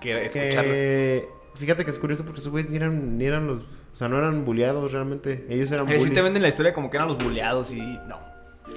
Que 0.00 0.24
escucharlos. 0.26 0.74
Que- 0.78 1.28
fíjate 1.56 1.84
que 1.84 1.90
es 1.90 1.98
curioso 1.98 2.24
porque 2.24 2.40
esos 2.40 2.50
güeyes 2.50 2.70
ni 2.70 2.76
eran, 2.76 3.18
ni 3.18 3.24
eran 3.24 3.46
los, 3.46 3.60
o 3.62 3.96
sea, 3.96 4.08
no 4.08 4.16
eran 4.18 4.44
bulleados 4.44 4.92
realmente, 4.92 5.44
ellos 5.50 5.70
eran 5.72 5.88
Eh, 5.90 5.98
sí 5.98 6.10
te 6.10 6.22
venden 6.22 6.40
la 6.42 6.48
historia 6.48 6.72
como 6.72 6.88
que 6.90 6.96
eran 6.96 7.08
los 7.08 7.18
buleados 7.18 7.72
y 7.72 7.80
no. 7.80 8.18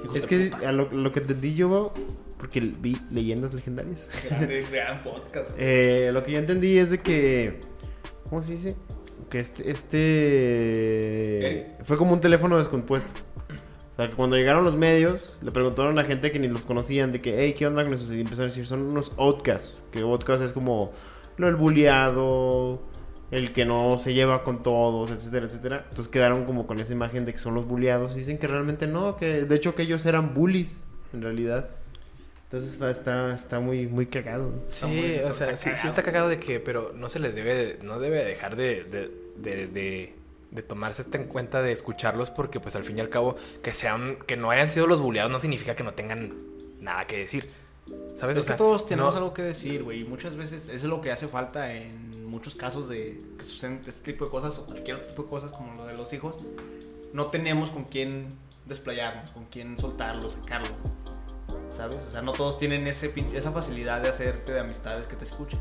Hijos 0.04 0.16
Es 0.18 0.26
que 0.26 0.52
a 0.66 0.72
lo, 0.72 0.92
lo 0.92 1.12
que 1.12 1.20
entendí 1.20 1.54
yo, 1.56 1.94
porque 2.42 2.60
vi 2.60 2.98
leyendas 3.12 3.54
legendarias. 3.54 4.10
Grande, 4.30 4.66
gran 4.72 5.04
podcast. 5.04 5.52
Eh, 5.60 6.10
lo 6.12 6.24
que 6.24 6.32
yo 6.32 6.39
entendí 6.39 6.80
es 6.80 6.89
de 6.89 6.98
que. 6.98 7.62
¿Cómo 8.28 8.42
se 8.42 8.54
dice? 8.54 8.76
Que 9.30 9.39
este. 9.39 9.70
Este. 9.70 11.68
Fue 11.84 11.98
como 11.98 12.14
un 12.14 12.20
teléfono 12.20 12.58
descompuesto. 12.58 13.12
O 13.94 13.96
sea, 13.96 14.10
que 14.10 14.16
cuando 14.16 14.38
llegaron 14.38 14.64
los 14.64 14.76
medios, 14.76 15.38
le 15.44 15.52
preguntaron 15.52 16.00
a 16.00 16.04
gente 16.04 16.32
que 16.32 16.39
ni 16.39 16.48
los 16.48 16.66
conocían 16.66 17.12
de 17.12 17.20
que, 17.20 17.36
hey, 17.38 17.54
¿qué 17.56 17.68
onda 17.68 17.84
con 17.84 17.94
eso? 17.94 18.12
Y 18.12 18.22
empezaron 18.22 18.46
a 18.46 18.50
decir, 18.50 18.66
son 18.66 18.82
unos 18.82 19.12
outcasts. 19.20 19.84
Que 19.92 20.00
outcast 20.00 20.42
es 20.42 20.52
como 20.52 20.94
lo 21.38 21.48
el 21.48 21.56
bulleado, 21.56 22.82
el 23.30 23.54
que 23.54 23.66
no 23.66 24.00
se 24.00 24.16
lleva 24.16 24.44
con 24.44 24.64
todos, 24.64 25.12
etcétera, 25.12 25.46
etcétera. 25.46 25.86
Entonces 25.89 26.08
quedaron 26.08 26.46
como 26.46 26.66
con 26.66 26.80
esa 26.80 26.94
imagen 26.94 27.24
de 27.26 27.34
que 27.34 27.38
son 27.38 27.54
los 27.54 27.68
bulleados. 27.68 28.16
Dicen 28.16 28.39
que 28.39 28.48
realmente 28.48 28.88
no, 28.88 29.16
que 29.16 29.44
de 29.44 29.56
hecho 29.56 29.76
que 29.76 29.84
ellos 29.84 30.08
eran 30.08 30.34
bullies, 30.34 30.84
en 31.14 31.22
realidad. 31.22 31.70
Entonces 32.52 32.74
está, 32.74 32.91
está, 32.91 33.34
está 33.34 33.60
muy, 33.62 33.88
muy 33.88 34.08
cagado. 34.08 34.52
Sí, 34.70 34.86
muy- 34.86 35.12
o 35.12 35.30
está 35.30 35.34
sea, 35.34 35.47
sí, 35.52 35.58
sí 35.58 35.70
cagado. 35.70 35.88
está 35.89 36.04
cagado 36.04 36.30
de 36.30 36.38
que, 36.38 36.60
pero 36.60 36.91
no 36.93 37.08
se 37.08 37.20
les 37.20 37.34
debe, 37.34 37.54
de- 37.54 37.80
no 37.82 37.97
debe 37.99 38.26
dejar 38.26 38.56
de, 38.58 38.84
de, 38.84 39.10
de, 39.38 39.68
de- 39.68 40.16
de 40.52 40.62
tomarse 40.62 41.02
esto 41.02 41.16
en 41.16 41.28
cuenta 41.28 41.62
de 41.62 41.72
escucharlos 41.72 42.30
porque 42.30 42.60
pues 42.60 42.76
al 42.76 42.84
fin 42.84 42.97
y 42.97 43.02
al 43.02 43.08
cabo 43.08 43.38
que 43.64 43.72
sean, 43.74 44.18
que 44.28 44.36
no 44.36 44.52
hayan 44.52 44.70
sido 44.70 44.86
los 44.86 44.99
bulleados 44.99 45.32
no 45.32 45.39
significa 45.39 45.76
que 45.76 45.84
no 45.84 45.93
tengan 45.93 46.34
nada 46.82 47.06
que 47.06 47.20
decir. 47.20 47.47
¿Sabes? 48.18 48.36
Es 48.36 48.43
O 48.43 48.45
sea, 48.45 48.56
que 48.56 48.58
todos 48.58 48.86
tenemos 48.86 49.14
no- 49.14 49.20
algo 49.20 49.34
que 49.34 49.43
decir, 49.43 49.84
güey. 49.84 50.02
Y 50.02 50.04
muchas 50.04 50.36
veces 50.36 50.64
eso 50.64 50.74
es 50.74 50.84
lo 50.84 50.99
que 50.99 51.12
hace 51.12 51.30
falta 51.30 51.74
en 51.74 52.26
muchos 52.30 52.54
casos 52.56 52.89
de 52.89 53.18
que 53.38 53.43
suceden 53.45 53.80
este 53.88 54.12
tipo 54.12 54.26
de 54.26 54.32
cosas 54.32 54.58
o 54.60 54.66
cualquier 54.66 54.97
otro 54.97 55.08
tipo 55.10 55.24
de 55.24 55.30
cosas 55.30 55.52
como 55.54 55.74
lo 55.76 55.86
de 55.86 55.93
los 55.95 56.12
hijos. 56.12 56.36
No 57.14 57.28
tenemos 57.28 57.72
con 57.72 57.86
quién 57.86 58.28
desplayarnos, 58.66 59.32
con 59.32 59.45
quién 59.45 59.80
soltarlo, 59.80 60.30
sacarlo. 60.30 60.68
¿Sabes? 61.76 61.97
O 62.08 62.12
sea, 62.12 62.22
no 62.22 62.34
todos 62.34 62.60
tienen 62.60 62.86
ese, 62.88 63.12
esa 63.34 63.52
facilidad 63.52 64.02
de 64.02 64.10
hacerte 64.10 64.54
de 64.54 64.60
amistades 64.60 65.08
que 65.08 65.16
te 65.16 65.26
escuchen. 65.26 65.60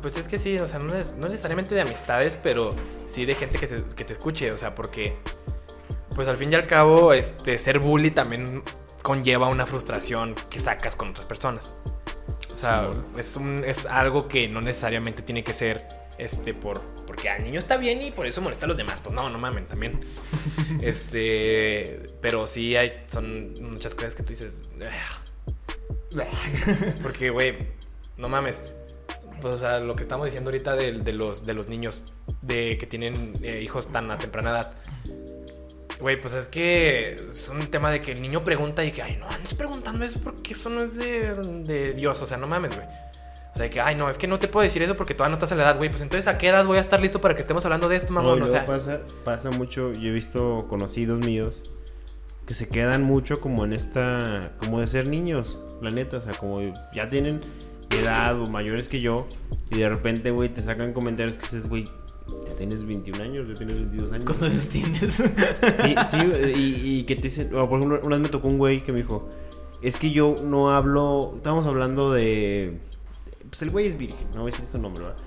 Pues 0.00 0.16
es 0.16 0.28
que 0.28 0.38
sí, 0.38 0.58
o 0.58 0.66
sea, 0.66 0.78
no, 0.78 0.94
es, 0.94 1.12
no 1.16 1.28
necesariamente 1.28 1.74
de 1.74 1.80
amistades, 1.80 2.38
pero 2.40 2.70
sí 3.08 3.24
de 3.24 3.34
gente 3.34 3.58
que, 3.58 3.66
se- 3.66 3.82
que 3.96 4.04
te 4.04 4.12
escuche, 4.12 4.52
o 4.52 4.56
sea, 4.56 4.74
porque 4.74 5.16
pues 6.14 6.28
al 6.28 6.36
fin 6.36 6.52
y 6.52 6.54
al 6.54 6.66
cabo, 6.66 7.12
este, 7.12 7.58
ser 7.58 7.78
bully 7.80 8.10
también 8.12 8.62
conlleva 9.02 9.48
una 9.48 9.66
frustración 9.66 10.36
que 10.50 10.60
sacas 10.60 10.94
con 10.94 11.10
otras 11.10 11.26
personas. 11.26 11.74
O 12.54 12.58
sea, 12.60 12.90
es, 13.16 13.34
un, 13.36 13.64
es 13.66 13.86
algo 13.86 14.28
que 14.28 14.46
no 14.46 14.60
necesariamente 14.60 15.22
tiene 15.22 15.42
que 15.42 15.52
ser 15.52 15.88
este 16.18 16.54
por 16.54 16.80
porque 17.06 17.28
al 17.28 17.44
niño 17.44 17.58
está 17.58 17.76
bien 17.76 18.00
y 18.02 18.10
por 18.10 18.26
eso 18.26 18.40
molesta 18.40 18.66
a 18.66 18.68
los 18.68 18.76
demás. 18.76 19.00
Pues 19.00 19.14
no, 19.14 19.28
no 19.28 19.38
mamen 19.38 19.66
también. 19.66 20.00
este, 20.82 22.00
pero 22.20 22.46
sí 22.46 22.76
hay 22.76 23.04
son 23.10 23.54
muchas 23.62 23.94
cosas 23.94 24.14
que 24.14 24.22
tú 24.22 24.30
dices. 24.30 24.60
Porque, 27.02 27.30
güey, 27.30 27.56
no 28.16 28.28
mames. 28.28 28.62
Pues, 29.40 29.54
o 29.54 29.58
sea, 29.58 29.80
lo 29.80 29.96
que 29.96 30.02
estamos 30.02 30.26
diciendo 30.26 30.50
ahorita 30.50 30.76
de, 30.76 30.92
de 30.92 31.12
los, 31.12 31.44
de 31.44 31.54
los 31.54 31.68
niños 31.68 32.02
de 32.42 32.78
que 32.78 32.86
tienen 32.86 33.32
eh, 33.42 33.60
hijos 33.62 33.90
tan 33.90 34.10
a 34.10 34.18
temprana 34.18 34.50
edad. 34.50 34.74
Güey, 36.00 36.20
pues 36.20 36.34
es 36.34 36.48
que 36.48 37.14
es 37.14 37.48
un 37.48 37.66
tema 37.68 37.90
de 37.90 38.00
que 38.00 38.12
el 38.12 38.20
niño 38.20 38.42
pregunta 38.42 38.84
y 38.84 38.90
que, 38.90 39.02
ay, 39.02 39.16
no 39.16 39.28
andes 39.28 39.54
preguntando 39.54 40.04
eso 40.04 40.20
porque 40.22 40.52
eso 40.52 40.68
no 40.68 40.82
es 40.82 40.94
de, 40.94 41.34
de 41.64 41.92
Dios. 41.92 42.20
O 42.22 42.26
sea, 42.26 42.36
no 42.36 42.46
mames, 42.46 42.74
güey. 42.74 42.86
O 43.54 43.58
sea, 43.58 43.68
que, 43.68 43.80
ay, 43.80 43.94
no, 43.96 44.08
es 44.08 44.16
que 44.16 44.26
no 44.26 44.38
te 44.38 44.48
puedo 44.48 44.64
decir 44.64 44.82
eso 44.82 44.96
porque 44.96 45.14
todavía 45.14 45.32
no 45.32 45.34
estás 45.36 45.52
en 45.52 45.58
la 45.58 45.64
edad, 45.64 45.76
güey. 45.76 45.90
Pues 45.90 46.00
entonces, 46.00 46.26
¿a 46.26 46.38
qué 46.38 46.48
edad 46.48 46.64
voy 46.64 46.78
a 46.78 46.80
estar 46.80 47.00
listo 47.00 47.20
para 47.20 47.34
que 47.34 47.42
estemos 47.42 47.64
hablando 47.66 47.88
de 47.88 47.96
esto, 47.96 48.12
No, 48.12 48.20
mamón? 48.22 48.32
o 48.32 48.36
luego 48.36 48.52
sea, 48.52 48.64
pasa, 48.64 49.00
pasa 49.24 49.50
mucho, 49.50 49.92
yo 49.92 50.08
he 50.08 50.12
visto 50.12 50.66
conocidos 50.68 51.20
míos 51.20 51.60
que 52.46 52.54
se 52.54 52.68
quedan 52.68 53.02
mucho 53.02 53.40
como 53.40 53.64
en 53.64 53.72
esta, 53.72 54.52
como 54.58 54.80
de 54.80 54.86
ser 54.86 55.06
niños, 55.06 55.62
la 55.82 55.90
neta, 55.90 56.16
o 56.16 56.20
sea, 56.20 56.32
como 56.32 56.60
ya 56.94 57.08
tienen 57.08 57.40
edad 57.90 58.40
o 58.40 58.46
mayores 58.46 58.88
que 58.88 59.00
yo 59.00 59.26
y 59.70 59.78
de 59.78 59.88
repente, 59.88 60.30
güey, 60.30 60.48
te 60.48 60.62
sacan 60.62 60.92
comentarios 60.94 61.36
que 61.36 61.42
dices, 61.42 61.68
güey, 61.68 61.84
ya 62.48 62.54
tienes 62.56 62.84
21 62.84 63.22
años, 63.22 63.48
ya 63.48 63.54
tienes 63.54 63.76
22 63.76 64.12
años. 64.12 64.24
¿Cuántos 64.24 64.48
años 64.48 64.66
tienes? 64.68 65.12
Sí, 65.12 65.94
sí, 66.10 66.52
y, 66.56 66.98
y 67.00 67.04
que 67.04 67.16
te 67.16 67.22
dicen, 67.22 67.54
o 67.54 67.68
por 67.68 67.78
ejemplo, 67.78 68.00
una 68.02 68.16
vez 68.16 68.22
me 68.22 68.28
tocó 68.28 68.48
un 68.48 68.56
güey 68.58 68.82
que 68.82 68.92
me 68.92 68.98
dijo, 68.98 69.28
es 69.82 69.96
que 69.96 70.10
yo 70.10 70.36
no 70.42 70.70
hablo, 70.74 71.34
estábamos 71.36 71.66
hablando 71.66 72.10
de, 72.12 72.78
pues 73.52 73.60
el 73.60 73.70
güey 73.70 73.86
es 73.86 73.98
virgen, 73.98 74.26
no 74.32 74.40
voy 74.40 74.50
a 74.50 74.54
decir 74.54 74.66
su 74.66 74.78
nombre, 74.78 75.04
¿verdad? 75.04 75.22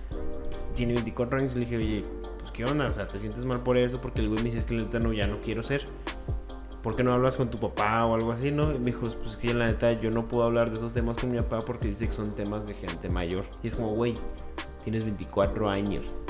Tiene 0.74 0.94
24 0.94 1.38
años, 1.38 1.56
y 1.56 1.60
le 1.60 1.66
dije, 1.66 1.78
oye, 1.78 2.02
pues 2.40 2.50
qué 2.50 2.66
onda, 2.66 2.88
o 2.88 2.94
sea, 2.94 3.06
te 3.06 3.20
sientes 3.20 3.46
mal 3.46 3.60
por 3.60 3.78
eso, 3.78 4.02
porque 4.02 4.22
el 4.22 4.30
güey 4.30 4.40
me 4.40 4.46
dice, 4.46 4.58
es 4.58 4.66
que 4.66 4.74
la 4.74 4.84
neta 4.84 4.98
no, 4.98 5.14
ya 5.14 5.28
no 5.28 5.38
quiero 5.44 5.62
ser. 5.62 5.86
¿Por 6.82 6.96
qué 6.96 7.04
no 7.04 7.14
hablas 7.14 7.38
con 7.38 7.52
tu 7.52 7.60
papá 7.60 8.04
o 8.04 8.16
algo 8.16 8.32
así, 8.32 8.50
no? 8.50 8.72
Y 8.72 8.80
me 8.80 8.86
dijo, 8.86 9.02
pues 9.02 9.32
es 9.32 9.38
que 9.38 9.54
la 9.54 9.68
neta 9.68 9.92
yo 10.02 10.10
no 10.10 10.28
puedo 10.28 10.44
hablar 10.44 10.72
de 10.72 10.78
esos 10.78 10.92
temas 10.92 11.18
con 11.18 11.30
mi 11.30 11.38
papá 11.38 11.60
porque 11.60 11.88
dice 11.88 12.08
que 12.08 12.14
son 12.14 12.34
temas 12.34 12.66
de 12.66 12.74
gente 12.74 13.10
mayor. 13.10 13.46
Y 13.62 13.68
es 13.68 13.76
como, 13.76 13.94
güey, 13.94 14.16
tienes 14.84 15.04
24 15.04 15.70
años. 15.70 16.24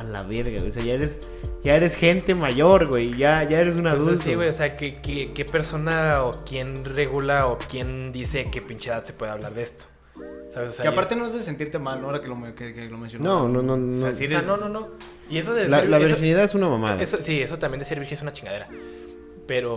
A 0.00 0.02
la 0.02 0.24
verga. 0.24 0.60
O 0.60 0.70
sea, 0.70 0.82
ya 0.82 0.94
eres, 0.94 1.20
ya 1.62 1.76
eres 1.76 1.94
gente 1.94 2.34
mayor, 2.34 2.88
güey. 2.88 3.16
Ya, 3.16 3.44
ya 3.44 3.60
eres 3.60 3.76
un 3.76 3.82
pues, 3.82 3.94
adulto. 3.94 4.22
sí, 4.24 4.34
güey. 4.34 4.48
O 4.48 4.52
sea, 4.52 4.76
¿qué, 4.76 5.00
qué, 5.00 5.32
qué 5.32 5.44
persona 5.44 6.24
o 6.24 6.32
quién 6.44 6.84
regula 6.84 7.46
o 7.46 7.58
quién 7.58 8.10
dice 8.12 8.44
qué 8.44 8.60
pinche 8.60 8.90
edad 8.90 9.04
se 9.04 9.12
puede 9.12 9.30
hablar 9.30 9.54
de 9.54 9.62
esto? 9.62 9.86
¿Sabes? 10.56 10.70
O 10.70 10.72
sea, 10.72 10.82
que 10.84 10.88
aparte 10.88 11.14
no 11.16 11.26
es 11.26 11.34
de 11.34 11.42
sentirte 11.42 11.78
mal, 11.78 12.00
¿no? 12.00 12.06
Ahora 12.06 12.22
que 12.22 12.28
lo, 12.28 12.42
que, 12.54 12.72
que 12.72 12.88
lo 12.88 12.96
mencionó. 12.96 13.24
No, 13.46 13.48
no, 13.48 13.62
no, 13.62 13.76
no. 13.76 13.98
O 13.98 14.00
sea, 14.00 14.14
si 14.14 14.24
O 14.24 14.28
sea, 14.30 14.38
eres- 14.38 14.48
no, 14.48 14.56
no, 14.56 14.68
no. 14.70 14.88
Y 15.28 15.36
eso 15.36 15.52
de 15.52 15.68
La, 15.68 15.80
ser- 15.80 15.90
la 15.90 15.98
eso- 15.98 16.06
virginidad 16.06 16.44
es 16.44 16.54
una 16.54 16.68
mamada. 16.70 17.02
Eso, 17.02 17.18
sí, 17.20 17.42
eso 17.42 17.58
también 17.58 17.80
de 17.80 17.84
ser 17.84 17.98
virgen 18.00 18.14
es 18.14 18.22
una 18.22 18.32
chingadera. 18.32 18.66
Pero, 19.46 19.74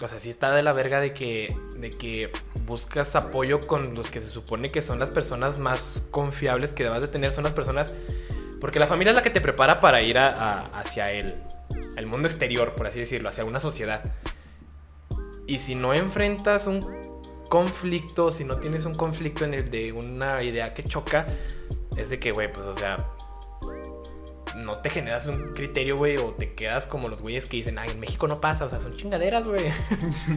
o 0.00 0.08
sea, 0.08 0.20
sí 0.20 0.30
está 0.30 0.54
de 0.54 0.62
la 0.62 0.72
verga 0.72 1.00
de 1.00 1.12
que, 1.12 1.52
de 1.76 1.90
que 1.90 2.30
buscas 2.64 3.16
apoyo 3.16 3.60
con 3.60 3.94
los 3.94 4.08
que 4.10 4.20
se 4.20 4.28
supone 4.28 4.70
que 4.70 4.82
son 4.82 5.00
las 5.00 5.10
personas 5.10 5.58
más 5.58 6.04
confiables 6.12 6.72
que 6.72 6.84
debas 6.84 7.00
de 7.00 7.08
tener. 7.08 7.32
Son 7.32 7.42
las 7.42 7.52
personas... 7.52 7.92
Porque 8.60 8.78
la 8.78 8.86
familia 8.86 9.10
es 9.10 9.16
la 9.16 9.22
que 9.22 9.30
te 9.30 9.40
prepara 9.40 9.80
para 9.80 10.00
ir 10.02 10.16
a- 10.18 10.30
a- 10.62 10.80
hacia 10.80 11.10
el, 11.12 11.34
el 11.96 12.06
mundo 12.06 12.28
exterior, 12.28 12.74
por 12.76 12.86
así 12.86 13.00
decirlo, 13.00 13.28
hacia 13.28 13.44
una 13.44 13.58
sociedad. 13.60 14.02
Y 15.46 15.58
si 15.58 15.74
no 15.74 15.92
enfrentas 15.94 16.66
un 16.66 16.84
conflicto, 17.48 18.32
si 18.32 18.44
no 18.44 18.56
tienes 18.56 18.84
un 18.84 18.94
conflicto 18.94 19.44
en 19.44 19.54
el 19.54 19.70
de 19.70 19.92
una 19.92 20.42
idea 20.42 20.74
que 20.74 20.84
choca, 20.84 21.26
es 21.96 22.10
de 22.10 22.18
que, 22.18 22.32
güey, 22.32 22.52
pues, 22.52 22.66
o 22.66 22.74
sea, 22.74 23.08
no 24.56 24.78
te 24.78 24.90
generas 24.90 25.26
un 25.26 25.52
criterio, 25.54 25.96
güey, 25.96 26.16
o 26.16 26.32
te 26.32 26.54
quedas 26.54 26.86
como 26.86 27.08
los 27.08 27.22
güeyes 27.22 27.46
que 27.46 27.56
dicen, 27.56 27.78
ay, 27.78 27.90
en 27.90 28.00
México 28.00 28.28
no 28.28 28.40
pasa, 28.40 28.64
o 28.64 28.68
sea, 28.68 28.80
son 28.80 28.94
chingaderas, 28.94 29.46
güey. 29.46 29.72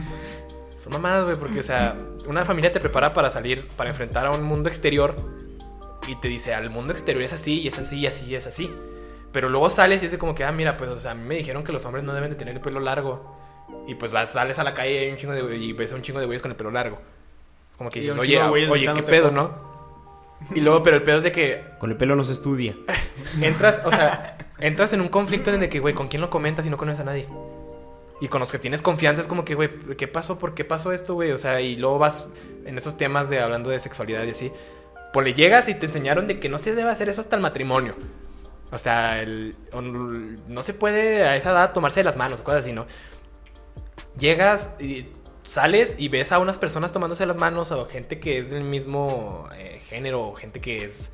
son 0.76 0.92
mamadas, 0.92 1.24
güey, 1.24 1.36
porque, 1.36 1.60
o 1.60 1.64
sea, 1.64 1.96
una 2.26 2.44
familia 2.44 2.72
te 2.72 2.80
prepara 2.80 3.12
para 3.12 3.30
salir, 3.30 3.68
para 3.76 3.90
enfrentar 3.90 4.26
a 4.26 4.30
un 4.30 4.42
mundo 4.42 4.68
exterior 4.68 5.14
y 6.06 6.16
te 6.16 6.28
dice, 6.28 6.54
al 6.54 6.70
mundo 6.70 6.92
exterior 6.92 7.22
es 7.22 7.32
así, 7.32 7.60
y 7.60 7.68
es 7.68 7.78
así, 7.78 8.00
y 8.00 8.06
así, 8.06 8.26
y 8.26 8.34
es 8.34 8.46
así. 8.46 8.70
Pero 9.32 9.48
luego 9.48 9.70
sales 9.70 10.02
y 10.02 10.06
es 10.06 10.12
de 10.12 10.18
como 10.18 10.34
que, 10.34 10.44
ah, 10.44 10.52
mira, 10.52 10.76
pues, 10.76 10.90
o 10.90 11.00
sea, 11.00 11.12
a 11.12 11.14
mí 11.14 11.26
me 11.26 11.36
dijeron 11.36 11.64
que 11.64 11.72
los 11.72 11.84
hombres 11.86 12.04
no 12.04 12.12
deben 12.12 12.30
de 12.30 12.36
tener 12.36 12.54
el 12.54 12.60
pelo 12.60 12.80
largo. 12.80 13.41
Y 13.86 13.94
pues 13.94 14.12
vas, 14.12 14.30
sales 14.30 14.58
a 14.58 14.64
la 14.64 14.74
calle 14.74 14.94
y 14.94 14.98
hay 14.98 15.10
un 15.10 15.16
chingo 15.16 15.32
de 15.32 15.56
y 15.56 15.72
ves 15.72 15.92
a 15.92 15.96
un 15.96 16.02
chingo 16.02 16.20
de 16.20 16.26
güeyes 16.26 16.42
con 16.42 16.50
el 16.50 16.56
pelo 16.56 16.70
largo. 16.70 16.98
Es 17.70 17.76
como 17.76 17.90
que 17.90 18.00
dices, 18.00 18.16
oye, 18.16 18.40
oye, 18.40 18.92
qué 18.94 19.02
pedo, 19.02 19.28
foto". 19.28 19.34
¿no? 19.34 19.72
Y 20.54 20.60
luego, 20.60 20.82
pero 20.82 20.96
el 20.96 21.02
pedo 21.02 21.18
es 21.18 21.22
de 21.22 21.32
que 21.32 21.64
Con 21.78 21.90
el 21.90 21.96
pelo 21.96 22.16
no 22.16 22.24
se 22.24 22.32
estudia. 22.32 22.76
entras, 23.40 23.80
o 23.84 23.90
sea, 23.90 24.38
entras 24.58 24.92
en 24.92 25.00
un 25.00 25.08
conflicto 25.08 25.52
en 25.52 25.62
el 25.62 25.68
que, 25.68 25.80
güey, 25.80 25.94
¿con 25.94 26.08
quién 26.08 26.20
lo 26.20 26.30
comentas 26.30 26.66
y 26.66 26.70
no 26.70 26.76
conoces 26.76 27.00
a 27.00 27.04
nadie? 27.04 27.26
Y 28.20 28.28
con 28.28 28.40
los 28.40 28.52
que 28.52 28.58
tienes 28.58 28.82
confianza 28.82 29.20
es 29.20 29.26
como 29.26 29.44
que, 29.44 29.54
güey, 29.56 29.68
¿qué 29.96 30.06
pasó? 30.06 30.38
¿Por 30.38 30.54
qué 30.54 30.64
pasó 30.64 30.92
esto, 30.92 31.14
güey? 31.14 31.32
O 31.32 31.38
sea, 31.38 31.60
y 31.60 31.76
luego 31.76 31.98
vas 31.98 32.28
en 32.64 32.78
esos 32.78 32.96
temas 32.96 33.28
de 33.28 33.40
hablando 33.40 33.70
de 33.70 33.80
sexualidad 33.80 34.22
y 34.24 34.30
así. 34.30 34.52
Pues 35.12 35.26
le 35.26 35.34
llegas 35.34 35.68
y 35.68 35.74
te 35.74 35.86
enseñaron 35.86 36.28
de 36.28 36.38
que 36.38 36.48
no 36.48 36.58
se 36.58 36.74
debe 36.74 36.90
hacer 36.90 37.08
eso 37.08 37.20
hasta 37.20 37.34
el 37.34 37.42
matrimonio. 37.42 37.96
O 38.70 38.78
sea, 38.78 39.20
el, 39.20 39.56
no 40.48 40.62
se 40.62 40.72
puede 40.72 41.24
a 41.24 41.36
esa 41.36 41.50
edad 41.50 41.72
tomarse 41.72 42.00
de 42.00 42.04
las 42.04 42.16
manos 42.16 42.40
o 42.40 42.44
cosas 42.44 42.64
así, 42.64 42.72
¿no? 42.72 42.86
Llegas 44.18 44.74
y 44.80 45.06
sales 45.42 45.96
y 45.98 46.08
ves 46.08 46.32
a 46.32 46.38
unas 46.38 46.58
personas 46.58 46.92
tomándose 46.92 47.26
las 47.26 47.36
manos 47.36 47.72
o 47.72 47.86
gente 47.86 48.20
que 48.20 48.38
es 48.38 48.50
del 48.50 48.62
mismo 48.64 49.48
eh, 49.56 49.80
género 49.88 50.28
o 50.28 50.34
gente 50.34 50.60
que 50.60 50.84
es 50.84 51.10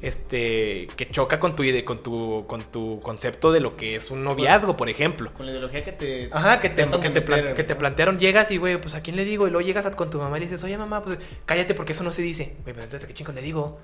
este 0.00 0.88
que 0.96 1.08
choca 1.10 1.38
con 1.40 1.54
tu 1.56 1.62
con 1.84 2.02
tu 2.02 2.44
con 2.46 2.62
tu 2.62 3.00
concepto 3.00 3.52
de 3.52 3.60
lo 3.60 3.76
que 3.76 3.96
es 3.96 4.10
un 4.10 4.22
noviazgo, 4.24 4.76
por 4.76 4.88
ejemplo. 4.88 5.32
Con 5.32 5.46
la 5.46 5.52
ideología 5.52 5.82
que 5.84 5.92
te. 5.92 6.28
Ajá, 6.32 6.60
que 6.60 6.68
te, 6.70 6.84
que 6.84 6.90
te, 6.90 6.98
meter, 7.08 7.24
plan- 7.24 7.54
que 7.54 7.64
te 7.64 7.74
¿no? 7.74 7.78
plantearon, 7.78 8.18
llegas 8.18 8.50
y, 8.50 8.56
güey, 8.58 8.80
pues 8.80 8.94
a 8.94 9.00
quién 9.02 9.16
le 9.16 9.24
digo, 9.24 9.46
y 9.46 9.50
luego 9.50 9.64
llegas 9.66 9.86
a- 9.86 9.90
con 9.92 10.10
tu 10.10 10.18
mamá 10.18 10.36
y 10.36 10.40
le 10.40 10.46
dices, 10.46 10.62
oye 10.64 10.76
mamá, 10.76 11.02
pues 11.02 11.18
cállate 11.46 11.74
porque 11.74 11.92
eso 11.92 12.02
no 12.04 12.12
se 12.12 12.22
dice. 12.22 12.54
Güey, 12.62 12.74
pero 12.74 12.82
entonces, 12.82 13.04
¿a 13.04 13.08
qué 13.08 13.14
chingos 13.14 13.34
le 13.34 13.42
digo? 13.42 13.78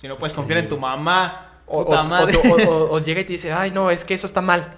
Si 0.00 0.08
no 0.08 0.16
puedes 0.18 0.34
confiar 0.34 0.58
en 0.60 0.68
tu 0.68 0.78
mamá. 0.78 1.46
O, 1.66 1.84
puta 1.84 2.00
o- 2.02 2.06
madre. 2.06 2.36
o- 2.36 2.40
o- 2.54 2.70
o- 2.86 2.94
o 2.96 2.98
llega 3.02 3.20
y 3.20 3.24
te 3.24 3.32
dice, 3.34 3.52
ay, 3.52 3.70
no, 3.70 3.90
es 3.90 4.04
que 4.04 4.14
eso 4.14 4.26
está 4.26 4.40
mal. 4.40 4.76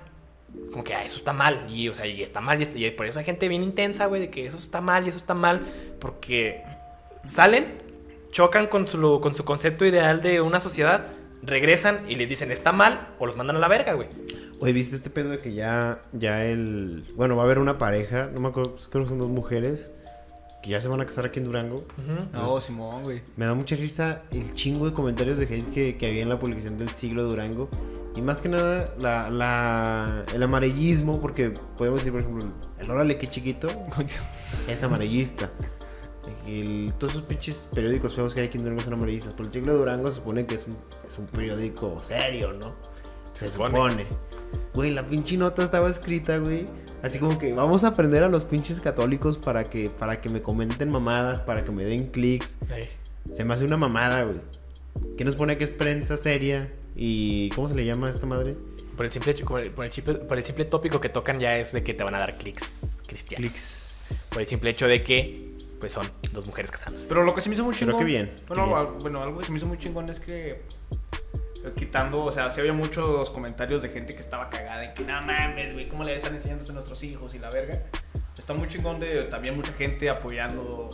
Como 0.71 0.85
que, 0.85 0.95
ah, 0.95 1.05
eso 1.05 1.17
está 1.17 1.33
mal. 1.33 1.67
Y, 1.69 1.89
o 1.89 1.95
sea, 1.95 2.07
y 2.07 2.23
está 2.23 2.41
mal. 2.41 2.59
Y, 2.61 2.63
está- 2.63 2.79
y 2.79 2.91
por 2.93 3.07
eso 3.07 3.19
hay 3.19 3.25
gente 3.25 3.49
bien 3.49 3.63
intensa, 3.63 4.07
güey, 4.07 4.21
de 4.23 4.31
que 4.31 4.47
eso 4.47 4.57
está 4.57 4.81
mal 4.81 5.05
y 5.05 5.09
eso 5.09 5.19
está 5.19 5.35
mal. 5.35 5.61
Porque 6.01 6.63
salen, 7.25 7.79
chocan 8.31 8.67
con 8.67 8.87
su, 8.89 9.21
con 9.21 9.35
su 9.35 9.45
concepto 9.45 9.85
ideal 9.85 10.23
de 10.23 10.41
una 10.41 10.61
sociedad, 10.61 11.07
regresan 11.43 11.99
y 12.09 12.15
les 12.17 12.29
dicen, 12.29 12.51
está 12.53 12.73
mal, 12.73 13.09
o 13.19 13.27
los 13.27 13.37
mandan 13.37 13.57
a 13.57 13.59
la 13.61 13.69
verga, 13.69 13.93
güey. 13.95 14.09
Oye, 14.61 14.73
¿viste 14.73 14.95
este 14.97 15.11
pedo 15.11 15.31
de 15.31 15.39
que 15.39 15.53
ya, 15.55 16.01
ya 16.13 16.45
el... 16.45 17.05
Bueno, 17.17 17.35
va 17.37 17.43
a 17.43 17.47
haber 17.47 17.59
una 17.59 17.79
pareja, 17.79 18.31
no 18.33 18.41
me 18.41 18.49
acuerdo, 18.49 18.77
creo 18.91 19.03
que 19.05 19.09
son 19.11 19.19
dos 19.19 19.29
mujeres, 19.29 19.91
que 20.63 20.71
ya 20.71 20.81
se 20.81 20.89
van 20.89 21.01
a 21.01 21.07
casar 21.07 21.27
aquí 21.27 21.41
en 21.41 21.47
Durango. 21.47 21.77
Ujú. 21.77 22.29
No, 22.33 22.61
Simón, 22.61 23.03
güey. 23.03 23.23
Me 23.37 23.47
da 23.47 23.55
mucha 23.55 23.75
risa 23.77 24.23
el 24.31 24.55
chingo 24.55 24.87
de 24.87 24.93
comentarios 24.93 25.39
de 25.39 25.45
hate 25.45 25.71
que, 25.73 25.97
que 25.97 26.07
había 26.07 26.23
en 26.23 26.29
la 26.29 26.39
publicación 26.39 26.79
del 26.79 26.91
siglo 26.91 27.25
de 27.25 27.31
Durango. 27.31 27.69
Y 28.15 28.21
más 28.21 28.41
que 28.43 28.49
nada, 28.51 28.95
la, 29.01 29.31
la- 29.31 30.25
el 30.35 30.43
amarillismo, 30.43 31.21
porque 31.21 31.55
podemos 31.79 32.01
decir, 32.01 32.13
por 32.13 32.21
ejemplo, 32.21 32.45
el 32.79 32.91
órale 32.91 33.17
que 33.19 33.27
chiquito 33.29 33.69
es 34.69 34.83
amarillista. 34.83 35.51
El- 36.47 36.93
todos 36.99 37.15
esos 37.15 37.25
pinches 37.27 37.69
periódicos 37.75 38.15
feos 38.15 38.35
que 38.35 38.41
hay 38.41 38.47
aquí 38.49 38.59
en 38.59 38.65
Durango 38.65 38.83
son 38.83 38.93
amarillistas. 38.95 39.33
Pero 39.33 39.47
el 39.47 39.53
siglo 39.53 39.73
de 39.73 39.79
Durango 39.79 40.09
se 40.09 40.15
supone 40.17 40.47
que 40.47 40.55
es 40.57 40.67
un, 40.67 40.77
es 41.09 41.19
un 41.19 41.27
periódico 41.27 41.99
serio, 42.01 42.53
¿no? 42.53 42.75
Se, 43.33 43.51
supone. 43.51 43.71
supone. 43.71 44.07
Güey, 44.75 44.91
la 44.93 45.07
pinche 45.07 45.37
nota 45.37 45.65
estaba 45.65 45.89
escrita, 45.89 46.39
güey. 46.39 46.67
Así 47.03 47.19
como 47.19 47.39
que 47.39 47.53
vamos 47.53 47.85
a 47.85 47.89
aprender 47.89 48.23
a 48.23 48.29
los 48.29 48.45
pinches 48.45 48.81
católicos 48.81 49.37
para 49.39 49.65
que, 49.65 49.91
para 49.91 50.21
que 50.21 50.29
me 50.29 50.41
comenten 50.41 50.89
mamadas, 50.91 51.41
para 51.41 51.65
que 51.65 51.71
me 51.73 51.85
den 51.85 52.07
clics. 52.07 52.57
Ahí. 52.71 52.89
Se 53.35 53.45
me 53.45 53.55
hace 53.55 53.65
una 53.65 53.77
mamada, 53.77 54.23
güey. 54.25 54.39
¿Qué 55.17 55.25
nos 55.25 55.35
pone 55.37 55.59
que 55.59 55.65
es 55.65 55.71
prensa 55.71 56.17
seria? 56.17 56.71
¿Y 56.95 57.49
cómo 57.51 57.69
se 57.69 57.75
le 57.75 57.85
llama 57.85 58.09
a 58.09 58.11
esta 58.11 58.27
madre? 58.27 58.57
Por 58.97 59.07
el, 59.07 59.13
simple, 59.13 59.33
hecho- 59.33 59.47
por, 59.47 59.61
el, 59.61 59.71
por 59.71 59.85
el 59.85 59.91
simple, 59.93 60.15
por 60.15 60.37
el 60.39 60.45
simple 60.45 60.65
tópico 60.67 61.01
que 61.01 61.09
tocan 61.09 61.41
ya 61.41 61.57
es 61.57 61.73
de 61.73 61.83
que 61.83 61.95
te 61.95 62.05
van 62.05 62.15
a 62.15 62.19
dar 62.19 62.37
clics 62.39 62.99
cristianos. 63.07 63.41
Clics. 63.41 64.29
Por 64.31 64.43
el 64.43 64.47
simple 64.47 64.71
hecho 64.71 64.87
de 64.87 65.03
que, 65.03 65.55
pues 65.81 65.93
son 65.93 66.07
dos 66.33 66.47
mujeres 66.47 66.71
casándose. 66.71 67.07
Pero 67.09 67.23
lo 67.25 67.35
que 67.35 67.41
se 67.41 67.49
me 67.49 67.55
hizo 67.55 67.65
muy 67.65 67.75
Pero 67.75 67.87
chingón. 67.93 67.99
qué 68.01 68.05
bien, 68.05 68.31
Bueno, 68.47 68.65
qué 68.67 68.75
bien. 68.91 68.99
bueno, 69.01 69.23
algo 69.23 69.39
que 69.39 69.47
se 69.47 69.51
me 69.53 69.57
hizo 69.59 69.67
muy 69.67 69.79
chingón 69.79 70.09
es 70.11 70.21
que. 70.21 70.61
Quitando, 71.77 72.25
o 72.25 72.33
sea, 72.33 72.51
sí 72.51 72.61
había 72.61 72.73
muchos 72.73 73.31
comentarios 73.31 73.83
de 73.83 73.89
gente 73.89 74.15
que 74.15 74.21
estaba 74.21 74.51
cagada 74.51 74.85
en 74.85 74.95
que 74.95 75.05
no 75.05 75.21
mames, 75.23 75.73
güey, 75.73 75.89
¿cómo 75.89 76.03
le 76.05 76.15
están 76.15 76.35
enseñando 76.35 76.65
a 76.69 76.73
nuestros 76.73 77.03
hijos 77.05 77.35
y 77.35 77.39
la 77.39 77.51
verga? 77.51 77.83
Está 78.37 78.55
muy 78.55 78.69
chingón 78.69 78.99
de 78.99 79.23
también 79.25 79.55
mucha 79.55 79.73
gente 79.75 80.11
apoyando 80.11 80.91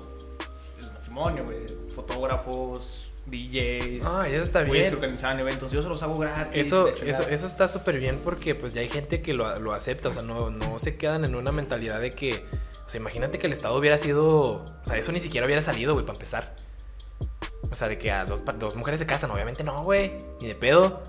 el 0.80 0.90
matrimonio, 0.92 1.44
güey. 1.44 1.60
Fotógrafos, 1.94 3.10
DJs, 3.26 4.04
Ah, 4.04 4.26
y 4.28 4.34
eso 4.34 4.42
está 4.44 4.64
güeyes 4.64 4.88
que 4.88 4.94
bien. 4.94 5.04
organizaban 5.04 5.38
eventos. 5.40 5.70
Yo 5.72 5.82
se 5.82 5.88
los 5.88 6.02
hago 6.02 6.18
gratis. 6.18 6.66
Eso, 6.66 6.88
eso, 6.88 7.22
eso 7.28 7.46
está 7.46 7.68
súper 7.68 7.98
bien 7.98 8.18
porque 8.24 8.54
pues 8.54 8.74
ya 8.74 8.80
hay 8.80 8.88
gente 8.88 9.22
que 9.22 9.34
lo, 9.34 9.58
lo 9.60 9.72
acepta, 9.72 10.08
o 10.08 10.12
sea, 10.12 10.22
no, 10.22 10.50
no 10.50 10.78
se 10.78 10.96
quedan 10.96 11.24
en 11.24 11.34
una 11.34 11.52
mentalidad 11.52 12.00
de 12.00 12.10
que, 12.10 12.44
o 12.86 12.88
sea, 12.90 13.00
imagínate 13.00 13.38
que 13.38 13.46
el 13.46 13.52
Estado 13.52 13.76
hubiera 13.78 13.98
sido, 13.98 14.64
o 14.64 14.80
sea, 14.84 14.96
eso 14.98 15.12
ni 15.12 15.20
siquiera 15.20 15.46
hubiera 15.46 15.62
salido, 15.62 15.94
güey, 15.94 16.04
para 16.04 16.16
empezar. 16.16 16.54
O 17.70 17.74
sea, 17.74 17.88
de 17.88 17.98
que 17.98 18.10
a 18.10 18.24
dos, 18.24 18.76
mujeres 18.76 19.00
se 19.00 19.06
casan, 19.06 19.30
obviamente 19.30 19.62
no, 19.62 19.82
güey, 19.84 20.12
ni 20.40 20.48
de 20.48 20.54
pedo. 20.54 21.02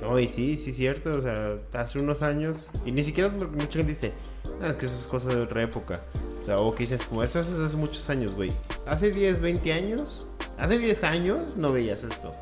No, 0.00 0.18
y 0.18 0.26
sí, 0.26 0.56
sí, 0.56 0.72
cierto. 0.72 1.12
O 1.12 1.22
sea, 1.22 1.56
hace 1.74 1.98
unos 2.00 2.22
años. 2.22 2.66
Y 2.84 2.90
ni 2.92 3.02
siquiera 3.04 3.30
mucha 3.30 3.78
gente 3.78 3.92
dice, 3.92 4.12
ah, 4.60 4.68
es 4.68 4.74
que 4.74 4.86
eso 4.86 4.96
es 4.98 5.06
cosa 5.06 5.28
de 5.28 5.40
otra 5.40 5.62
época. 5.62 6.00
O 6.40 6.42
sea, 6.42 6.58
o 6.58 6.74
que 6.74 6.82
dices, 6.84 7.02
como 7.04 7.22
eso 7.22 7.38
es 7.40 7.48
hace 7.48 7.76
muchos 7.76 8.08
años, 8.10 8.34
güey. 8.34 8.52
Hace 8.86 9.10
10, 9.10 9.40
20 9.40 9.72
años. 9.72 10.26
Hace 10.58 10.78
10 10.78 11.04
años 11.04 11.56
no 11.56 11.72
veías 11.72 12.02
esto. 12.02 12.32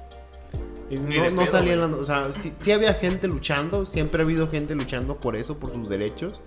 Y 0.91 0.97
no, 0.97 1.31
no 1.31 1.47
salían 1.47 1.81
las- 1.81 1.91
O 1.93 2.05
sea, 2.05 2.31
sí, 2.33 2.53
sí 2.61 2.73
había 2.73 2.95
gente 2.95 3.29
luchando. 3.29 3.85
Siempre 3.87 4.23
ha 4.23 4.25
habido 4.25 4.49
gente 4.49 4.75
luchando 4.75 5.17
por 5.21 5.37
eso, 5.37 5.59
por 5.59 5.71
sus 5.73 5.89
derechos. 5.89 6.41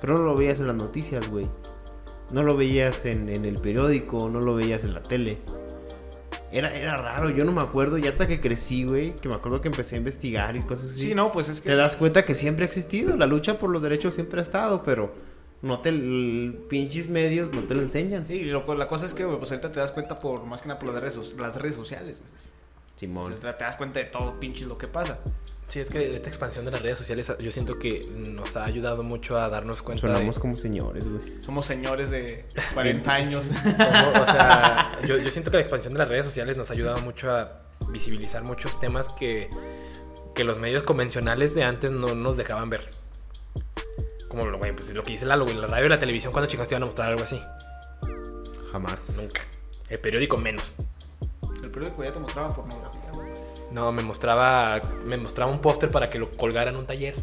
Pero 0.00 0.18
no 0.18 0.24
lo 0.24 0.36
veías 0.36 0.60
en 0.60 0.68
las 0.68 0.76
noticias, 0.76 1.28
güey. 1.28 1.46
No 2.30 2.42
lo 2.42 2.56
veías 2.56 3.04
en, 3.06 3.28
en 3.28 3.44
el 3.44 3.58
periódico, 3.58 4.28
no 4.28 4.40
lo 4.40 4.54
veías 4.54 4.84
en 4.84 4.94
la 4.94 5.02
tele. 5.02 5.38
Era, 6.52 6.74
era 6.74 6.96
raro, 6.96 7.28
yo 7.30 7.44
no 7.44 7.52
me 7.52 7.60
acuerdo. 7.60 7.98
Y 7.98 8.06
hasta 8.06 8.26
que 8.26 8.40
crecí, 8.40 8.84
güey, 8.84 9.16
que 9.16 9.28
me 9.28 9.34
acuerdo 9.34 9.60
que 9.60 9.68
empecé 9.68 9.96
a 9.96 9.98
investigar 9.98 10.56
y 10.56 10.60
cosas 10.60 10.90
así. 10.90 11.00
Sí, 11.02 11.14
no, 11.14 11.32
pues 11.32 11.48
es 11.48 11.60
que. 11.60 11.70
Te 11.70 11.76
das 11.76 11.96
cuenta 11.96 12.24
que 12.24 12.34
siempre 12.34 12.64
ha 12.64 12.66
existido. 12.68 13.16
La 13.16 13.26
lucha 13.26 13.58
por 13.58 13.70
los 13.70 13.82
derechos 13.82 14.14
siempre 14.14 14.40
ha 14.40 14.42
estado, 14.42 14.82
pero 14.84 15.12
no 15.62 15.80
te. 15.80 15.90
pinches 16.68 17.08
medios 17.08 17.52
no 17.52 17.62
te 17.64 17.74
lo 17.74 17.82
enseñan. 17.82 18.26
Sí, 18.28 18.44
lo- 18.44 18.74
la 18.74 18.86
cosa 18.88 19.06
es 19.06 19.14
que, 19.14 19.24
güey, 19.24 19.38
pues 19.38 19.50
ahorita 19.50 19.72
te 19.72 19.80
das 19.80 19.90
cuenta 19.92 20.18
por 20.18 20.44
más 20.44 20.62
que 20.62 20.68
nada 20.68 20.78
por 20.78 20.92
las 20.92 21.00
redes, 21.02 21.34
las 21.38 21.56
redes 21.56 21.76
sociales, 21.76 22.20
güey. 22.20 22.45
O 22.96 22.98
Simón. 22.98 23.36
sea, 23.40 23.56
te 23.56 23.64
das 23.64 23.76
cuenta 23.76 23.98
de 23.98 24.06
todo 24.06 24.40
pinches 24.40 24.66
lo 24.66 24.78
que 24.78 24.86
pasa. 24.88 25.18
Sí, 25.68 25.80
es 25.80 25.90
que 25.90 26.14
esta 26.14 26.28
expansión 26.28 26.64
de 26.64 26.70
las 26.70 26.80
redes 26.80 26.96
sociales 26.96 27.30
yo 27.40 27.50
siento 27.52 27.78
que 27.78 28.06
nos 28.16 28.56
ha 28.56 28.64
ayudado 28.64 29.02
mucho 29.02 29.38
a 29.38 29.48
darnos 29.48 29.82
cuenta 29.82 30.06
de... 30.06 30.12
Sonamos 30.14 30.38
como 30.38 30.56
señores, 30.56 31.08
güey. 31.08 31.42
Somos 31.42 31.66
señores 31.66 32.08
de 32.10 32.44
40 32.74 33.12
años. 33.12 33.46
Somos- 33.46 34.20
o 34.20 34.24
sea, 34.26 34.92
yo, 35.06 35.16
yo 35.18 35.30
siento 35.30 35.50
que 35.50 35.56
la 35.56 35.62
expansión 35.62 35.92
de 35.92 35.98
las 35.98 36.08
redes 36.08 36.24
sociales 36.24 36.56
nos 36.56 36.70
ha 36.70 36.72
ayudado 36.74 36.98
mucho 36.98 37.30
a 37.34 37.62
visibilizar 37.90 38.42
muchos 38.44 38.78
temas 38.80 39.08
que, 39.10 39.50
que 40.34 40.44
los 40.44 40.58
medios 40.58 40.84
convencionales 40.84 41.54
de 41.54 41.64
antes 41.64 41.90
no 41.90 42.14
nos 42.14 42.36
dejaban 42.36 42.70
ver. 42.70 42.88
Como 44.28 44.46
lo, 44.46 44.58
güey, 44.58 44.72
pues, 44.74 44.92
lo 44.94 45.02
que 45.02 45.12
dice 45.12 45.26
Lalo, 45.26 45.44
güey, 45.44 45.56
la 45.56 45.66
radio 45.66 45.86
y 45.86 45.88
la 45.88 45.98
televisión, 45.98 46.32
cuando 46.32 46.48
chicos 46.48 46.68
te 46.68 46.74
iban 46.74 46.82
a 46.84 46.86
mostrar 46.86 47.10
algo 47.10 47.24
así? 47.24 47.40
Jamás. 48.72 49.16
Nunca. 49.16 49.40
El 49.88 49.98
periódico 49.98 50.36
menos. 50.38 50.76
El 51.66 51.72
periódico 51.72 52.04
ya 52.04 52.12
te 52.12 52.20
mostraba 52.20 52.54
pornografía, 52.54 53.10
güey. 53.12 53.28
No, 53.72 53.90
me 53.90 54.02
mostraba, 54.02 54.80
me 55.04 55.16
mostraba 55.16 55.50
un 55.50 55.60
póster 55.60 55.90
para 55.90 56.08
que 56.08 56.18
lo 56.20 56.30
colgara 56.30 56.70
en 56.70 56.76
un 56.76 56.86
taller. 56.86 57.16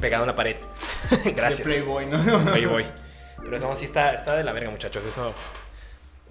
Pegado 0.00 0.24
en 0.24 0.28
la 0.28 0.34
pared. 0.34 0.56
Gracias. 1.34 1.58
De 1.58 1.64
Playboy, 1.64 2.06
¿no? 2.06 2.18
Voy. 2.70 2.84
Pero 3.42 3.58
no, 3.58 3.74
sí 3.76 3.86
está, 3.86 4.12
está 4.12 4.36
de 4.36 4.44
la 4.44 4.52
verga, 4.52 4.70
muchachos. 4.70 5.04
Eso. 5.04 5.32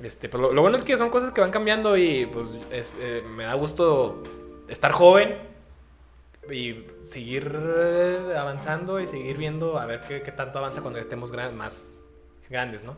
Este, 0.03 0.29
pues 0.29 0.39
lo, 0.39 0.53
lo 0.53 0.61
bueno 0.61 0.77
es 0.77 0.83
que 0.83 0.95
son 0.97 1.09
cosas 1.09 1.33
que 1.33 1.41
van 1.41 1.49
cambiando 1.51 1.97
y 1.97 2.27
pues 2.27 2.45
es, 2.71 2.95
eh, 3.01 3.23
me 3.35 3.43
da 3.45 3.53
gusto 3.55 4.21
estar 4.67 4.91
joven 4.91 5.35
y 6.51 6.85
seguir 7.07 7.51
eh, 7.59 8.35
avanzando 8.37 8.99
y 8.99 9.07
seguir 9.07 9.37
viendo 9.37 9.77
a 9.79 9.85
ver 9.87 10.01
qué, 10.01 10.21
qué 10.21 10.31
tanto 10.31 10.59
avanza 10.59 10.81
cuando 10.81 10.99
estemos 10.99 11.31
gran- 11.31 11.57
más 11.57 12.05
grandes, 12.49 12.83
¿no? 12.83 12.95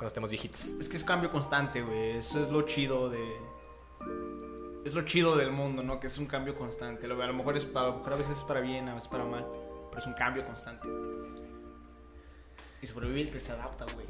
Cuando 0.00 0.08
estemos 0.08 0.30
viejitos. 0.30 0.64
Es 0.80 0.88
que 0.88 0.96
es 0.96 1.04
cambio 1.04 1.30
constante, 1.30 1.82
güey. 1.82 2.12
Eso 2.12 2.40
es 2.40 2.50
lo 2.50 2.62
chido 2.62 3.10
de. 3.10 3.36
Es 4.82 4.94
lo 4.94 5.02
chido 5.02 5.36
del 5.36 5.52
mundo, 5.52 5.82
¿no? 5.82 6.00
Que 6.00 6.06
es 6.06 6.16
un 6.16 6.24
cambio 6.24 6.54
constante. 6.54 7.04
A 7.04 7.08
lo 7.10 7.34
mejor, 7.34 7.54
es, 7.54 7.68
a 7.74 7.82
lo 7.82 7.96
mejor 7.98 8.14
a 8.14 8.16
veces 8.16 8.38
es 8.38 8.44
para 8.44 8.60
bien, 8.60 8.88
a 8.88 8.94
veces 8.94 9.10
para 9.10 9.26
mal. 9.26 9.44
Pero 9.90 9.98
es 9.98 10.06
un 10.06 10.14
cambio 10.14 10.46
constante. 10.46 10.88
Y 12.80 12.86
sobrevive 12.86 13.20
el 13.20 13.30
que 13.30 13.40
se 13.40 13.52
adapta, 13.52 13.84
güey. 13.92 14.06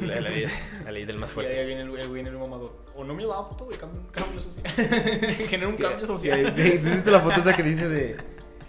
La, 0.00 0.20
la 0.20 0.28
ley, 0.28 0.46
la 0.84 0.90
ley 0.90 1.04
del 1.04 1.18
más 1.18 1.28
Y 1.28 1.30
ahí 1.30 1.34
fuerte. 1.34 1.66
viene 1.66 1.82
el, 1.82 1.96
el 1.96 2.08
güey 2.08 2.22
en 2.22 2.26
el 2.26 2.36
mamador. 2.36 2.74
O 2.96 3.04
no 3.04 3.14
me 3.14 3.22
adapto 3.22 3.68
y 3.72 3.76
cambio, 3.76 4.02
cambio 4.10 4.40
social. 4.40 4.74
Genera 5.48 5.68
un 5.68 5.76
cambio 5.76 6.04
social. 6.04 6.52
¿Tú 6.52 6.90
viste 6.90 7.12
la 7.12 7.20
foto 7.20 7.38
esa 7.38 7.54
que 7.54 7.62
dice 7.62 7.88
de, 7.88 8.16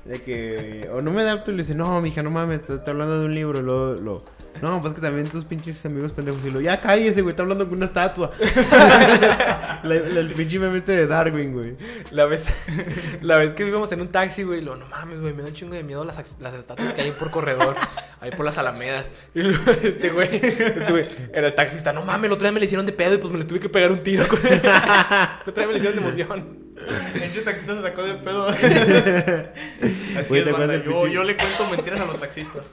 de 0.06 0.22
que 0.22 0.88
o 0.94 1.02
no 1.02 1.10
me 1.10 1.24
adapto 1.24 1.50
y 1.50 1.56
le 1.56 1.64
dice, 1.64 1.74
no, 1.74 2.00
mija, 2.00 2.22
no 2.22 2.30
mames, 2.30 2.60
está, 2.60 2.76
está 2.76 2.92
hablando 2.92 3.20
de 3.22 3.26
un 3.26 3.34
libro, 3.34 3.64
lo, 3.64 3.96
lo, 3.96 4.24
no, 4.62 4.82
pues 4.82 4.94
que 4.94 5.02
también 5.02 5.28
tus 5.28 5.44
pinches 5.44 5.86
amigos 5.86 6.12
pendejos 6.12 6.44
y 6.46 6.52
lo, 6.52 6.62
ya 6.62 6.80
cállese, 6.82 7.22
güey, 7.22 7.32
está 7.32 7.44
hablando 7.44 7.68
con 7.68 7.78
una 7.78 7.86
estatua. 7.88 8.32
la, 9.84 9.84
la- 9.84 10.20
el 10.20 10.34
pinche 10.36 10.60
meme 10.60 10.78
este 10.78 10.94
de 10.94 11.08
Darwin, 11.08 11.54
güey. 11.54 11.76
La 12.12 12.26
vez, 12.26 12.46
la 13.22 13.38
vez 13.38 13.54
que 13.54 13.68
íbamos 13.68 13.92
en 13.92 14.02
un 14.02 14.08
taxi, 14.10 14.44
güey, 14.44 14.62
lo 14.62 14.76
no 14.76 14.88
mames, 14.88 15.20
güey, 15.22 15.34
me 15.34 15.42
da 15.44 15.50
un 15.50 15.54
chingo 15.54 15.74
de 15.76 15.84
miedo 15.84 16.04
las, 16.06 16.38
las 16.40 16.54
estatuas 16.54 16.94
que 16.94 17.02
hay 17.02 17.12
por 17.12 17.32
corredor, 17.32 17.76
ahí 18.22 18.32
por 18.32 18.46
las 18.46 18.58
alamedas. 18.58 19.12
Y 19.34 19.42
luego, 19.44 19.72
este 19.84 20.10
güey, 20.10 20.30
este 20.36 20.86
güey, 20.92 21.06
era 21.34 21.48
el 21.48 21.56
taxista, 21.56 21.94
no 21.94 22.04
mames, 22.04 22.26
el 22.28 22.32
otro 22.34 22.44
día 22.44 22.52
me 22.52 22.60
le 22.60 22.66
hicieron 22.66 22.86
de 22.86 22.92
pedo 22.94 23.16
y 23.16 23.18
pues 23.18 23.32
me 23.32 23.40
le 23.40 23.46
tuve 23.46 23.60
que 23.60 23.70
pegar 23.70 23.92
un 23.92 24.00
tiro 24.00 24.28
con. 24.28 24.40
El 24.46 24.58
otro 24.60 25.54
día 25.56 25.68
me 25.68 25.74
le 25.74 25.80
hicieron 25.80 25.96
de 25.96 26.02
emoción. 26.02 26.66
El 26.76 27.44
taxista 27.44 27.74
se 27.74 27.82
sacó 27.82 28.04
de 28.04 28.16
pedo. 28.16 28.48
Así 28.50 30.30
Güey, 30.30 30.40
es, 30.42 30.46
¿te 30.46 30.52
banda. 30.52 30.76
yo 30.84 31.24
le 31.24 31.36
cuento 31.38 31.70
mentiras 31.70 32.00
a 32.02 32.06
los 32.06 32.20
taxistas. 32.20 32.66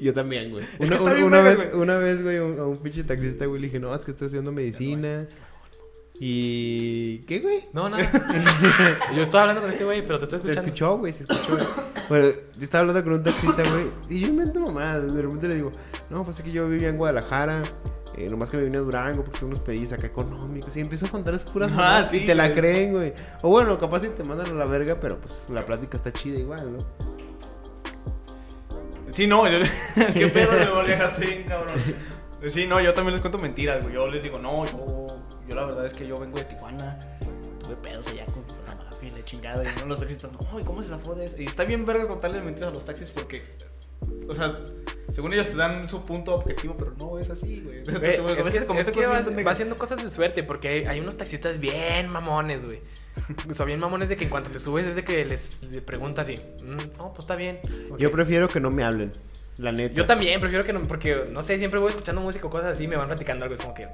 Yo 0.00 0.12
también, 0.14 0.50
güey. 0.50 0.64
Es 0.78 0.88
Una, 0.88 0.88
que 0.88 0.94
está 0.94 1.02
una- 1.04 1.12
bien 1.14 1.26
una 1.26 1.40
verga, 1.42 1.58
vez, 1.62 1.70
güey. 1.72 1.82
una 1.82 1.96
vez, 1.98 2.22
güey, 2.22 2.36
a 2.38 2.44
un, 2.44 2.58
a 2.60 2.64
un 2.66 2.78
pinche 2.78 3.04
taxista, 3.04 3.46
güey, 3.46 3.60
le 3.60 3.66
dije, 3.66 3.78
no, 3.78 3.94
es 3.94 4.04
que 4.04 4.10
estoy 4.12 4.26
estudiando 4.26 4.52
medicina. 4.52 5.26
Y... 6.18 7.18
¿Qué, 7.26 7.40
güey? 7.40 7.58
No, 7.74 7.88
nada. 7.90 8.08
Yo 9.14 9.20
estaba 9.22 9.42
hablando 9.42 9.60
con 9.62 9.70
este 9.70 9.84
güey, 9.84 10.00
pero 10.02 10.18
te 10.18 10.24
estoy 10.24 10.38
Se 10.38 10.44
escuchando. 10.50 10.66
escuchó, 10.68 10.98
güey, 10.98 11.12
se 11.12 11.24
escuchó. 11.24 11.58
bueno, 12.08 12.24
yo 12.28 12.62
estaba 12.62 12.80
hablando 12.80 13.04
con 13.04 13.12
un 13.14 13.22
taxista, 13.22 13.62
güey, 13.70 13.84
y 14.08 14.20
yo 14.20 14.28
invento 14.28 14.60
mamá. 14.60 14.98
De 14.98 15.20
repente 15.22 15.46
le 15.48 15.56
digo, 15.56 15.72
no, 16.08 16.24
pues 16.24 16.38
es 16.38 16.42
que 16.44 16.52
yo 16.52 16.66
vivía 16.68 16.88
en 16.88 16.96
Guadalajara. 16.96 17.62
Eh, 18.16 18.28
nomás 18.30 18.48
que 18.48 18.56
me 18.56 18.64
vine 18.64 18.78
a 18.78 18.80
Durango 18.80 19.22
porque 19.24 19.40
tengo 19.40 19.48
unos 19.52 19.60
pedillos 19.60 19.92
acá 19.92 20.06
económicos. 20.06 20.74
Y 20.78 20.80
empiezo 20.80 21.04
a 21.04 21.10
contar 21.10 21.34
es 21.34 21.42
puras 21.42 21.70
Ah, 21.72 21.76
mamadas 21.76 22.10
sí, 22.10 22.18
y 22.18 22.26
te 22.26 22.34
la 22.34 22.54
creen, 22.54 22.92
güey. 22.92 23.12
O 23.42 23.50
bueno, 23.50 23.78
capaz 23.78 24.00
si 24.00 24.08
te 24.08 24.24
mandan 24.24 24.46
a 24.48 24.52
la 24.54 24.64
verga, 24.64 24.96
pero 24.98 25.18
pues 25.20 25.44
la 25.52 25.66
plática 25.66 25.98
está 25.98 26.10
chida 26.14 26.38
igual, 26.38 26.72
¿no? 26.72 26.78
Sí, 29.16 29.26
no, 29.26 29.48
yo, 29.48 29.60
qué 30.12 30.26
pedo 30.26 30.52
de 30.58 30.66
lo 30.66 30.84
dejaste 30.84 31.24
bien, 31.24 31.44
cabrón. 31.44 31.74
Sí, 32.48 32.66
no, 32.66 32.82
yo 32.82 32.92
también 32.92 33.12
les 33.14 33.22
cuento 33.22 33.38
mentiras, 33.38 33.82
güey. 33.82 33.94
Yo 33.94 34.08
les 34.08 34.22
digo, 34.22 34.38
no, 34.38 34.66
yo, 34.66 35.06
yo 35.48 35.54
la 35.54 35.64
verdad 35.64 35.86
es 35.86 35.94
que 35.94 36.06
yo 36.06 36.20
vengo 36.20 36.36
de 36.36 36.44
Tijuana. 36.44 36.98
Tuve 37.60 37.76
pedos 37.76 38.08
allá 38.08 38.26
con 38.26 38.44
la 38.66 38.74
mafia 38.74 39.08
y 39.08 39.12
la 39.12 39.24
chingada. 39.24 39.64
Y 39.64 39.68
no, 39.80 39.86
los 39.86 40.00
taxistas, 40.00 40.30
no, 40.32 40.60
¿y 40.60 40.64
cómo 40.64 40.82
se 40.82 40.90
zafó 40.90 41.14
de 41.14 41.24
eso? 41.24 41.36
Y 41.38 41.46
está 41.46 41.64
bien 41.64 41.86
verga 41.86 42.06
contarle 42.06 42.42
mentiras 42.42 42.68
a 42.68 42.74
los 42.74 42.84
taxis 42.84 43.10
porque, 43.10 43.42
o 44.28 44.34
sea, 44.34 44.54
según 45.16 45.32
ellos 45.32 45.48
te 45.48 45.56
dan 45.56 45.88
su 45.88 46.04
punto 46.04 46.34
objetivo, 46.34 46.76
pero 46.78 46.92
no 46.98 47.18
es 47.18 47.30
así, 47.30 47.62
güey. 47.64 47.78
Es 47.86 47.98
que, 47.98 48.16
es 48.16 49.46
va, 49.46 49.50
haciendo 49.50 49.78
cosas 49.78 50.02
de 50.02 50.10
suerte 50.10 50.42
porque 50.42 50.68
hay, 50.68 50.84
hay 50.84 51.00
unos 51.00 51.16
taxistas 51.16 51.58
bien 51.58 52.10
mamones, 52.10 52.66
güey. 52.66 52.80
O 53.50 53.54
sea, 53.54 53.64
bien 53.64 53.80
mamones 53.80 54.10
de 54.10 54.18
que 54.18 54.24
en 54.24 54.30
cuanto 54.30 54.50
te 54.50 54.58
subes 54.58 54.84
es 54.84 54.94
de 54.94 55.04
que 55.04 55.24
les 55.24 55.66
preguntas 55.86 56.28
así, 56.28 56.38
"Mm, 56.62 56.98
no, 56.98 57.14
pues 57.14 57.20
está 57.20 57.34
bien. 57.34 57.60
Yo 57.98 58.12
prefiero 58.12 58.46
que 58.48 58.60
no 58.60 58.70
me 58.70 58.84
hablen, 58.84 59.10
la 59.58 59.72
neta. 59.72 59.94
Yo 59.94 60.06
también 60.06 60.40
prefiero 60.40 60.64
que 60.64 60.72
no, 60.72 60.82
porque 60.82 61.24
no 61.30 61.42
sé, 61.42 61.58
siempre 61.58 61.78
voy 61.80 61.90
escuchando 61.90 62.20
música 62.20 62.46
o 62.46 62.50
cosas 62.50 62.72
así, 62.74 62.86
me 62.86 62.96
van 62.96 63.06
platicando 63.08 63.44
algo, 63.44 63.54
es 63.54 63.60
como 63.60 63.74
que. 63.74 63.88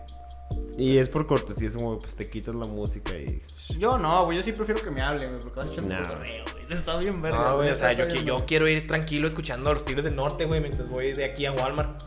Y 0.77 0.99
es 0.99 1.09
por 1.09 1.27
cortesía, 1.27 1.69
es 1.69 1.77
como, 1.77 1.99
pues 1.99 2.15
te 2.15 2.29
quitas 2.29 2.55
la 2.55 2.67
música 2.67 3.13
y... 3.15 3.43
Yo 3.79 3.99
no, 3.99 4.25
güey, 4.25 4.37
yo 4.39 4.43
sí 4.43 4.53
prefiero 4.53 4.83
que 4.83 4.91
me 4.91 5.01
hablen, 5.03 5.31
güey, 5.31 5.41
porque 5.43 5.61
vas 5.61 5.71
echando 5.71 5.95
un 5.95 6.03
cotorreo, 6.03 6.45
güey. 6.53 6.65
Está 6.79 6.97
bien 6.99 7.21
verga. 7.23 7.39
No, 7.39 7.57
güey, 7.57 7.71
o 7.71 7.77
sea, 7.77 7.93
yo, 7.93 8.07
qui- 8.07 8.25
yo 8.25 8.45
quiero 8.47 8.67
ir 8.69 8.87
tranquilo 8.87 9.27
escuchando 9.27 9.71
a 9.71 9.75
los 9.75 9.85
Tigres 9.85 10.05
del 10.05 10.17
Norte, 10.17 10.45
güey, 10.47 10.61
mientras 10.61 10.89
voy 10.89 11.13
de 11.13 11.25
aquí 11.25 11.47
a 11.47 11.53
Walmart. 11.53 12.03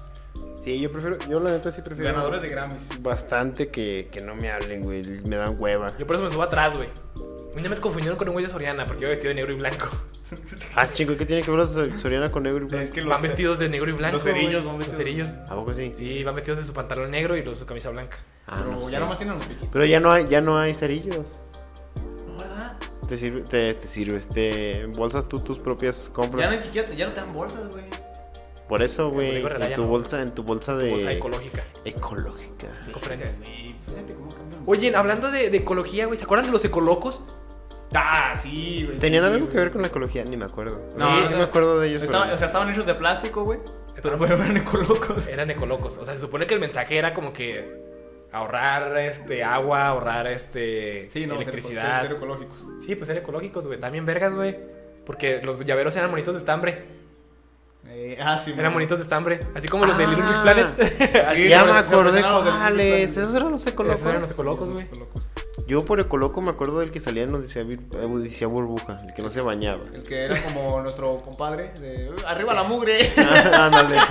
Sí, 0.65 0.79
yo 0.79 0.91
prefiero, 0.91 1.19
yo 1.29 1.39
la 1.39 1.51
neta 1.51 1.71
sí 1.71 1.83
prefiero... 1.83 2.11
Ganadores 2.11 2.41
de 2.41 2.49
Grammys. 2.49 3.01
Bastante 3.03 3.67
que, 3.69 4.09
que 4.11 4.19
no 4.19 4.33
me 4.35 4.49
hablen, 4.49 4.81
güey, 4.81 5.03
me 5.27 5.35
dan 5.35 5.55
hueva. 5.59 5.95
Yo 5.99 6.07
por 6.07 6.15
eso 6.15 6.25
me 6.25 6.31
subo 6.31 6.41
atrás, 6.41 6.75
güey. 6.75 6.89
Un 7.53 7.61
día 7.61 7.69
me 7.69 7.77
confundieron 7.77 8.17
con 8.17 8.27
un 8.27 8.33
güey 8.33 8.45
de 8.45 8.51
Soriana 8.51 8.83
porque 8.85 9.01
iba 9.03 9.09
vestido 9.11 9.29
de 9.29 9.35
negro 9.35 9.53
y 9.53 9.57
blanco. 9.57 9.87
Ah, 10.75 10.87
chingo, 10.91 11.15
¿qué 11.17 11.25
tiene 11.27 11.43
que 11.43 11.51
ver 11.51 11.59
los 11.59 11.71
Soriana 12.01 12.31
con 12.31 12.41
negro 12.41 12.63
y 12.65 12.67
blanco? 12.67 12.83
Es 12.83 12.89
que 12.91 13.01
los, 13.01 13.11
van 13.11 13.21
vestidos 13.21 13.59
de 13.59 13.69
negro 13.69 13.91
y 13.91 13.93
blanco. 13.93 14.15
los 14.15 14.23
cerillos 14.23 14.63
güey. 14.63 14.65
van 14.65 14.77
Los 14.79 14.87
vestidos- 14.87 14.97
cerillos. 14.97 15.29
¿A 15.47 15.53
poco 15.55 15.71
sí? 15.71 15.93
Sí, 15.93 16.23
van 16.23 16.33
vestidos 16.33 16.57
de 16.57 16.65
su 16.65 16.73
pantalón 16.73 17.11
negro 17.11 17.37
y 17.37 17.43
los- 17.43 17.59
su 17.59 17.67
camisa 17.67 17.91
blanca. 17.91 18.17
Ah, 18.47 18.55
Pero 18.57 18.71
no 18.71 18.81
ya 18.89 18.97
sé. 18.97 18.99
nomás 18.99 19.17
tienen 19.19 19.35
los 19.37 19.45
piquitos. 19.45 19.69
Pero 19.71 19.85
ya 19.85 19.99
no 19.99 20.11
hay, 20.11 20.25
ya 20.25 20.41
no 20.41 20.57
hay 20.57 20.73
cerillos. 20.73 21.27
No, 22.27 22.37
¿verdad? 22.39 22.75
Te 23.07 23.17
sirve, 23.17 23.41
te, 23.41 23.75
te 23.75 23.87
sirves, 23.87 24.27
te 24.27 24.81
embolsas 24.81 25.29
tú 25.29 25.37
tus 25.37 25.59
propias 25.59 26.07
Ya 26.07 26.13
compras. 26.13 26.49
no, 26.49 26.57
ni 26.57 26.63
siquiera, 26.63 26.91
ya 26.95 27.05
no 27.05 27.13
te 27.13 27.21
dan 27.21 27.31
bolsas, 27.33 27.67
güey. 27.69 27.85
Por 28.67 28.81
eso, 28.81 29.11
güey, 29.11 29.37
en 29.45 29.73
tu 29.75 29.83
no. 29.83 29.87
bolsa, 29.87 30.21
en 30.21 30.31
tu 30.33 30.43
bolsa 30.43 30.75
de 30.75 30.89
Bolsa 30.89 31.11
ecológica. 31.11 31.63
ecológica. 31.85 32.67
Ecofriends. 32.89 33.37
Güey, 33.39 33.75
Fíjate 33.87 34.13
cómo 34.15 34.29
cambian. 34.29 34.63
Oye, 34.65 34.95
hablando 34.95 35.29
de, 35.31 35.49
de 35.51 35.57
ecología, 35.57 36.07
güey, 36.07 36.17
¿se 36.17 36.23
acuerdan 36.25 36.47
de 36.47 36.51
los 36.51 36.65
ecolocos? 36.65 37.23
Ah, 37.93 38.33
sí, 38.35 38.83
güey. 38.85 38.97
¿Tenían 38.97 39.23
sí, 39.23 39.27
algo 39.27 39.39
güey. 39.45 39.51
que 39.51 39.57
ver 39.59 39.71
con 39.71 39.81
la 39.83 39.87
ecología? 39.89 40.23
Ni 40.25 40.35
me 40.35 40.45
acuerdo. 40.45 40.81
No, 40.97 41.15
sí, 41.17 41.23
o 41.23 41.27
sí 41.27 41.33
me 41.35 41.43
acuerdo 41.43 41.79
de 41.79 41.89
ellos, 41.89 42.01
Estaban- 42.01 42.23
pero... 42.27 42.35
O 42.35 42.37
sea, 42.39 42.47
estaban 42.47 42.69
hechos 42.71 42.85
de 42.87 42.95
plástico, 42.95 43.43
güey. 43.43 43.59
Pero 44.01 44.17
fueron 44.17 44.57
ecolocos. 44.57 45.27
Eran 45.27 45.49
ecolocos. 45.51 45.97
O 45.99 46.05
sea, 46.05 46.15
se 46.15 46.19
supone 46.19 46.47
que 46.47 46.55
el 46.55 46.59
mensaje 46.59 46.97
era 46.97 47.13
como 47.13 47.31
que 47.33 47.71
ahorrar 48.31 48.97
este 48.97 49.43
agua, 49.43 49.87
ahorrar 49.87 50.27
este 50.27 51.07
Sí, 51.09 51.25
no, 51.27 51.35
electricidad. 51.35 51.99
Ser, 52.01 52.07
ser 52.09 52.17
ecológicos. 52.17 52.65
Sí, 52.85 52.95
pues 52.95 53.09
eran 53.09 53.21
ecológicos, 53.23 53.67
güey. 53.67 53.79
También 53.79 54.05
vergas, 54.05 54.33
güey. 54.33 54.57
Porque 55.05 55.41
los 55.43 55.63
llaveros 55.65 55.95
eran 55.95 56.09
monitos 56.09 56.33
de 56.33 56.39
estambre. 56.39 57.04
Eh, 57.87 58.17
ah, 58.21 58.37
sí, 58.37 58.51
Eran 58.51 58.65
man. 58.65 58.73
monitos 58.73 58.99
de 58.99 59.03
estambre. 59.03 59.39
Así 59.55 59.67
como 59.67 59.85
los 59.85 59.97
de 59.97 60.05
Little 60.07 60.23
Big 60.25 60.33
Ah. 60.35 60.41
Planet. 60.43 61.27
Sí, 61.35 61.47
ya 61.49 61.63
me 61.63 61.71
acordé 61.71 62.19
eran 62.19 62.41
cuáles. 62.43 63.17
Esos 63.17 63.33
eran 63.35 63.51
los 63.51 63.65
ecolocos. 63.67 63.99
Esos 63.99 64.09
eran 64.09 64.21
los 64.21 64.31
ecolocos, 64.31 64.69
güey. 64.69 64.87
Yo 65.67 65.83
por 65.83 65.99
ecoloco 65.99 66.41
me 66.41 66.51
acuerdo 66.51 66.79
del 66.79 66.91
que 66.91 66.99
salía 66.99 67.23
en 67.23 67.33
Odisea, 67.33 67.63
eh, 67.63 67.79
Odisea 68.05 68.47
Burbuja, 68.47 68.99
el 69.07 69.13
que 69.15 69.21
no 69.23 69.31
se 69.31 69.41
bañaba. 69.41 69.81
El 69.93 70.03
que 70.03 70.25
era 70.25 70.43
como 70.43 70.79
nuestro 70.83 71.21
compadre 71.21 71.71
de 71.79 72.11
"Uh, 72.11 72.27
arriba 72.27 72.53
la 72.53 72.63
mugre. 72.63 73.11
Ah, 73.17 73.65
Ándale. 73.65 73.97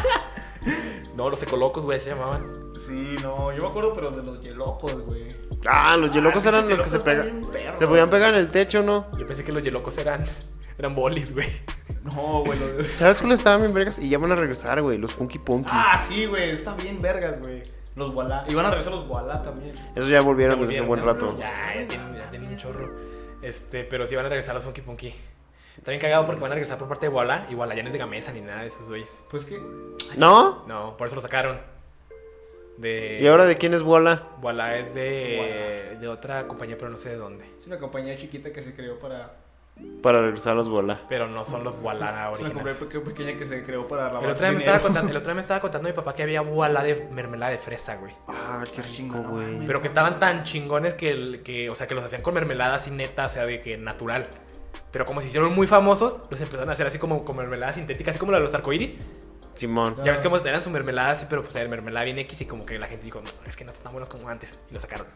No, 1.14 1.30
los 1.30 1.40
ecolocos, 1.42 1.84
güey, 1.84 2.00
se 2.00 2.10
llamaban. 2.10 2.42
Sí, 2.84 3.14
no, 3.22 3.52
yo 3.52 3.62
me 3.62 3.68
acuerdo, 3.68 3.92
pero 3.94 4.10
de 4.10 4.22
los 4.24 4.40
yelocos, 4.40 4.92
güey. 5.02 5.28
Ah, 5.64 5.96
los 5.96 6.10
yelocos 6.10 6.44
Ah, 6.44 6.48
eran 6.48 6.62
sí, 6.64 6.70
los 6.70 6.80
que 6.80 6.86
se 6.86 6.98
yelocos 7.04 7.48
perros. 7.52 7.78
Se 7.78 7.86
podían 7.86 8.10
pegar 8.10 8.30
en 8.34 8.40
el 8.40 8.48
techo, 8.48 8.82
¿no? 8.82 9.06
Yo 9.16 9.24
pensé 9.26 9.44
que 9.44 9.52
los 9.52 9.62
yelocos 9.62 9.96
eran, 9.98 10.24
eran 10.78 10.94
bolis, 10.94 11.32
güey. 11.32 11.48
No, 12.02 12.44
güey. 12.44 12.58
¿Sabes 12.88 13.20
cuáles 13.20 13.38
estaban 13.38 13.60
bien 13.60 13.72
vergas? 13.72 13.98
Y 13.98 14.08
ya 14.08 14.18
van 14.18 14.32
a 14.32 14.34
regresar, 14.34 14.80
güey. 14.82 14.98
Los 14.98 15.12
Funky 15.12 15.38
Punky. 15.38 15.70
Ah, 15.72 15.98
sí, 15.98 16.26
güey. 16.26 16.50
Está 16.50 16.74
bien 16.74 17.00
vergas, 17.00 17.40
güey. 17.40 17.62
Los 17.96 18.10
Wallah. 18.10 18.44
Y 18.48 18.54
van 18.54 18.66
a 18.66 18.70
regresar 18.70 18.92
los 18.92 19.08
Wallah 19.08 19.42
también. 19.42 19.74
Esos 19.94 20.08
ya 20.08 20.20
volvieron 20.20 20.60
desde 20.60 20.80
un 20.80 20.88
buen 20.88 21.00
ya, 21.00 21.06
rato. 21.06 21.38
Ya, 21.38 21.74
ya 21.74 21.88
tienen, 21.88 22.12
ya 22.12 22.30
tienen 22.30 22.50
un 22.50 22.56
chorro. 22.56 22.90
Este, 23.40 23.84
pero 23.84 24.06
sí 24.06 24.16
van 24.16 24.26
a 24.26 24.28
regresar 24.28 24.54
los 24.54 24.64
Funky 24.64 24.80
Punky. 24.80 25.14
Está 25.76 25.90
bien 25.90 26.00
cagado 26.00 26.24
porque 26.24 26.40
van 26.40 26.52
a 26.52 26.54
regresar 26.54 26.78
por 26.78 26.88
parte 26.88 27.06
de 27.06 27.12
Walla. 27.12 27.46
Y 27.50 27.54
Walla 27.54 27.74
ya 27.74 27.82
no 27.82 27.88
es 27.88 27.92
de 27.92 27.98
Gamesa 27.98 28.32
ni 28.32 28.40
nada 28.40 28.62
de 28.62 28.68
esos 28.68 28.88
güeyes. 28.88 29.10
Pues 29.30 29.44
que. 29.44 29.60
¿No? 30.16 30.64
No, 30.66 30.96
por 30.96 31.06
eso 31.06 31.16
lo 31.16 31.22
sacaron. 31.22 31.60
De. 32.76 33.18
¿Y 33.20 33.26
ahora 33.26 33.44
de 33.44 33.56
quién 33.56 33.74
es 33.74 33.82
Bola? 33.82 34.28
Walla 34.42 34.76
es 34.76 34.94
de. 34.94 35.96
de 36.00 36.08
otra 36.08 36.46
compañía, 36.46 36.76
pero 36.78 36.90
no 36.90 36.98
sé 36.98 37.10
de 37.10 37.16
dónde. 37.16 37.44
Es 37.58 37.66
una 37.66 37.78
compañía 37.78 38.16
chiquita 38.16 38.52
que 38.52 38.62
se 38.62 38.74
creó 38.74 38.98
para. 38.98 39.43
Para 40.02 40.20
regresar 40.20 40.52
a 40.52 40.56
los 40.56 40.68
Bola. 40.68 41.00
Pero 41.08 41.26
no 41.28 41.44
son 41.44 41.64
los 41.64 41.76
Walla 41.82 42.30
Es 42.32 42.40
una 42.40 42.48
originales. 42.50 42.76
peque- 42.76 43.00
pequeña 43.00 43.36
que 43.36 43.44
se 43.44 43.64
creó 43.64 43.86
para 43.88 44.04
lavar 44.06 44.24
El 44.24 44.30
otro, 44.30 44.44
día 44.46 44.52
me 44.52 44.58
estaba 44.58 44.78
contando, 44.78 45.10
el 45.10 45.16
otro 45.16 45.28
día 45.30 45.34
me 45.34 45.40
estaba 45.40 45.60
contando 45.60 45.88
mi 45.88 45.94
papá 45.94 46.14
que 46.14 46.22
había 46.22 46.42
Walla 46.42 46.82
de 46.82 47.08
mermelada 47.10 47.50
de 47.52 47.58
fresa, 47.58 47.96
güey. 47.96 48.12
Ah, 48.28 48.62
qué 48.74 48.82
rico, 48.82 49.18
güey. 49.22 49.66
Pero 49.66 49.80
que 49.80 49.88
estaban 49.88 50.20
tan 50.20 50.44
chingones 50.44 50.94
que, 50.94 51.10
el- 51.10 51.42
que, 51.42 51.70
o 51.70 51.74
sea, 51.74 51.86
que 51.88 51.94
los 51.94 52.04
hacían 52.04 52.22
con 52.22 52.34
mermelada 52.34 52.76
así 52.76 52.90
neta, 52.90 53.26
o 53.26 53.28
sea, 53.28 53.46
de 53.46 53.60
que 53.60 53.76
natural. 53.76 54.28
Pero 54.92 55.06
como 55.06 55.20
se 55.20 55.26
hicieron 55.26 55.52
muy 55.52 55.66
famosos, 55.66 56.20
los 56.30 56.40
empezaron 56.40 56.68
a 56.70 56.72
hacer 56.74 56.86
así 56.86 56.98
como 56.98 57.24
con 57.24 57.36
mermelada 57.36 57.72
sintética, 57.72 58.10
así 58.12 58.20
como 58.20 58.30
la 58.30 58.38
de 58.38 58.44
los 58.44 58.54
arcoíris. 58.54 58.94
Simón. 59.54 59.96
Ya 60.04 60.12
ves 60.12 60.20
que 60.20 60.48
eran 60.48 60.62
su 60.62 60.70
mermelada 60.70 61.10
así, 61.10 61.26
pero 61.28 61.42
pues 61.42 61.54
era 61.56 61.68
mermelada 61.68 62.04
bien 62.04 62.18
X 62.20 62.40
y 62.42 62.46
como 62.46 62.64
que 62.66 62.78
la 62.78 62.86
gente 62.86 63.04
dijo, 63.04 63.20
no, 63.20 63.28
es 63.48 63.56
que 63.56 63.64
no 63.64 63.70
están 63.70 63.84
tan 63.84 63.92
buenos 63.92 64.08
como 64.08 64.28
antes. 64.28 64.60
Y 64.70 64.74
lo 64.74 64.80
sacaron. 64.80 65.06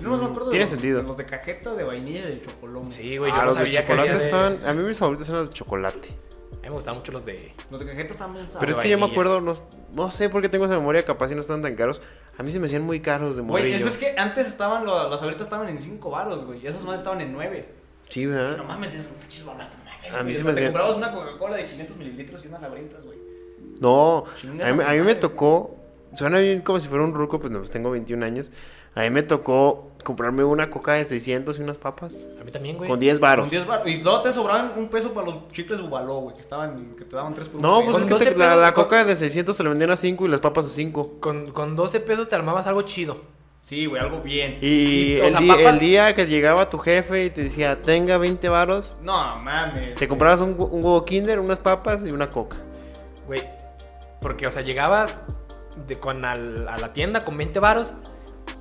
No 0.00 0.10
me 0.16 0.24
acuerdo 0.24 0.46
de 0.46 0.50
Tiene 0.50 0.64
los- 0.64 0.70
sentido. 0.70 1.00
de 1.00 1.06
Los 1.06 1.16
de 1.16 1.24
cajeta, 1.26 1.74
de 1.74 1.84
vainilla 1.84 2.18
y 2.20 2.22
de 2.22 2.42
chocolate. 2.42 2.90
Sí, 2.90 3.16
güey, 3.18 3.30
yo 3.30 3.36
ah, 3.36 3.40
no 3.40 3.46
los 3.46 3.56
de 3.58 3.64
sabía 3.64 3.80
que 3.80 3.86
chocolate 3.86 4.08
había 4.10 4.18
de... 4.20 4.24
estaban. 4.26 4.58
A 4.66 4.74
mí 4.74 4.82
mis 4.82 4.98
favoritos 4.98 5.28
eran 5.28 5.40
los 5.42 5.48
de 5.50 5.54
chocolate. 5.54 6.08
A 6.52 6.56
mí 6.56 6.70
me 6.70 6.70
gustaban 6.70 6.98
mucho 6.98 7.12
los 7.12 7.24
de... 7.24 7.54
Los 7.70 7.80
de 7.80 7.86
cajeta 7.86 8.12
están 8.12 8.34
bien 8.34 8.44
Pero 8.58 8.70
es 8.72 8.76
de 8.76 8.82
que 8.82 8.88
yo 8.90 8.98
me 8.98 9.06
acuerdo, 9.06 9.40
no, 9.40 9.54
no 9.92 10.10
sé 10.10 10.28
por 10.28 10.42
qué 10.42 10.48
tengo 10.48 10.64
esa 10.64 10.74
memoria, 10.76 11.04
capaz 11.04 11.28
si 11.28 11.34
no 11.36 11.40
están 11.40 11.62
tan 11.62 11.76
caros. 11.76 12.02
A 12.38 12.42
mí 12.42 12.50
se 12.50 12.58
me 12.58 12.66
hacían 12.66 12.82
muy 12.82 13.00
caros 13.00 13.36
de 13.36 13.42
Güey, 13.42 13.62
morrillo. 13.62 13.76
eso 13.76 13.86
es 13.86 13.96
que 13.96 14.14
antes 14.18 14.48
estaban, 14.48 14.84
lo- 14.84 15.08
las 15.08 15.22
ahoritas 15.22 15.42
estaban 15.46 15.68
en 15.68 15.80
5 15.80 16.10
baros, 16.10 16.44
güey. 16.44 16.62
Y 16.62 16.66
esas 16.66 16.84
más 16.84 16.98
estaban 16.98 17.20
en 17.20 17.32
9. 17.32 17.68
Sí, 18.06 18.24
No 18.26 18.34
¿verdad? 18.34 18.64
mames, 18.64 18.94
es 18.94 19.06
un 19.06 19.14
pinches 19.14 19.44
barato, 19.44 19.76
no 19.78 19.84
mames. 19.84 20.14
A 20.14 20.22
mí 20.24 20.32
güey. 20.32 20.42
O 20.42 20.44
me 20.44 20.44
sea, 20.44 20.44
Te 20.44 20.50
hacían- 20.50 20.72
comprabas 20.72 20.96
una 20.96 21.12
Coca-Cola 21.12 21.56
de 21.56 21.66
500 21.66 21.96
mililitros 21.96 22.44
y 22.44 22.48
unas 22.48 22.62
abritas, 22.64 23.04
güey. 23.04 23.18
No, 23.80 24.24
a 24.64 24.72
mí, 24.72 24.82
a 24.84 24.92
mí 24.92 25.00
me 25.00 25.14
tocó 25.14 25.76
suena 26.14 26.38
bien 26.38 26.62
como 26.62 26.80
si 26.80 26.88
fuera 26.88 27.04
un 27.04 27.12
ruco, 27.14 27.38
pues 27.38 27.52
no, 27.52 27.58
pues 27.58 27.70
tengo 27.70 27.90
21 27.90 28.24
años. 28.24 28.50
A 28.96 29.02
mí 29.02 29.10
me 29.10 29.22
tocó 29.22 29.92
comprarme 30.02 30.42
una 30.44 30.70
coca 30.70 30.92
de 30.94 31.04
600 31.04 31.58
y 31.58 31.62
unas 31.62 31.78
papas. 31.78 32.12
A 32.40 32.44
mí 32.44 32.50
también, 32.50 32.76
güey. 32.76 32.88
Con 32.88 32.98
10 32.98 33.20
varos. 33.20 33.44
Con 33.44 33.50
10 33.50 33.66
bar- 33.66 33.86
Y 33.86 34.00
luego 34.02 34.20
te 34.22 34.32
sobraban 34.32 34.72
un 34.76 34.88
peso 34.88 35.12
para 35.12 35.26
los 35.26 35.48
chicles 35.48 35.80
bubaló, 35.80 36.20
güey, 36.20 36.34
que 36.34 36.40
estaban, 36.40 36.94
que 36.96 37.04
te 37.04 37.14
daban 37.16 37.34
3 37.34 37.48
por 37.48 37.60
No, 37.60 37.82
pues 37.84 37.96
es 37.98 38.04
que 38.04 38.10
12 38.10 38.24
te- 38.24 38.30
la, 38.32 38.36
pesos, 38.46 38.60
la 38.62 38.74
con- 38.74 38.84
coca 38.84 39.04
de 39.04 39.14
600 39.16 39.56
te 39.56 39.62
la 39.62 39.68
vendían 39.70 39.90
a 39.90 39.96
5 39.96 40.24
y 40.26 40.28
las 40.28 40.40
papas 40.40 40.66
a 40.66 40.70
5. 40.70 41.20
Con, 41.20 41.46
con 41.50 41.76
12 41.76 42.00
pesos 42.00 42.28
te 42.28 42.34
armabas 42.36 42.66
algo 42.66 42.82
chido. 42.82 43.16
Sí, 43.62 43.84
güey, 43.86 44.00
algo 44.00 44.20
bien. 44.20 44.58
Y, 44.60 44.66
Y, 45.16 45.20
o 45.20 45.24
el, 45.24 45.30
sea, 45.32 45.40
papas- 45.40 45.74
el 45.74 45.78
día 45.80 46.14
que 46.14 46.26
llegaba 46.26 46.70
tu 46.70 46.78
jefe 46.78 47.24
y 47.24 47.30
te 47.30 47.42
decía, 47.42 47.82
tenga 47.82 48.16
20 48.16 48.48
varos, 48.48 48.96
No, 49.02 49.38
mames. 49.40 49.96
te 49.96 50.06
comprabas 50.06 50.40
un, 50.40 50.50
un 50.50 50.84
huevo 50.84 51.04
kinder, 51.04 51.40
unas 51.40 51.58
papas 51.58 52.02
y 52.06 52.12
una 52.12 52.30
coca. 52.30 52.56
Güey. 53.26 53.42
Porque, 54.22 54.46
o 54.46 54.52
sea, 54.52 54.62
llegabas 54.62 55.22
de, 55.88 55.96
con 55.98 56.24
al- 56.24 56.68
a 56.68 56.78
la 56.78 56.92
tienda 56.92 57.24
con 57.24 57.36
20 57.36 57.58
varos. 57.58 57.94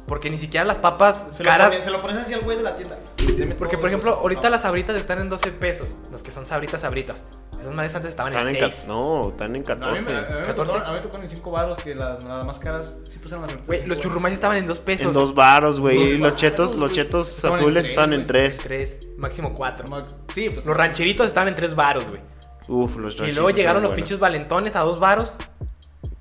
Porque 0.07 0.29
ni 0.29 0.37
siquiera 0.37 0.63
las 0.65 0.77
papas 0.77 1.29
Se 1.31 1.43
lo, 1.43 1.49
caras. 1.49 1.67
pones, 1.69 1.83
se 1.83 1.89
lo 1.89 1.99
pones 1.99 2.17
así 2.17 2.33
al 2.33 2.41
güey 2.41 2.57
de 2.57 2.61
la 2.63 2.75
tienda. 2.75 2.99
Deme 3.17 3.55
Porque, 3.55 3.75
por 3.77 3.89
ejemplo, 3.89 4.13
ahorita 4.13 4.43
No. 4.43 4.49
las 4.51 4.61
sabritas 4.61 4.95
están 4.97 5.17
en 5.19 5.29
12 5.29 5.51
pesos. 5.51 5.95
Los 6.11 6.21
que 6.21 6.29
son 6.31 6.45
sabritas, 6.45 6.81
sabritas. 6.81 7.25
Esas 7.59 7.73
madres 7.73 7.95
antes 7.95 8.11
estaban 8.11 8.31
Están 8.31 8.47
en 8.49 8.55
en 8.55 8.61
ca- 8.61 8.69
6. 8.71 8.87
no, 8.87 9.29
están 9.29 9.55
en 9.55 9.63
No, 9.63 9.73
a 9.87 9.91
mí, 9.93 9.99
me, 10.05 10.11
a, 10.13 10.27
14. 10.27 10.33
mí 10.35 10.39
me 10.47 10.53
tocó, 10.53 10.71
14. 10.71 10.77
a 10.77 10.89
mí 10.91 10.95
me 10.97 11.01
tocó 11.01 11.17
en 11.17 11.29
5 11.29 11.51
baros 11.51 11.77
que 11.79 11.95
las, 11.95 12.23
las 12.23 12.45
más 12.45 12.59
caras 12.59 12.97
sí 13.09 13.17
pusieron 13.17 13.47
las 13.47 13.65
Güey, 13.65 13.87
los 13.87 13.99
churrumais 13.99 14.35
estaban 14.35 14.57
en 14.57 14.67
2 14.67 14.77
pesos. 14.77 15.07
En 15.07 15.13
dos 15.13 15.33
varos, 15.33 15.79
güey. 15.79 15.97
Y 15.97 16.17
Los 16.19 16.35
chetos, 16.35 16.75
los 16.75 16.91
chetos 16.91 17.35
Estaban 17.37 17.57
en 17.57 17.63
azules 17.63 17.83
tres, 17.85 17.89
están 17.89 18.13
en 18.13 18.19
güey. 18.19 18.27
3. 18.27 18.57
3, 18.63 18.99
máximo 19.17 19.53
4. 19.55 19.87
Sí, 20.35 20.51
pues. 20.51 20.67
Los 20.67 20.77
rancheritos 20.77 21.25
estaban 21.25 21.47
en 21.49 21.55
3 21.55 21.73
varos, 21.73 22.07
güey. 22.07 22.21
Uf, 22.67 22.97
los 22.97 23.15
Y 23.15 23.17
ranchitos 23.19 23.35
luego 23.43 23.49
llegaron 23.57 23.81
los 23.81 23.91
buenos. 23.91 23.95
pinches 24.03 24.19
valentones 24.19 24.75
a 24.75 24.81
2 24.81 24.99
varos. 24.99 25.33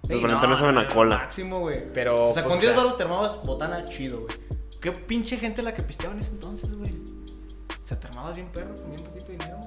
Los 0.09 0.22
valentones 0.22 0.59
saben 0.59 0.78
a 0.78 0.86
cola. 0.88 1.18
Máximo, 1.18 1.61
güey. 1.61 1.80
Pero, 1.92 2.28
O 2.28 2.32
sea, 2.32 2.42
pues, 2.44 2.52
con 2.52 2.59
o 2.59 2.61
10 2.61 2.72
sea- 2.72 2.76
baros 2.82 2.96
te 2.96 3.02
armabas 3.05 3.42
botana 3.44 3.84
chido, 3.84 4.20
güey. 4.20 4.36
Qué 4.80 4.92
pinche 4.92 5.36
gente 5.38 5.62
la 5.62 5.72
que 5.72 5.82
pisteaba 5.82 6.12
en 6.14 6.20
ese 6.20 6.30
entonces, 6.30 6.74
güey. 6.74 6.92
O 6.92 7.86
sea, 7.86 7.98
te 7.98 8.07
armabas 8.09 8.34
bien 8.36 8.48
perro 8.48 8.74
con 8.76 8.90
bien 8.90 9.02
poquito 9.02 9.32
dinero. 9.32 9.59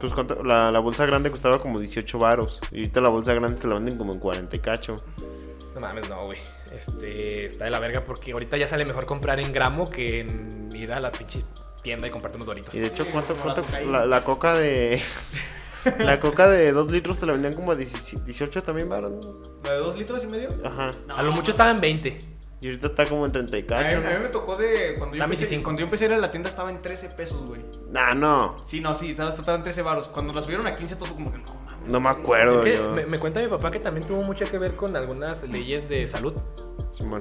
Pues 0.00 0.12
¿cuánto? 0.12 0.42
La, 0.42 0.70
la 0.70 0.78
bolsa 0.80 1.06
grande 1.06 1.30
costaba 1.30 1.60
como 1.60 1.78
18 1.78 2.18
varos. 2.18 2.60
Y 2.70 2.76
ahorita 2.78 3.00
la 3.00 3.08
bolsa 3.08 3.32
grande 3.34 3.58
te 3.60 3.66
la 3.66 3.74
venden 3.74 3.96
como 3.96 4.12
en 4.12 4.18
40 4.18 4.54
y 4.56 4.58
cacho. 4.58 4.96
No 5.74 5.80
mames, 5.80 6.08
no, 6.08 6.24
güey. 6.26 6.38
Este 6.74 7.46
está 7.46 7.64
de 7.64 7.70
la 7.70 7.78
verga 7.78 8.02
porque 8.04 8.32
ahorita 8.32 8.56
ya 8.56 8.66
sale 8.68 8.84
mejor 8.84 9.06
comprar 9.06 9.40
en 9.40 9.52
gramo 9.52 9.88
que 9.88 10.20
en 10.20 10.68
ir 10.74 10.92
a 10.92 11.00
la 11.00 11.12
pinche 11.12 11.44
tienda 11.82 12.06
y 12.08 12.10
comprarte 12.10 12.36
unos 12.36 12.46
doritos. 12.46 12.74
Y 12.74 12.80
de 12.80 12.88
hecho, 12.88 13.06
¿cuánto? 13.12 13.34
la 13.34 13.40
cuánto 13.42 14.06
la 14.06 14.24
coca 14.24 14.54
de. 14.54 15.00
La 15.98 16.20
coca 16.20 16.48
de 16.48 16.72
2 16.72 16.90
litros 16.90 17.18
te 17.20 17.26
la 17.26 17.32
vendían 17.32 17.54
como 17.54 17.72
a 17.72 17.74
17 17.76 18.24
18 18.24 18.62
también 18.62 18.88
varos, 18.88 19.12
¿no? 19.12 19.42
¿La 19.64 19.72
de 19.72 19.78
2 19.78 19.98
litros 19.98 20.24
y 20.24 20.26
medio? 20.26 20.48
Ajá. 20.64 20.90
a 21.08 21.22
lo 21.22 21.32
mucho 21.32 21.50
estaba 21.50 21.70
en 21.70 21.80
20. 21.80 22.18
Y 22.58 22.68
ahorita 22.68 22.86
está 22.86 23.04
como 23.06 23.26
en 23.26 23.32
30 23.32 23.56
y 23.58 23.60
A 23.60 23.62
mí, 23.62 23.66
cacho. 23.68 23.96
a 23.98 24.00
mí 24.00 24.06
me 24.22 24.28
tocó 24.30 24.56
de. 24.56 24.94
Cuando 24.96 25.14
yo, 25.16 25.22
empecé, 25.24 25.42
25. 25.44 25.62
cuando 25.62 25.80
yo 25.80 25.84
empecé 25.84 26.04
a 26.04 26.08
ir 26.08 26.14
a 26.14 26.18
la 26.18 26.30
tienda 26.30 26.48
estaba 26.48 26.70
en 26.70 26.80
13 26.80 27.10
pesos, 27.10 27.44
güey. 27.46 27.60
Nah, 27.90 28.14
no. 28.14 28.56
Sí, 28.64 28.80
no, 28.80 28.94
sí, 28.94 29.10
estaba, 29.10 29.28
estaba 29.30 29.56
en 29.58 29.62
13 29.62 29.82
baros. 29.82 30.08
Cuando 30.08 30.32
la 30.32 30.40
subieron 30.40 30.66
a 30.66 30.74
15, 30.74 30.96
todo 30.96 31.04
fue 31.06 31.16
como 31.16 31.32
que 31.32 31.38
no 31.38 31.44
mames. 31.54 31.90
No 31.90 32.00
me 32.00 32.08
acuerdo 32.08 32.60
Es 32.62 32.64
que 32.64 32.76
yo. 32.82 32.90
me, 32.92 33.04
me 33.04 33.18
cuenta 33.18 33.40
mi 33.40 33.48
papá 33.48 33.70
que 33.70 33.78
también 33.78 34.06
tuvo 34.06 34.22
mucho 34.22 34.46
que 34.50 34.56
ver 34.58 34.74
con 34.74 34.96
algunas 34.96 35.46
leyes 35.48 35.88
de 35.90 36.08
salud. 36.08 36.32
Simón. 36.90 37.20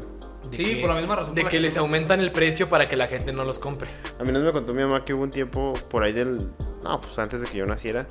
De 0.50 0.56
Sí, 0.58 0.64
que- 0.76 0.82
por 0.82 0.92
la 0.92 1.02
misma 1.02 1.18
razón 1.18 1.36
De 1.36 1.44
que 1.44 1.50
que 1.50 1.60
les 1.60 1.76
aumentan 1.76 2.22
el 2.22 2.32
precio 2.32 2.70
para 2.70 2.88
que 2.88 2.96
la 2.96 3.08
gente 3.08 3.34
no 3.34 3.44
los 3.44 3.60
compre. 3.60 3.90
A 4.20 4.24
mí 4.24 4.32
no 4.32 4.40
me 4.40 4.52
contó 4.54 4.74
mi 4.74 4.84
mamá 4.84 5.04
que 5.04 5.14
hubo 5.14 5.24
un 5.24 5.32
tiempo 5.32 5.74
por 5.90 6.04
ahí 6.04 6.14
del. 6.14 6.50
No, 6.84 7.02
pues 7.02 7.20
antes 7.20 7.42
de 7.42 7.48
que 7.48 7.58
yo 7.58 7.66
naciera. 7.66 8.08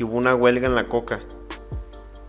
Que 0.00 0.04
hubo 0.04 0.16
una 0.16 0.34
huelga 0.34 0.66
en 0.66 0.74
la 0.74 0.86
coca. 0.86 1.20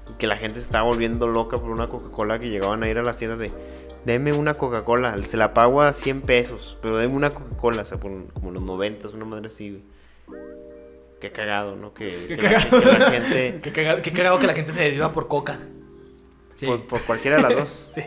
Y 0.10 0.18
que 0.18 0.28
la 0.28 0.36
gente 0.36 0.56
se 0.60 0.66
estaba 0.66 0.84
volviendo 0.84 1.26
loca 1.28 1.58
por 1.58 1.70
una 1.70 1.88
Coca-Cola 1.88 2.38
que 2.38 2.50
llegaban 2.50 2.84
a 2.84 2.90
ir 2.90 2.98
a 2.98 3.02
las 3.02 3.16
tiendas 3.16 3.40
de. 3.40 3.50
Deme 4.04 4.34
una 4.34 4.56
Coca-Cola, 4.56 5.18
se 5.24 5.38
la 5.38 5.54
pago 5.54 5.82
a 5.82 5.94
100 5.94 6.20
pesos, 6.24 6.78
pero 6.82 6.98
deme 6.98 7.14
una 7.16 7.30
Coca-Cola, 7.30 7.84
o 7.84 7.86
sea, 7.86 7.98
por 7.98 8.12
como 8.34 8.52
los 8.52 8.62
90, 8.62 9.08
una 9.08 9.24
madre 9.24 9.48
así. 9.48 9.86
Qué 11.22 11.32
cagado, 11.32 11.78
¿no? 11.78 11.94
Que, 11.94 12.10
Qué 12.28 12.36
que 12.36 12.42
la- 12.42 12.56
cagado. 12.56 12.82
que 12.82 12.86
la 13.00 13.10
gente. 13.12 13.60
Qué 13.64 13.72
cagado, 13.72 14.02
qué 14.02 14.12
cagado 14.12 14.38
que 14.40 14.48
la 14.48 14.54
gente 14.54 14.74
se 14.74 14.82
desviva 14.82 15.14
por 15.14 15.30
coca. 15.30 15.58
Sí. 16.56 16.66
Por, 16.66 16.86
por 16.88 17.02
cualquiera 17.04 17.38
de 17.38 17.44
las 17.44 17.56
dos. 17.56 17.90
Sí. 17.96 18.04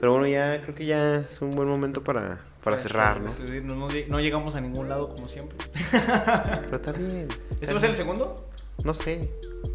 Pero 0.00 0.12
bueno, 0.12 0.26
ya 0.28 0.62
creo 0.62 0.74
que 0.74 0.86
ya 0.86 1.16
es 1.16 1.42
un 1.42 1.50
buen 1.50 1.68
momento 1.68 2.02
para, 2.02 2.40
para 2.66 2.78
cerrar, 2.78 3.20
¿no? 3.20 3.32
No, 3.62 3.76
no 3.76 3.88
lleg- 3.88 4.08
no 4.08 4.18
llegamos 4.18 4.56
a 4.56 4.60
ningún 4.60 4.88
lado 4.88 5.08
como 5.14 5.28
siempre. 5.28 5.56
Pero 5.92 6.76
está 6.78 6.90
bien. 6.90 7.28
¿Este 7.30 7.54
está 7.60 7.70
va 7.74 7.76
a 7.76 7.80
ser 7.80 7.90
el 7.90 7.96
segundo? 7.96 8.50
No 8.82 8.92
sé. 8.92 9.30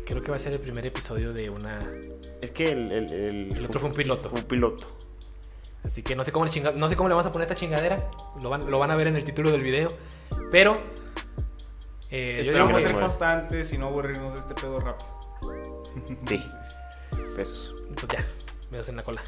Creo 0.05 0.21
que 0.21 0.29
va 0.29 0.35
a 0.35 0.39
ser 0.39 0.51
el 0.51 0.59
primer 0.59 0.85
episodio 0.85 1.31
de 1.31 1.49
una. 1.49 1.79
Es 2.41 2.51
que 2.51 2.69
el, 2.69 2.91
el, 2.91 3.09
el, 3.13 3.55
El 3.55 3.63
otro 3.65 3.79
fue 3.79 3.87
un 3.87 3.95
piloto. 3.95 4.29
Fue 4.29 4.41
un 4.41 4.45
piloto. 4.45 4.85
Así 5.85 6.03
que 6.03 6.17
no 6.17 6.25
sé 6.25 6.33
cómo 6.33 6.43
le 6.43 6.51
chinga- 6.51 6.73
no 6.75 6.89
sé 6.89 6.97
cómo 6.97 7.07
le 7.07 7.15
vamos 7.15 7.29
a 7.29 7.31
poner 7.31 7.47
esta 7.49 7.57
chingadera. 7.57 8.11
Lo 8.41 8.49
van, 8.49 8.69
lo 8.69 8.77
van 8.77 8.91
a 8.91 8.97
ver 8.97 9.07
en 9.07 9.15
el 9.15 9.23
título 9.23 9.51
del 9.53 9.61
video. 9.61 9.87
Pero. 10.51 10.77
eh, 12.09 12.39
Esperamos 12.41 12.81
ser 12.81 12.91
constantes 12.91 13.71
y 13.71 13.77
no 13.77 13.87
aburrirnos 13.87 14.33
de 14.33 14.39
este 14.39 14.53
pedo 14.53 14.81
rápido. 14.81 15.83
Sí. 16.27 16.43
Besos. 17.37 17.73
Pues 17.95 18.11
ya, 18.11 18.25
me 18.69 18.79
en 18.81 18.95
la 18.97 19.03
cola. 19.03 19.21